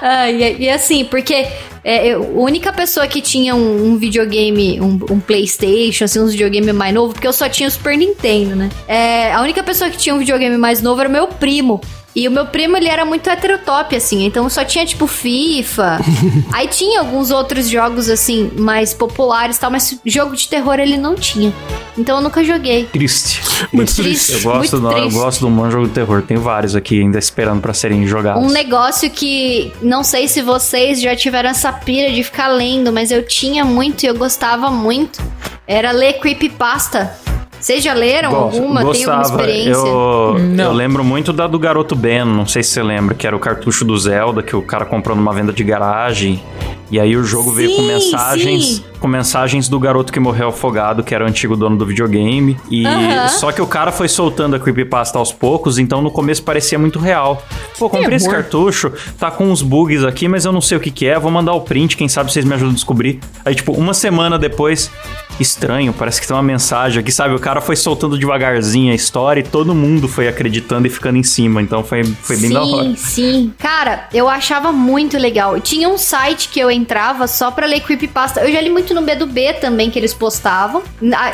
Ah, 0.00 0.30
e, 0.30 0.62
e 0.62 0.70
assim, 0.70 1.04
porque 1.04 1.46
é, 1.84 2.06
eu- 2.08 2.22
a 2.22 2.40
única 2.40 2.72
pessoa 2.72 3.06
que 3.06 3.20
tinha 3.20 3.54
um, 3.54 3.88
um 3.92 3.96
videogame, 3.98 4.80
um, 4.80 4.98
um 5.10 5.20
Playstation, 5.20 6.04
assim, 6.04 6.20
uns 6.20 6.32
videogame 6.32 6.72
mais 6.72 6.94
novo, 6.94 7.12
porque 7.12 7.26
eu 7.26 7.32
só 7.34 7.48
tinha 7.50 7.68
o 7.68 7.70
Super 7.70 7.98
Nintendo, 7.98 8.56
né? 8.56 8.70
É, 8.88 9.30
a 9.32 9.42
única 9.42 9.62
pessoa 9.62 9.90
que 9.90 9.98
tinha 9.98 10.14
um 10.14 10.18
videogame 10.18 10.56
mais 10.56 10.80
novo 10.80 11.00
era 11.00 11.08
o 11.08 11.12
meu 11.12 11.26
primo. 11.26 11.82
E 12.14 12.28
o 12.28 12.30
meu 12.30 12.46
primo, 12.46 12.76
ele 12.76 12.88
era 12.88 13.04
muito 13.04 13.28
heterotop, 13.28 13.96
assim, 13.96 14.24
então 14.24 14.48
só 14.48 14.64
tinha, 14.64 14.86
tipo, 14.86 15.06
FIFA. 15.06 15.98
Aí 16.52 16.68
tinha 16.68 17.00
alguns 17.00 17.30
outros 17.30 17.68
jogos, 17.68 18.08
assim, 18.08 18.52
mais 18.56 18.94
populares 18.94 19.56
e 19.56 19.60
tal, 19.60 19.70
mas 19.70 19.98
jogo 20.06 20.36
de 20.36 20.48
terror 20.48 20.78
ele 20.78 20.96
não 20.96 21.16
tinha. 21.16 21.52
Então 21.98 22.16
eu 22.16 22.22
nunca 22.22 22.44
joguei. 22.44 22.84
Triste. 22.86 23.42
Muito 23.72 23.94
triste. 23.94 24.32
Eu 24.32 24.40
gosto, 24.42 24.58
muito 24.58 24.80
do, 24.80 24.86
eu 24.92 25.02
triste. 25.02 25.18
gosto 25.18 25.40
do 25.40 25.50
bom 25.50 25.70
jogo 25.70 25.86
de 25.88 25.92
terror. 25.92 26.22
Tenho 26.22 26.40
vários 26.40 26.74
aqui 26.76 27.00
ainda 27.00 27.18
esperando 27.18 27.60
pra 27.60 27.72
serem 27.72 28.06
jogados. 28.06 28.42
Um 28.42 28.50
negócio 28.50 29.08
que 29.10 29.72
não 29.82 30.02
sei 30.04 30.28
se 30.28 30.42
vocês 30.42 31.00
já 31.00 31.14
tiveram 31.14 31.50
essa 31.50 31.72
pira 31.72 32.12
de 32.12 32.22
ficar 32.22 32.48
lendo, 32.48 32.92
mas 32.92 33.10
eu 33.10 33.24
tinha 33.24 33.64
muito 33.64 34.04
e 34.04 34.06
eu 34.06 34.14
gostava 34.14 34.70
muito. 34.70 35.22
Era 35.66 35.92
ler 35.92 36.14
creepypasta. 36.14 37.16
Vocês 37.64 37.82
já 37.82 37.94
leram 37.94 38.36
alguma? 38.36 38.92
Tem 38.92 39.04
alguma 39.04 39.22
experiência? 39.22 39.70
Eu, 39.70 40.36
Não. 40.38 40.64
eu 40.64 40.72
lembro 40.74 41.02
muito 41.02 41.32
da 41.32 41.46
do 41.46 41.58
Garoto 41.58 41.96
Ben, 41.96 42.22
não 42.22 42.44
sei 42.46 42.62
se 42.62 42.72
você 42.72 42.82
lembra, 42.82 43.14
que 43.14 43.26
era 43.26 43.34
o 43.34 43.38
cartucho 43.38 43.86
do 43.86 43.96
Zelda 43.96 44.42
que 44.42 44.54
o 44.54 44.60
cara 44.60 44.84
comprou 44.84 45.16
numa 45.16 45.32
venda 45.32 45.50
de 45.50 45.64
garagem. 45.64 46.42
E 46.90 47.00
aí 47.00 47.16
o 47.16 47.24
jogo 47.24 47.50
veio 47.52 47.74
com 47.74 47.80
Sim, 47.80 47.88
mensagens, 47.88 48.64
sim. 48.66 48.84
Com 49.04 49.08
mensagens 49.08 49.68
do 49.68 49.78
garoto 49.78 50.10
que 50.10 50.18
morreu 50.18 50.48
afogado, 50.48 51.04
que 51.04 51.14
era 51.14 51.22
o 51.22 51.28
antigo 51.28 51.54
dono 51.54 51.76
do 51.76 51.84
videogame. 51.84 52.56
E 52.70 52.86
Aham. 52.86 53.28
só 53.28 53.52
que 53.52 53.60
o 53.60 53.66
cara 53.66 53.92
foi 53.92 54.08
soltando 54.08 54.56
a 54.56 54.58
creepypasta 54.58 55.18
aos 55.18 55.30
poucos, 55.30 55.78
então 55.78 56.00
no 56.00 56.10
começo 56.10 56.42
parecia 56.42 56.78
muito 56.78 56.98
real. 56.98 57.42
Pô, 57.78 57.90
comprei 57.90 58.16
esse 58.16 58.30
cartucho, 58.30 58.90
tá 59.18 59.30
com 59.30 59.44
uns 59.44 59.60
bugs 59.60 60.04
aqui, 60.04 60.26
mas 60.26 60.46
eu 60.46 60.52
não 60.52 60.62
sei 60.62 60.78
o 60.78 60.80
que 60.80 60.90
que 60.90 61.06
é, 61.06 61.18
vou 61.18 61.30
mandar 61.30 61.52
o 61.52 61.60
print, 61.60 61.98
quem 61.98 62.08
sabe 62.08 62.32
vocês 62.32 62.46
me 62.46 62.54
ajudam 62.54 62.70
a 62.70 62.74
descobrir. 62.74 63.20
Aí 63.44 63.54
tipo, 63.54 63.72
uma 63.72 63.92
semana 63.92 64.38
depois, 64.38 64.90
estranho, 65.38 65.92
parece 65.92 66.18
que 66.18 66.26
tem 66.26 66.34
uma 66.34 66.42
mensagem 66.42 67.00
aqui, 67.00 67.12
sabe? 67.12 67.34
O 67.34 67.38
cara 67.38 67.60
foi 67.60 67.76
soltando 67.76 68.16
devagarzinho 68.16 68.90
a 68.90 68.94
história 68.94 69.40
e 69.40 69.44
todo 69.44 69.74
mundo 69.74 70.08
foi 70.08 70.28
acreditando 70.28 70.86
e 70.86 70.90
ficando 70.90 71.18
em 71.18 71.22
cima, 71.22 71.60
então 71.60 71.84
foi, 71.84 72.04
foi 72.04 72.36
bem 72.38 72.48
sim, 72.48 72.54
da 72.54 72.64
hora. 72.64 72.96
sim. 72.96 73.52
Cara, 73.58 74.08
eu 74.14 74.30
achava 74.30 74.72
muito 74.72 75.18
legal. 75.18 75.60
Tinha 75.60 75.90
um 75.90 75.98
site 75.98 76.48
que 76.48 76.58
eu 76.58 76.70
entrava 76.70 77.26
só 77.26 77.50
pra 77.50 77.66
ler 77.66 77.80
creepypasta. 77.80 78.40
Eu 78.40 78.50
já 78.50 78.60
li 78.62 78.70
muito 78.70 78.93
no 78.94 79.02
B 79.02 79.14
do 79.16 79.26
B 79.26 79.52
também 79.54 79.90
que 79.90 79.98
eles 79.98 80.14
postavam. 80.14 80.82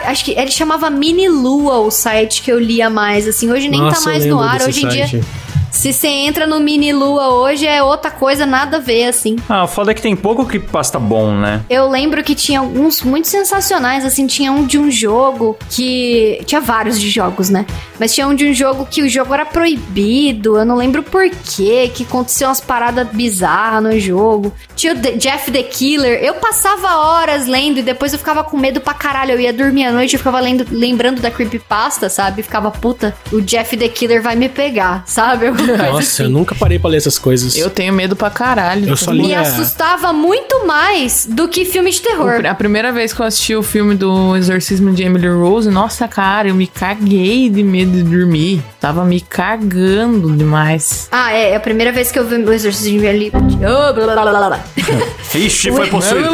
Acho 0.04 0.24
que 0.24 0.32
ele 0.32 0.50
chamava 0.50 0.90
Mini 0.90 1.28
Lua 1.28 1.78
o 1.78 1.90
site 1.90 2.42
que 2.42 2.50
eu 2.50 2.58
lia 2.58 2.90
mais, 2.90 3.28
assim. 3.28 3.52
Hoje 3.52 3.68
nem 3.68 3.80
Nossa, 3.80 4.04
tá 4.04 4.10
mais 4.10 4.26
no 4.26 4.40
ar. 4.40 4.62
Hoje 4.62 4.84
em 4.84 4.88
dia, 4.88 5.06
site. 5.06 5.24
Se 5.70 5.92
você 5.92 6.08
entra 6.08 6.46
no 6.46 6.58
Mini 6.60 6.92
Lua 6.92 7.28
hoje, 7.28 7.66
é 7.66 7.82
outra 7.82 8.10
coisa, 8.10 8.44
nada 8.44 8.76
a 8.78 8.80
ver, 8.80 9.04
assim. 9.08 9.36
Ah, 9.48 9.64
o 9.64 9.68
foda 9.68 9.90
é 9.90 9.94
que 9.94 10.02
tem 10.02 10.14
pouco 10.16 10.44
creepypasta 10.44 10.98
bom, 10.98 11.32
né? 11.34 11.62
Eu 11.70 11.88
lembro 11.88 12.22
que 12.22 12.34
tinha 12.34 12.60
alguns 12.60 13.02
muito 13.02 13.28
sensacionais, 13.28 14.04
assim, 14.04 14.26
tinha 14.26 14.50
um 14.52 14.64
de 14.66 14.78
um 14.78 14.90
jogo 14.90 15.56
que. 15.70 16.40
Tinha 16.46 16.60
vários 16.60 16.98
de 17.00 17.08
jogos, 17.08 17.48
né? 17.50 17.64
Mas 17.98 18.14
tinha 18.14 18.26
um 18.26 18.34
de 18.34 18.46
um 18.46 18.54
jogo 18.54 18.86
que 18.86 19.02
o 19.02 19.08
jogo 19.08 19.32
era 19.34 19.44
proibido, 19.44 20.58
eu 20.58 20.64
não 20.64 20.76
lembro 20.76 21.02
por 21.02 21.28
quê, 21.28 21.90
que 21.94 22.02
aconteceu 22.04 22.48
umas 22.48 22.60
paradas 22.60 23.08
bizarras 23.12 23.82
no 23.82 23.98
jogo. 23.98 24.52
Tinha 24.74 24.94
o 24.94 24.98
The- 24.98 25.12
Jeff 25.12 25.50
the 25.50 25.62
Killer, 25.62 26.22
eu 26.22 26.34
passava 26.34 26.96
horas 26.96 27.46
lendo 27.46 27.78
e 27.78 27.82
depois 27.82 28.12
eu 28.12 28.18
ficava 28.18 28.42
com 28.44 28.56
medo 28.56 28.80
pra 28.80 28.94
caralho. 28.94 29.32
Eu 29.32 29.40
ia 29.40 29.52
dormir 29.52 29.84
à 29.84 29.92
noite 29.92 30.14
e 30.14 30.18
ficava 30.18 30.40
lendo, 30.40 30.66
lembrando 30.70 31.20
da 31.20 31.30
creepypasta, 31.30 32.08
sabe? 32.08 32.42
Ficava, 32.42 32.70
puta, 32.70 33.14
o 33.32 33.40
Jeff 33.40 33.76
the 33.76 33.88
Killer 33.88 34.22
vai 34.22 34.34
me 34.36 34.48
pegar, 34.48 35.02
sabe? 35.06 35.46
Coisa 35.50 35.59
Nossa, 35.78 35.98
assim. 35.98 36.22
eu 36.24 36.30
nunca 36.30 36.54
parei 36.54 36.78
pra 36.78 36.90
ler 36.90 36.96
essas 36.98 37.18
coisas. 37.18 37.56
Eu 37.56 37.70
tenho 37.70 37.92
medo 37.92 38.16
pra 38.16 38.30
caralho. 38.30 38.88
Eu 38.88 38.96
só 38.96 39.12
Me 39.12 39.26
li- 39.28 39.32
É. 39.32 39.36
assustava 39.36 40.12
muito 40.12 40.66
mais 40.66 41.26
do 41.26 41.48
que 41.48 41.64
filme 41.64 41.90
de 41.90 42.00
terror. 42.00 42.44
A 42.46 42.54
primeira 42.54 42.92
vez 42.92 43.12
que 43.12 43.20
eu 43.20 43.26
assisti 43.26 43.54
o 43.54 43.62
filme 43.62 43.94
do 43.94 44.36
Exorcismo 44.36 44.92
de 44.92 45.02
Emily 45.02 45.28
Rose, 45.28 45.68
nossa, 45.70 46.08
cara, 46.08 46.48
eu 46.48 46.54
me 46.54 46.66
caguei 46.66 47.48
de 47.50 47.62
medo 47.62 47.92
de 47.92 48.02
dormir. 48.02 48.62
Tava 48.80 49.04
me 49.04 49.20
cagando 49.20 50.34
demais. 50.36 51.08
Ah, 51.12 51.32
é, 51.32 51.50
é 51.50 51.56
a 51.56 51.60
primeira 51.60 51.92
vez 51.92 52.10
que 52.10 52.18
eu 52.18 52.26
vi 52.26 52.36
o 52.36 52.52
exorcismo 52.52 52.98
de 53.00 53.06
ali. 53.06 53.32
Oh, 53.34 53.92
blá, 53.92 53.92
blá, 53.92 54.22
blá, 54.22 54.30
blá, 54.32 54.46
blá. 54.48 54.60
Ixi, 55.34 55.70
foi 55.70 55.86
possuído. 55.88 56.30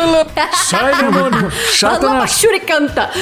Sai, 0.55 0.95
demônio! 0.97 1.51
Chata 1.73 2.09
na... 2.09 2.21
Pachuri 2.21 2.61
canta! 2.61 3.11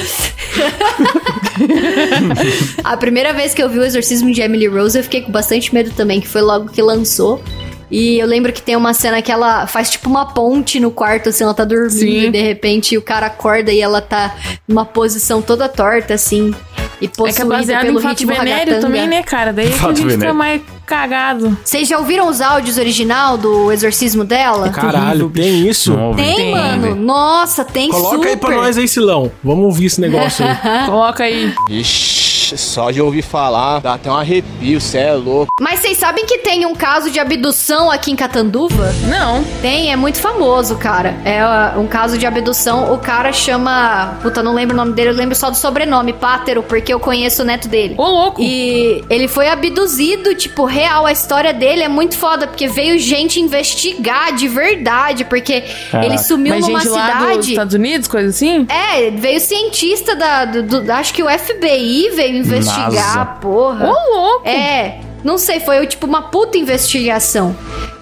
a 2.83 2.97
primeira 2.97 3.33
vez 3.33 3.53
que 3.53 3.61
eu 3.61 3.69
vi 3.69 3.79
o 3.79 3.83
exorcismo 3.83 4.31
de 4.31 4.41
Emily 4.41 4.67
Rose, 4.67 4.97
eu 4.97 5.03
fiquei 5.03 5.21
com 5.21 5.31
bastante 5.31 5.73
medo 5.73 5.91
também, 5.95 6.19
que 6.19 6.27
foi 6.27 6.41
logo 6.41 6.69
que 6.69 6.81
lançou. 6.81 7.41
E 7.89 8.17
eu 8.19 8.27
lembro 8.27 8.51
que 8.51 8.61
tem 8.61 8.75
uma 8.75 8.93
cena 8.93 9.21
que 9.21 9.31
ela 9.31 9.67
faz 9.67 9.89
tipo 9.89 10.09
uma 10.09 10.33
ponte 10.33 10.79
no 10.79 10.89
quarto, 10.91 11.29
assim, 11.29 11.43
ela 11.43 11.53
tá 11.53 11.63
dormindo 11.63 11.91
Sim. 11.91 12.27
e 12.27 12.29
de 12.31 12.41
repente 12.41 12.97
o 12.97 13.01
cara 13.01 13.27
acorda 13.27 13.71
e 13.71 13.79
ela 13.79 14.01
tá 14.01 14.35
numa 14.67 14.85
posição 14.85 15.41
toda 15.41 15.69
torta, 15.69 16.13
assim. 16.13 16.53
E 16.99 17.05
É 17.05 17.07
que 17.07 17.15
possuída 17.15 17.43
é 17.43 17.45
baseado 17.45 17.85
pelo 17.85 17.99
em 17.99 18.01
fato 18.01 18.19
ritmo 18.19 18.33
venéreo 18.35 18.79
também, 18.79 19.07
né, 19.07 19.21
cara? 19.21 19.53
Daí 19.53 19.67
é 19.67 19.69
que 19.69 19.75
a 19.75 19.87
gente 19.87 19.97
fica 19.97 20.09
venéreo. 20.09 20.35
mais 20.35 20.61
cagado. 20.85 21.57
Vocês 21.63 21.87
já 21.87 21.97
ouviram 21.97 22.27
os 22.27 22.41
áudios 22.41 22.77
original 22.77 23.37
do 23.37 23.71
exorcismo 23.71 24.23
dela? 24.23 24.69
Caralho, 24.69 25.29
tem 25.29 25.67
isso? 25.67 25.93
Não. 25.93 26.13
Tem, 26.13 26.35
Tem, 26.35 26.51
mano. 26.51 26.95
Nossa, 26.95 27.63
tem 27.63 27.89
Coloca 27.89 28.15
super. 28.15 28.29
aí 28.29 28.37
pra 28.37 28.55
nós 28.55 28.77
aí, 28.77 28.87
Silão. 28.87 29.31
Vamos 29.43 29.65
ouvir 29.65 29.85
esse 29.85 29.99
negócio 30.01 30.45
aí. 30.45 30.55
Coloca 30.85 31.23
aí. 31.23 31.53
Ixi, 31.69 32.57
só 32.57 32.91
de 32.91 33.01
ouvir 33.01 33.21
falar, 33.21 33.79
dá 33.79 33.93
até 33.95 34.09
um 34.09 34.15
arrepio, 34.15 34.79
cê 34.79 34.99
é 34.99 35.13
louco. 35.13 35.47
Mas 35.59 35.79
vocês 35.79 35.97
sabem 35.97 36.25
que 36.25 36.39
tem 36.39 36.65
um 36.65 36.75
caso 36.75 37.09
de 37.09 37.19
abdução 37.19 37.89
aqui 37.91 38.11
em 38.11 38.15
Catanduva? 38.15 38.93
Não. 39.07 39.43
Tem, 39.61 39.91
é 39.91 39.95
muito 39.95 40.19
famoso, 40.19 40.75
cara. 40.75 41.15
É 41.23 41.43
uh, 41.43 41.79
um 41.79 41.87
caso 41.87 42.17
de 42.17 42.25
abdução. 42.25 42.93
O 42.93 42.97
cara 42.97 43.31
chama. 43.31 44.17
Puta, 44.21 44.41
não 44.43 44.53
lembro 44.53 44.73
o 44.73 44.77
nome 44.77 44.93
dele, 44.93 45.09
eu 45.09 45.13
lembro 45.13 45.35
só 45.35 45.49
do 45.49 45.57
sobrenome, 45.57 46.13
Pátero, 46.13 46.63
porque 46.63 46.93
eu 46.93 46.99
conheço 46.99 47.41
o 47.41 47.45
neto 47.45 47.67
dele. 47.67 47.95
Ô, 47.97 48.07
louco. 48.07 48.41
E 48.41 49.03
ele 49.09 49.27
foi 49.27 49.47
abduzido, 49.47 50.35
tipo, 50.35 50.65
real. 50.75 51.05
A 51.05 51.11
história 51.11 51.53
dele 51.53 51.83
é 51.83 51.87
muito 51.87 52.17
foda, 52.17 52.47
porque 52.47 52.67
veio 52.67 52.99
gente 52.99 53.39
investigar 53.39 54.33
de 54.35 54.47
verdade, 54.47 55.25
porque 55.25 55.63
ele 56.03 56.17
sumiu 56.17 56.53
Mas 56.55 56.67
numa 56.67 56.79
gente 56.79 56.89
lá 56.89 57.07
dos 57.11 57.19
cidade. 57.19 57.49
Estados 57.51 57.73
Unidos, 57.73 58.07
coisa 58.07 58.29
assim? 58.29 58.67
É, 58.69 59.09
veio 59.11 59.39
cientista 59.39 60.15
da. 60.15 60.45
do- 60.45 60.63
do- 60.81 60.91
acho 60.91 61.13
que 61.13 61.23
o 61.23 61.29
FBI 61.29 62.11
veio 62.15 62.37
investigar 62.37 62.91
NASA. 62.91 63.21
a 63.21 63.25
porra. 63.25 63.87
Ô, 63.89 64.15
louco. 64.15 64.47
É, 64.47 64.99
não 65.23 65.37
sei, 65.37 65.59
foi 65.59 65.85
tipo 65.87 66.05
uma 66.05 66.23
puta 66.23 66.57
investigação. 66.57 67.55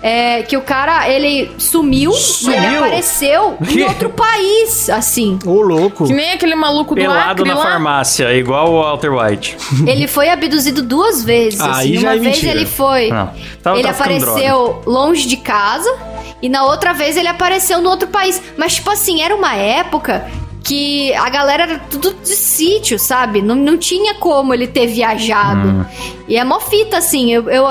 É, 0.06 0.42
que 0.44 0.58
o 0.58 0.62
cara, 0.62 1.08
ele 1.08 1.50
sumiu, 1.58 2.12
e 2.12 2.14
ele 2.14 2.22
Sumiu? 2.22 2.78
apareceu 2.80 3.58
em 3.62 3.66
Que? 3.66 3.84
outro 3.84 4.10
país, 4.10 4.90
assim. 4.90 5.40
Ô, 5.46 5.62
louco. 5.62 6.06
Que 6.06 6.12
nem 6.12 6.34
aquele 6.34 6.56
maluco 6.56 6.94
do 6.94 7.00
Pelado 7.00 7.32
Acre 7.32 7.48
na 7.48 7.56
lá. 7.56 7.64
farmácia, 7.64 8.34
igual 8.34 8.70
o 8.74 8.82
Walter 8.82 9.14
White. 9.14 9.56
ele 9.88 10.06
foi 10.06 10.28
abduzido 10.30 10.82
duas 10.84 11.24
vezes, 11.24 11.62
Aí 11.62 11.70
assim. 11.70 11.94
já 12.02 12.10
Uma 12.10 12.16
é 12.16 12.20
vez 12.20 12.36
mentira. 12.36 12.52
ele 12.52 12.66
foi... 12.66 13.08
Não. 13.08 13.32
Tava 13.64 13.80
ele 13.80 13.88
apareceu 13.88 14.82
longe 14.86 15.26
de 15.26 15.38
casa 15.38 15.90
e 16.42 16.50
na 16.50 16.66
outra 16.66 16.92
vez 16.92 17.16
ele 17.16 17.30
apareceu 17.30 17.80
no 17.82 17.90
outro 17.90 18.10
país. 18.10 18.42
Mas, 18.58 18.76
tipo 18.76 18.90
assim, 18.92 19.22
era 19.22 19.34
uma 19.34 19.56
época 19.56 20.30
que 20.66 21.14
a 21.14 21.30
galera 21.30 21.64
era 21.64 21.80
tudo 21.80 22.14
de 22.22 22.36
sítio, 22.36 23.00
sabe? 23.00 23.42
Não, 23.42 23.56
não 23.56 23.78
tinha 23.78 24.16
como 24.16 24.54
ele 24.54 24.68
ter 24.68 24.86
viajado. 24.88 25.66
Hum. 25.70 25.86
E 26.28 26.36
é 26.36 26.44
mó 26.44 26.60
fita, 26.60 26.98
assim, 26.98 27.32
eu... 27.32 27.50
eu 27.50 27.64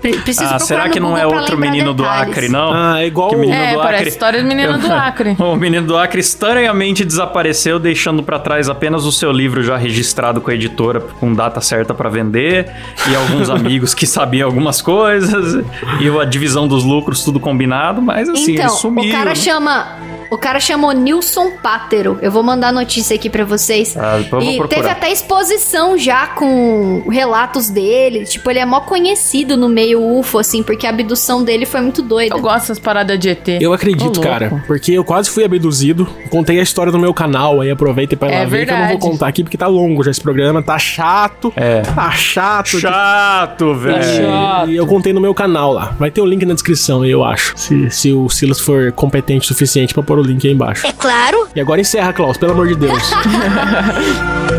Preciso 0.00 0.44
Ah, 0.54 0.58
será 0.58 0.88
que 0.88 1.00
não 1.00 1.10
Google 1.10 1.22
é 1.22 1.26
outro 1.26 1.58
menino 1.58 1.92
do 1.92 2.02
detalhes. 2.04 2.30
Acre, 2.30 2.48
não? 2.48 2.72
Ah, 2.72 3.02
é 3.02 3.06
igual 3.06 3.30
Que 3.30 3.36
o- 3.36 3.38
menino 3.40 3.58
É, 3.58 3.72
do 3.72 3.78
parece 3.78 3.94
Acre. 4.02 4.08
história 4.08 4.42
do 4.42 4.48
menino 4.48 4.78
do 4.78 4.86
Acre. 4.92 5.36
O 5.38 5.56
menino 5.56 5.86
do 5.86 5.96
Acre 5.98 6.20
estranhamente 6.20 7.04
desapareceu, 7.04 7.78
deixando 7.78 8.22
pra 8.22 8.38
trás 8.38 8.68
apenas 8.68 9.04
o 9.04 9.10
seu 9.12 9.32
livro 9.32 9.62
já 9.62 9.76
registrado 9.76 10.40
com 10.40 10.50
a 10.50 10.54
editora, 10.54 11.00
com 11.00 11.34
data 11.34 11.60
certa 11.60 11.92
pra 11.94 12.08
vender, 12.08 12.70
e 13.10 13.14
alguns 13.16 13.50
amigos 13.50 13.92
que 13.94 14.06
sabiam 14.06 14.46
algumas 14.48 14.80
coisas, 14.80 15.64
e 16.00 16.08
a 16.20 16.24
divisão 16.24 16.68
dos 16.68 16.84
lucros, 16.84 17.24
tudo 17.24 17.40
combinado, 17.40 18.00
mas 18.00 18.28
assim, 18.28 18.52
então, 18.52 18.66
ele 18.66 18.74
sumiu. 18.74 19.08
o 19.08 19.12
cara 19.12 19.34
chama... 19.34 19.86
O 20.30 20.36
cara 20.36 20.60
chamou 20.60 20.92
Nilson 20.92 21.52
Pátero. 21.62 22.18
Eu 22.20 22.30
vou 22.30 22.42
mandar 22.42 22.68
a 22.68 22.72
notícia 22.72 23.14
aqui 23.14 23.30
pra 23.30 23.44
vocês. 23.44 23.96
Ah, 23.96 24.20
e 24.20 24.24
procurar. 24.24 24.68
teve 24.68 24.88
até 24.88 25.10
exposição 25.10 25.96
já 25.96 26.26
com 26.28 27.04
relatos 27.08 27.70
dele. 27.70 28.24
Tipo, 28.24 28.50
ele 28.50 28.58
é 28.58 28.66
mó 28.66 28.80
conhecido 28.80 29.56
no 29.56 29.68
meio 29.68 30.02
UFO, 30.18 30.38
assim, 30.38 30.62
porque 30.62 30.86
a 30.86 30.90
abdução 30.90 31.42
dele 31.42 31.64
foi 31.64 31.80
muito 31.80 32.02
doida. 32.02 32.34
Eu 32.34 32.40
gosto 32.40 32.60
dessas 32.60 32.78
paradas 32.78 33.18
de 33.18 33.30
ET. 33.30 33.48
Eu 33.60 33.72
acredito, 33.72 34.20
cara, 34.20 34.62
porque 34.66 34.92
eu 34.92 35.04
quase 35.04 35.30
fui 35.30 35.44
abduzido. 35.44 36.06
Contei 36.30 36.60
a 36.60 36.62
história 36.62 36.92
no 36.92 36.98
meu 36.98 37.14
canal, 37.14 37.60
aí 37.60 37.70
aproveita 37.70 38.16
pra 38.16 38.28
ir 38.28 38.32
lá 38.32 38.38
É 38.38 38.46
ver, 38.46 38.66
que 38.66 38.72
eu 38.72 38.78
não 38.78 38.88
vou 38.88 38.98
contar 38.98 39.28
aqui 39.28 39.42
porque 39.42 39.56
tá 39.56 39.66
longo 39.66 40.02
já 40.02 40.10
esse 40.10 40.20
programa, 40.20 40.62
tá 40.62 40.78
chato. 40.78 41.52
É. 41.56 41.80
Tá 41.80 42.10
chato. 42.12 42.78
Chato, 42.78 43.74
velho. 43.74 43.96
É. 43.96 44.02
chato. 44.02 44.70
E 44.70 44.76
eu 44.76 44.86
contei 44.86 45.12
no 45.12 45.20
meu 45.20 45.34
canal 45.34 45.72
lá. 45.72 45.94
Vai 45.98 46.10
ter 46.10 46.20
o 46.20 46.26
link 46.26 46.44
na 46.44 46.54
descrição, 46.54 47.04
eu 47.04 47.24
acho. 47.24 47.54
Se, 47.56 47.90
se 47.90 48.12
o 48.12 48.28
Silas 48.28 48.60
for 48.60 48.92
competente 48.92 49.44
o 49.44 49.48
suficiente 49.48 49.94
pra 49.94 50.02
pôr 50.02 50.17
o 50.20 50.24
link 50.24 50.46
aí 50.46 50.52
embaixo. 50.52 50.86
É 50.86 50.92
claro. 50.92 51.48
E 51.54 51.60
agora 51.60 51.80
encerra, 51.80 52.12
Klaus, 52.12 52.36
pelo 52.36 52.52
amor 52.52 52.68
de 52.68 52.74
Deus. 52.74 53.02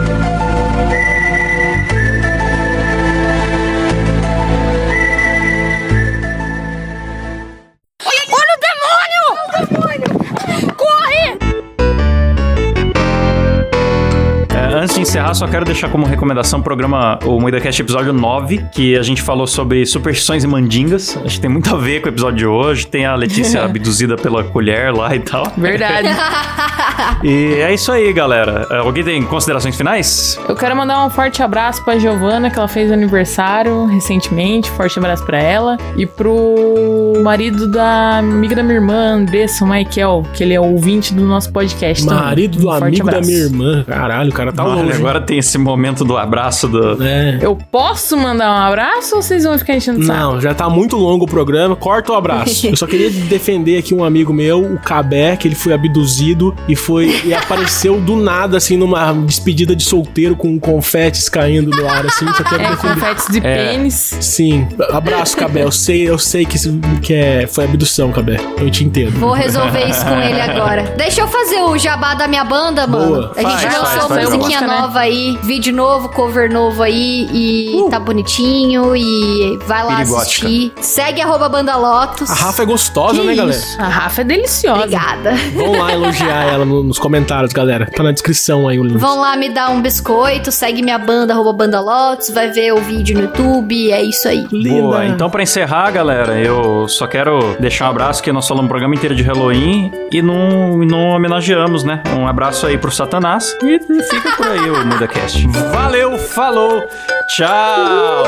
encerrar, 15.29 15.33
só 15.33 15.47
quero 15.47 15.65
deixar 15.65 15.89
como 15.89 16.05
recomendação 16.05 16.59
o 16.59 16.63
programa, 16.63 17.19
o 17.25 17.39
MoidaCast 17.39 17.81
episódio 17.81 18.13
9, 18.13 18.65
que 18.71 18.97
a 18.97 19.01
gente 19.03 19.21
falou 19.21 19.47
sobre 19.47 19.85
superstições 19.85 20.43
e 20.43 20.47
mandingas. 20.47 21.17
Acho 21.25 21.35
que 21.35 21.41
tem 21.41 21.49
muito 21.49 21.73
a 21.73 21.77
ver 21.77 22.01
com 22.01 22.07
o 22.07 22.09
episódio 22.11 22.37
de 22.37 22.45
hoje. 22.45 22.87
Tem 22.87 23.05
a 23.05 23.15
Letícia 23.15 23.63
abduzida 23.65 24.15
pela 24.15 24.43
colher 24.43 24.93
lá 24.93 25.15
e 25.15 25.19
tal. 25.19 25.51
Verdade. 25.57 26.07
E 27.23 27.53
é 27.61 27.73
isso 27.73 27.91
aí, 27.91 28.11
galera. 28.13 28.67
É, 28.69 28.77
Alguém 28.77 29.03
tem 29.03 29.23
considerações 29.23 29.75
finais? 29.75 30.39
Eu 30.47 30.55
quero 30.55 30.75
mandar 30.75 31.05
um 31.05 31.09
forte 31.09 31.41
abraço 31.41 31.83
pra 31.83 31.97
Giovana, 31.97 32.49
que 32.49 32.57
ela 32.57 32.67
fez 32.67 32.91
aniversário 32.91 33.85
recentemente. 33.85 34.69
Forte 34.71 34.99
abraço 34.99 35.25
pra 35.25 35.37
ela. 35.41 35.77
E 35.97 36.05
pro 36.05 37.13
marido 37.23 37.69
da 37.71 38.17
amiga 38.19 38.55
da 38.55 38.63
minha 38.63 38.75
irmã, 38.75 39.15
Andressa, 39.15 39.63
o 39.63 39.69
Michael, 39.69 40.25
que 40.33 40.43
ele 40.43 40.53
é 40.53 40.59
ouvinte 40.59 41.13
do 41.13 41.23
nosso 41.25 41.51
podcast. 41.51 42.05
também. 42.05 42.21
Marido 42.23 42.57
do 42.59 42.67
Um 42.67 42.71
amigo 42.71 43.05
da 43.05 43.11
abraço. 43.17 43.29
minha 43.29 43.43
irmã. 43.43 43.83
Caralho, 43.87 44.29
o 44.29 44.33
cara 44.33 44.51
tá 44.53 44.65
Olha, 44.65 44.81
longe. 44.83 44.97
agora 44.97 45.18
tem 45.21 45.37
esse 45.39 45.57
momento 45.57 46.03
do 46.03 46.17
abraço 46.17 46.67
do. 46.67 47.01
É. 47.03 47.39
Eu 47.41 47.55
posso 47.71 48.17
mandar 48.17 48.51
um 48.51 48.57
abraço 48.67 49.15
ou 49.15 49.21
vocês 49.21 49.43
vão 49.43 49.57
ficar 49.57 49.75
enchendo 49.75 49.99
o 49.99 50.03
saco? 50.03 50.19
Não, 50.19 50.41
já 50.41 50.53
tá 50.53 50.69
muito 50.69 50.95
longo 50.95 51.25
o 51.25 51.27
programa. 51.27 51.75
Corta 51.75 52.11
o 52.11 52.15
abraço. 52.15 52.67
Eu 52.69 52.75
só 52.75 52.85
queria 52.87 53.09
defender 53.09 53.77
aqui 53.77 53.93
um 53.93 54.03
amigo 54.03 54.33
meu, 54.33 54.61
o 54.73 54.79
Cabé, 54.79 55.35
que 55.35 55.47
ele 55.47 55.55
foi 55.55 55.73
abduzido 55.73 56.55
e 56.67 56.75
foi 56.75 57.21
e 57.25 57.33
apareceu 57.33 57.99
do 57.99 58.15
nada, 58.15 58.57
assim, 58.57 58.77
numa 58.77 59.11
despedida 59.13 59.75
de 59.75 59.83
solteiro 59.83 60.35
com 60.35 60.59
confetes 60.59 61.27
caindo 61.29 61.69
no 61.71 61.87
ar, 61.87 62.05
assim. 62.05 62.25
Só 62.33 62.43
quero 62.43 62.61
É, 62.63 62.69
defender. 62.69 62.93
confetes 62.95 63.27
de 63.29 63.37
É. 63.39 63.41
pênis. 63.71 64.17
Sim. 64.21 64.67
Abraço, 64.91 65.35
Cabé. 65.37 65.63
Eu 65.63 65.71
sei, 65.71 66.07
eu 66.09 66.17
sei 66.17 66.45
que, 66.45 66.55
isso- 66.55 66.79
que 67.01 67.13
é, 67.13 67.47
foi 67.47 67.65
abdução, 67.65 68.11
Cabé. 68.11 68.37
Eu 68.57 68.69
te 68.69 68.83
entendo. 68.83 69.19
Vou 69.19 69.33
resolver 69.33 69.85
isso 69.87 70.05
com 70.05 70.15
ele 70.19 70.39
agora. 70.41 70.83
Deixa 70.97 71.21
eu 71.21 71.27
fazer 71.27 71.61
o 71.61 71.77
jabá 71.77 72.13
da 72.13 72.27
minha 72.27 72.43
banda, 72.43 72.85
mano. 72.87 73.07
Boa. 73.07 73.33
A 73.35 73.41
gente 73.41 73.51
Faz, 73.63 73.77
lançou 73.77 74.07
faz, 74.07 74.07
faz 74.07 74.29
musiquinha 74.29 74.61
né? 74.61 74.67
nova 74.67 74.99
aí, 74.99 75.08
vídeo 75.43 75.73
novo, 75.73 76.09
cover 76.09 76.51
novo 76.51 76.81
aí, 76.83 77.27
e 77.31 77.75
Uh. 77.75 77.89
tá 77.89 77.99
bonitinho. 77.99 78.95
E 78.95 79.57
vai 79.65 79.83
lá 79.83 79.97
Pirigótica. 79.97 80.47
assistir. 80.47 80.73
Segue 80.81 81.21
arroba 81.21 81.49
Banda 81.49 81.75
Lotus. 81.75 82.29
A 82.29 82.33
Rafa 82.33 82.63
é 82.63 82.65
gostosa, 82.65 83.19
Que 83.21 83.27
né, 83.27 83.35
galera? 83.35 83.57
isso? 83.57 83.81
A 83.81 83.87
Rafa 83.87 84.21
é 84.21 84.23
deliciosa. 84.23 84.79
Obrigada. 84.83 85.33
Vão 85.55 85.71
lá 85.77 85.91
elogiar 85.93 86.43
ela 86.53 86.65
no- 86.65 86.83
nos 86.83 86.99
comentários, 86.99 87.53
galera. 87.53 87.85
Tá 87.95 88.03
na 88.03 88.11
descrição 88.11 88.67
aí 88.67 88.79
o 88.79 88.83
link. 88.83 88.97
Vão 88.97 89.19
lá 89.19 89.35
me 89.35 89.49
dar 89.49 89.69
um 89.71 89.81
biscoito, 89.81 90.51
segue 90.51 90.81
minha 90.81 90.97
banda, 90.97 91.33
arroba 91.33 91.53
Banda 91.53 91.79
Lotus, 91.79 92.29
vai 92.29 92.49
ver 92.51 92.73
o 92.73 92.77
vídeo 92.77 93.15
no 93.17 93.23
YouTube, 93.25 93.91
é 93.91 94.01
isso 94.03 94.27
aí. 94.27 94.45
Boa, 94.47 95.05
então 95.05 95.29
pra 95.29 95.43
encerrar, 95.43 95.91
galera, 95.91 96.39
eu 96.39 96.87
só 96.87 97.07
quero 97.07 97.55
deixar 97.59 97.85
um 97.87 97.89
abraço 97.89 98.21
que 98.23 98.31
nós 98.31 98.47
falamos 98.47 98.67
o 98.67 98.69
programa 98.69 98.95
inteiro 98.95 99.15
de 99.15 99.23
Halloween 99.23 99.91
e 100.11 100.21
não, 100.21 100.77
não 100.77 101.09
homenageamos, 101.09 101.83
né? 101.83 102.01
Um 102.17 102.27
abraço 102.27 102.65
aí 102.65 102.77
pro 102.77 102.91
Satanás 102.91 103.55
e 103.63 103.79
fica 104.03 104.35
por 104.37 104.47
aí 104.47 104.69
o 104.69 104.75
MudaCast. 104.99 105.47
Valeu, 105.71 106.17
falou, 106.17 106.85
tchau! 107.29 108.25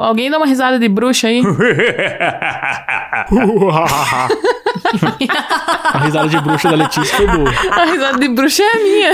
Alguém 0.00 0.30
dá 0.30 0.38
uma 0.38 0.46
risada 0.46 0.78
de 0.78 0.88
bruxa 0.88 1.28
aí? 1.28 1.42
A 5.92 5.98
risada 5.98 6.28
de 6.28 6.40
bruxa 6.40 6.68
da 6.68 6.76
Letícia 6.76 7.16
foi 7.16 7.26
boa. 7.26 7.50
A 7.70 7.84
risada 7.84 8.18
de 8.18 8.28
bruxa 8.28 8.62
é 8.62 8.66
a 8.66 8.80
minha. 8.82 9.12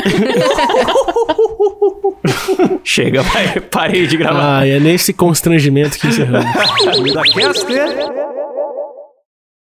Chega, 2.85 3.22
parei 3.70 4.07
de 4.07 4.16
gravar. 4.16 4.61
Ah, 4.61 4.66
é 4.66 4.81
nesse 4.81 5.12
constrangimento 5.12 5.99
que 5.99 6.07
encerramos. 6.09 6.51